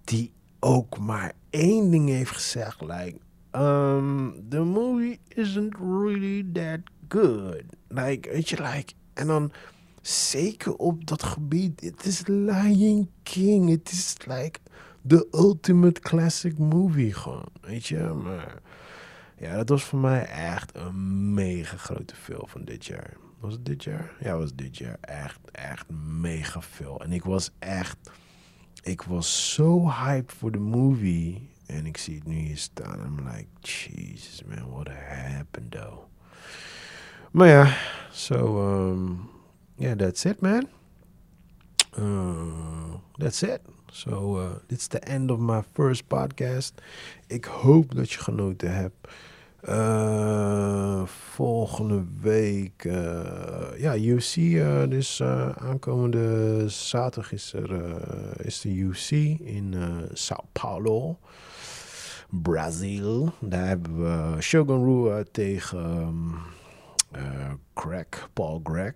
die 0.03 0.33
ook 0.59 0.99
maar 0.99 1.33
één 1.49 1.91
ding 1.91 2.09
heeft 2.09 2.31
gezegd, 2.31 2.81
like, 2.81 3.17
um, 3.51 4.45
the 4.49 4.63
movie 4.63 5.19
isn't 5.27 5.75
really 5.77 6.45
that 6.53 6.79
good. 7.07 7.63
Like, 7.87 8.29
weet 8.29 8.49
je, 8.49 8.61
like, 8.61 8.93
en 9.15 9.27
dan 9.27 9.51
zeker 10.01 10.75
op 10.75 11.07
dat 11.07 11.23
gebied, 11.23 11.81
het 11.81 12.05
is 12.05 12.27
Lion 12.27 13.09
King, 13.23 13.69
het 13.69 13.91
is 13.91 14.15
like 14.25 14.59
the 15.07 15.27
ultimate 15.31 15.99
classic 15.99 16.57
movie 16.57 17.13
gewoon, 17.13 17.49
weet 17.61 17.85
je, 17.85 17.99
maar 17.99 18.61
ja, 19.37 19.55
dat 19.55 19.69
was 19.69 19.83
voor 19.83 19.99
mij 19.99 20.25
echt 20.25 20.75
een 20.75 21.33
mega 21.33 21.77
grote 21.77 22.15
film 22.15 22.47
van 22.47 22.63
dit 22.65 22.85
jaar. 22.85 23.13
Was 23.39 23.53
het 23.53 23.65
dit 23.65 23.83
jaar? 23.83 24.11
Ja, 24.19 24.37
was 24.37 24.55
dit 24.55 24.77
jaar. 24.77 24.97
Echt, 25.01 25.39
echt 25.51 25.89
mega 26.19 26.61
veel. 26.61 27.03
En 27.03 27.11
ik 27.11 27.23
was 27.23 27.51
echt... 27.59 27.97
Ik 28.83 29.01
was 29.01 29.53
zo 29.53 29.89
hyped 29.89 30.33
voor 30.33 30.51
de 30.51 30.59
movie. 30.59 31.49
En 31.65 31.85
ik 31.85 31.97
zie 31.97 32.15
het 32.15 32.27
nu 32.27 32.35
hier 32.35 32.57
staan. 32.57 32.99
I'm 32.99 33.27
like, 33.27 33.47
Jesus 33.59 34.43
man, 34.43 34.69
what 34.69 34.87
happened 34.87 35.71
though? 35.71 36.03
Maar 37.35 37.47
ja, 37.47 37.73
so, 38.11 38.35
um, 38.35 39.29
yeah, 39.77 39.97
that's 39.97 40.25
it 40.25 40.41
man. 40.41 40.67
Uh, 41.99 42.95
that's 43.17 43.41
it. 43.41 43.61
So, 43.91 44.39
uh, 44.39 44.45
is 44.67 44.87
the 44.87 44.99
end 44.99 45.31
of 45.31 45.39
my 45.39 45.61
first 45.73 46.07
podcast. 46.07 46.73
Ik 47.27 47.45
hoop 47.45 47.95
dat 47.95 48.11
je 48.11 48.19
genoten 48.19 48.75
hebt. 48.75 49.07
Uh, 49.69 51.05
volgende 51.05 52.03
week, 52.21 52.83
uh, 52.83 53.77
ja, 53.77 53.95
UC, 53.95 54.35
uh, 54.35 54.83
dus 54.87 55.21
aankomende 55.55 56.63
zaterdag 56.69 57.31
is, 57.31 57.53
er, 57.53 57.97
is 58.45 58.61
de 58.61 58.69
UC 58.69 59.09
in 59.39 59.75
Sao 60.13 60.43
Paulo, 60.51 61.17
Brazil. 62.29 63.33
Daar 63.39 63.67
hebben 63.67 63.97
we 64.03 64.41
Shogun 64.41 64.83
Rua 64.83 65.23
tegen 65.31 65.99
um, 65.99 66.35
Greg, 67.73 68.29
Paul 68.33 68.59
Greg. 68.63 68.93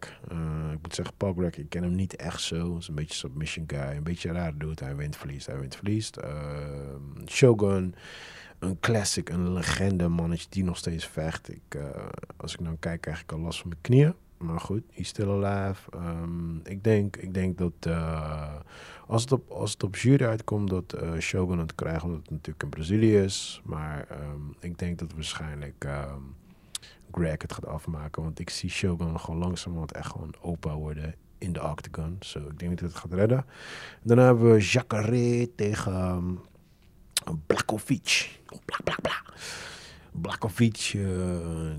ik 0.72 0.82
moet 0.82 0.96
zeggen, 0.96 1.16
Paul 1.18 1.34
Greg, 1.34 1.58
ik 1.58 1.70
ken 1.70 1.84
hem 1.84 1.96
niet 1.96 2.16
echt 2.16 2.42
zo. 2.42 2.78
is 2.78 2.88
een 2.88 2.96
beetje 2.96 3.16
submission 3.16 3.66
guy, 3.68 3.80
een 3.80 4.04
beetje 4.04 4.32
raar 4.32 4.58
doet. 4.58 4.80
Hij 4.80 4.96
wint, 4.96 5.18
verliest, 5.18 5.46
hij 5.46 5.60
wint, 5.60 5.76
verliest. 5.76 6.18
Ehm, 6.18 7.28
Shogun 7.28 7.96
een 8.60 8.80
classic, 8.80 9.30
een 9.30 9.54
legende 9.54 10.08
mannetje 10.08 10.48
die 10.50 10.64
nog 10.64 10.78
steeds 10.78 11.06
vecht. 11.06 11.50
Ik, 11.52 11.76
uh, 11.76 11.84
als 12.38 12.54
ik 12.54 12.60
nou 12.60 12.76
kijk, 12.80 13.02
krijg 13.02 13.22
ik 13.22 13.32
al 13.32 13.40
last 13.40 13.60
van 13.60 13.70
mijn 13.70 13.82
knieën. 13.82 14.14
Maar 14.38 14.60
goed, 14.60 14.84
he's 14.92 15.08
still 15.08 15.30
alive. 15.30 15.82
Um, 15.96 16.62
ik, 16.64 16.84
denk, 16.84 17.16
ik 17.16 17.34
denk 17.34 17.58
dat 17.58 17.74
uh, 17.88 18.56
als, 19.08 19.22
het 19.22 19.32
op, 19.32 19.52
als 19.52 19.72
het 19.72 19.84
op 19.84 19.96
jury 19.96 20.26
uitkomt, 20.26 20.70
dat 20.70 20.96
uh, 21.02 21.18
Shogun 21.20 21.60
het 21.60 21.76
krijgt, 21.76 22.04
omdat 22.04 22.20
het 22.20 22.30
natuurlijk 22.30 22.64
in 22.64 22.70
Brazilië 22.70 23.18
is. 23.18 23.62
Maar 23.64 24.08
um, 24.12 24.56
ik 24.60 24.78
denk 24.78 25.00
dat 25.00 25.14
waarschijnlijk 25.14 25.88
Greg 27.12 27.42
het 27.42 27.54
gaat 27.54 27.68
afmaken. 27.68 28.24
Want 28.24 28.40
ik 28.40 28.50
zie 28.50 28.70
Shogun 28.70 29.20
gewoon 29.20 29.40
langzamerhand 29.40 29.92
echt 29.92 30.12
gewoon 30.12 30.36
opa 30.42 30.76
worden 30.76 31.16
in 31.38 31.54
de 31.54 31.64
octagon. 31.64 32.18
Zo, 32.20 32.40
ik 32.40 32.60
denk 32.60 32.80
dat 32.80 32.90
het 32.90 33.00
gaat 33.00 33.14
redden. 33.14 33.46
Daarna 34.04 34.24
hebben 34.24 34.52
we 34.52 34.60
Jacare 34.60 35.50
tegen 35.56 35.94
um, 36.02 36.40
Blakovic. 37.46 38.40
Bla, 38.66 38.78
bla, 38.84 38.96
bla. 39.02 39.22
Blakovic, 40.12 40.94
uh, 40.96 41.08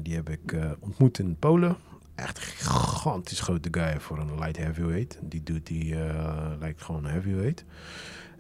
die 0.03 0.15
heb 0.15 0.29
ik 0.29 0.53
uh, 0.53 0.71
ontmoet 0.79 1.19
in 1.19 1.37
Polen. 1.39 1.77
Echt 2.15 2.37
een 2.37 2.43
gigantisch 2.43 3.41
grote 3.41 3.69
guy 3.71 4.01
voor 4.01 4.19
een 4.19 4.39
light 4.39 4.57
heavyweight. 4.57 5.19
Die 5.23 5.43
doet 5.43 5.67
die 5.67 5.95
uh, 5.95 6.51
lijkt 6.59 6.83
gewoon 6.83 7.05
een 7.05 7.11
heavyweight. 7.11 7.65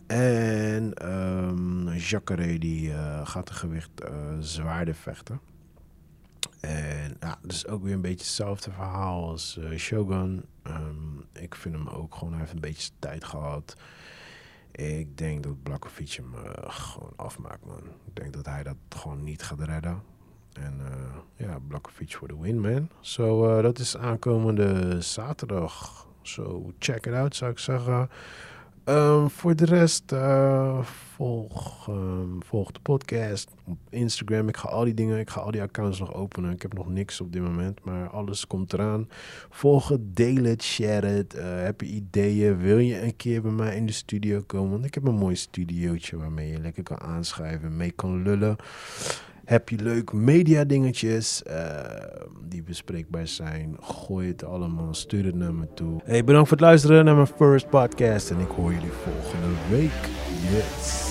En 0.06 1.12
um, 1.12 1.88
Jacare 1.88 2.58
die 2.58 2.92
gaat 3.24 3.46
de 3.46 3.54
gewicht 3.54 3.90
zwaarder 4.40 4.94
vechten. 4.94 5.40
En 6.60 7.16
ja, 7.20 7.38
dus 7.42 7.66
ook 7.66 7.82
weer 7.82 7.92
een 7.92 8.00
beetje 8.00 8.24
hetzelfde 8.24 8.70
verhaal 8.70 9.28
als 9.28 9.56
uh, 9.60 9.78
Shogun. 9.78 10.44
Um, 10.66 11.24
ik 11.32 11.54
vind 11.54 11.74
hem 11.74 11.88
ook 11.88 12.14
gewoon, 12.14 12.34
heeft 12.34 12.52
een 12.52 12.60
beetje 12.60 12.90
tijd 12.98 13.24
gehad. 13.24 13.76
Ik 14.70 15.18
denk 15.18 15.42
dat 15.42 15.62
Blakovic 15.62 16.10
hem 16.10 16.34
uh, 16.34 16.50
gewoon 16.54 17.12
afmaakt, 17.16 17.66
man. 17.66 17.82
Ik 18.04 18.16
denk 18.16 18.32
dat 18.32 18.46
hij 18.46 18.62
dat 18.62 18.76
gewoon 18.88 19.24
niet 19.24 19.42
gaat 19.42 19.60
redden. 19.60 20.02
En 20.52 20.80
uh, 20.80 21.46
ja, 21.48 21.58
Blakovic 21.68 22.16
voor 22.16 22.28
de 22.28 22.38
win, 22.38 22.60
man. 22.60 22.88
Zo, 23.00 23.62
dat 23.62 23.78
is 23.78 23.96
aankomende 23.96 25.00
zaterdag. 25.00 26.06
Zo, 26.22 26.72
check 26.78 27.06
it 27.06 27.12
out, 27.14 27.36
zou 27.36 27.50
ik 27.50 27.58
zeggen. 27.58 28.10
Um, 28.84 29.30
voor 29.30 29.56
de 29.56 29.64
rest, 29.64 30.12
uh, 30.12 30.82
volg, 30.84 31.88
um, 31.88 32.38
volg 32.44 32.70
de 32.70 32.80
podcast 32.80 33.50
op 33.66 33.78
Instagram. 33.90 34.48
Ik 34.48 34.56
ga 34.56 34.68
al 34.68 34.84
die 34.84 34.94
dingen, 34.94 35.18
ik 35.18 35.30
ga 35.30 35.40
al 35.40 35.50
die 35.50 35.62
accounts 35.62 35.98
nog 35.98 36.14
openen. 36.14 36.52
Ik 36.52 36.62
heb 36.62 36.72
nog 36.72 36.88
niks 36.88 37.20
op 37.20 37.32
dit 37.32 37.42
moment, 37.42 37.84
maar 37.84 38.08
alles 38.08 38.46
komt 38.46 38.72
eraan. 38.72 39.08
Volg 39.50 39.88
het, 39.88 40.16
deel 40.16 40.44
het, 40.44 40.62
share 40.62 41.06
het. 41.06 41.34
Uh, 41.34 41.42
heb 41.44 41.80
je 41.80 41.86
ideeën? 41.86 42.58
Wil 42.58 42.78
je 42.78 43.02
een 43.02 43.16
keer 43.16 43.42
bij 43.42 43.50
mij 43.50 43.76
in 43.76 43.86
de 43.86 43.92
studio 43.92 44.42
komen? 44.46 44.70
Want 44.70 44.84
ik 44.84 44.94
heb 44.94 45.06
een 45.06 45.14
mooi 45.14 45.36
studiootje 45.36 46.16
waarmee 46.16 46.50
je 46.50 46.60
lekker 46.60 46.82
kan 46.82 47.00
aanschrijven, 47.00 47.76
mee 47.76 47.90
kan 47.90 48.22
lullen. 48.22 48.56
Heb 49.50 49.68
je 49.68 49.76
leuk 49.76 50.12
media 50.12 50.64
dingetjes 50.64 51.42
uh, 51.46 51.54
die 52.48 52.62
bespreekbaar 52.62 53.26
zijn? 53.26 53.76
Gooi 53.80 54.28
het 54.28 54.44
allemaal, 54.44 54.94
stuur 54.94 55.24
het 55.24 55.34
naar 55.34 55.54
me 55.54 55.66
toe. 55.74 56.00
Hey, 56.04 56.24
bedankt 56.24 56.48
voor 56.48 56.56
het 56.56 56.66
luisteren 56.66 57.04
naar 57.04 57.14
mijn 57.14 57.26
first 57.26 57.68
podcast 57.68 58.30
en 58.30 58.40
ik 58.40 58.48
hoor 58.48 58.72
jullie 58.72 58.90
volgende 58.90 59.56
week. 59.70 60.08
Yes. 60.52 61.09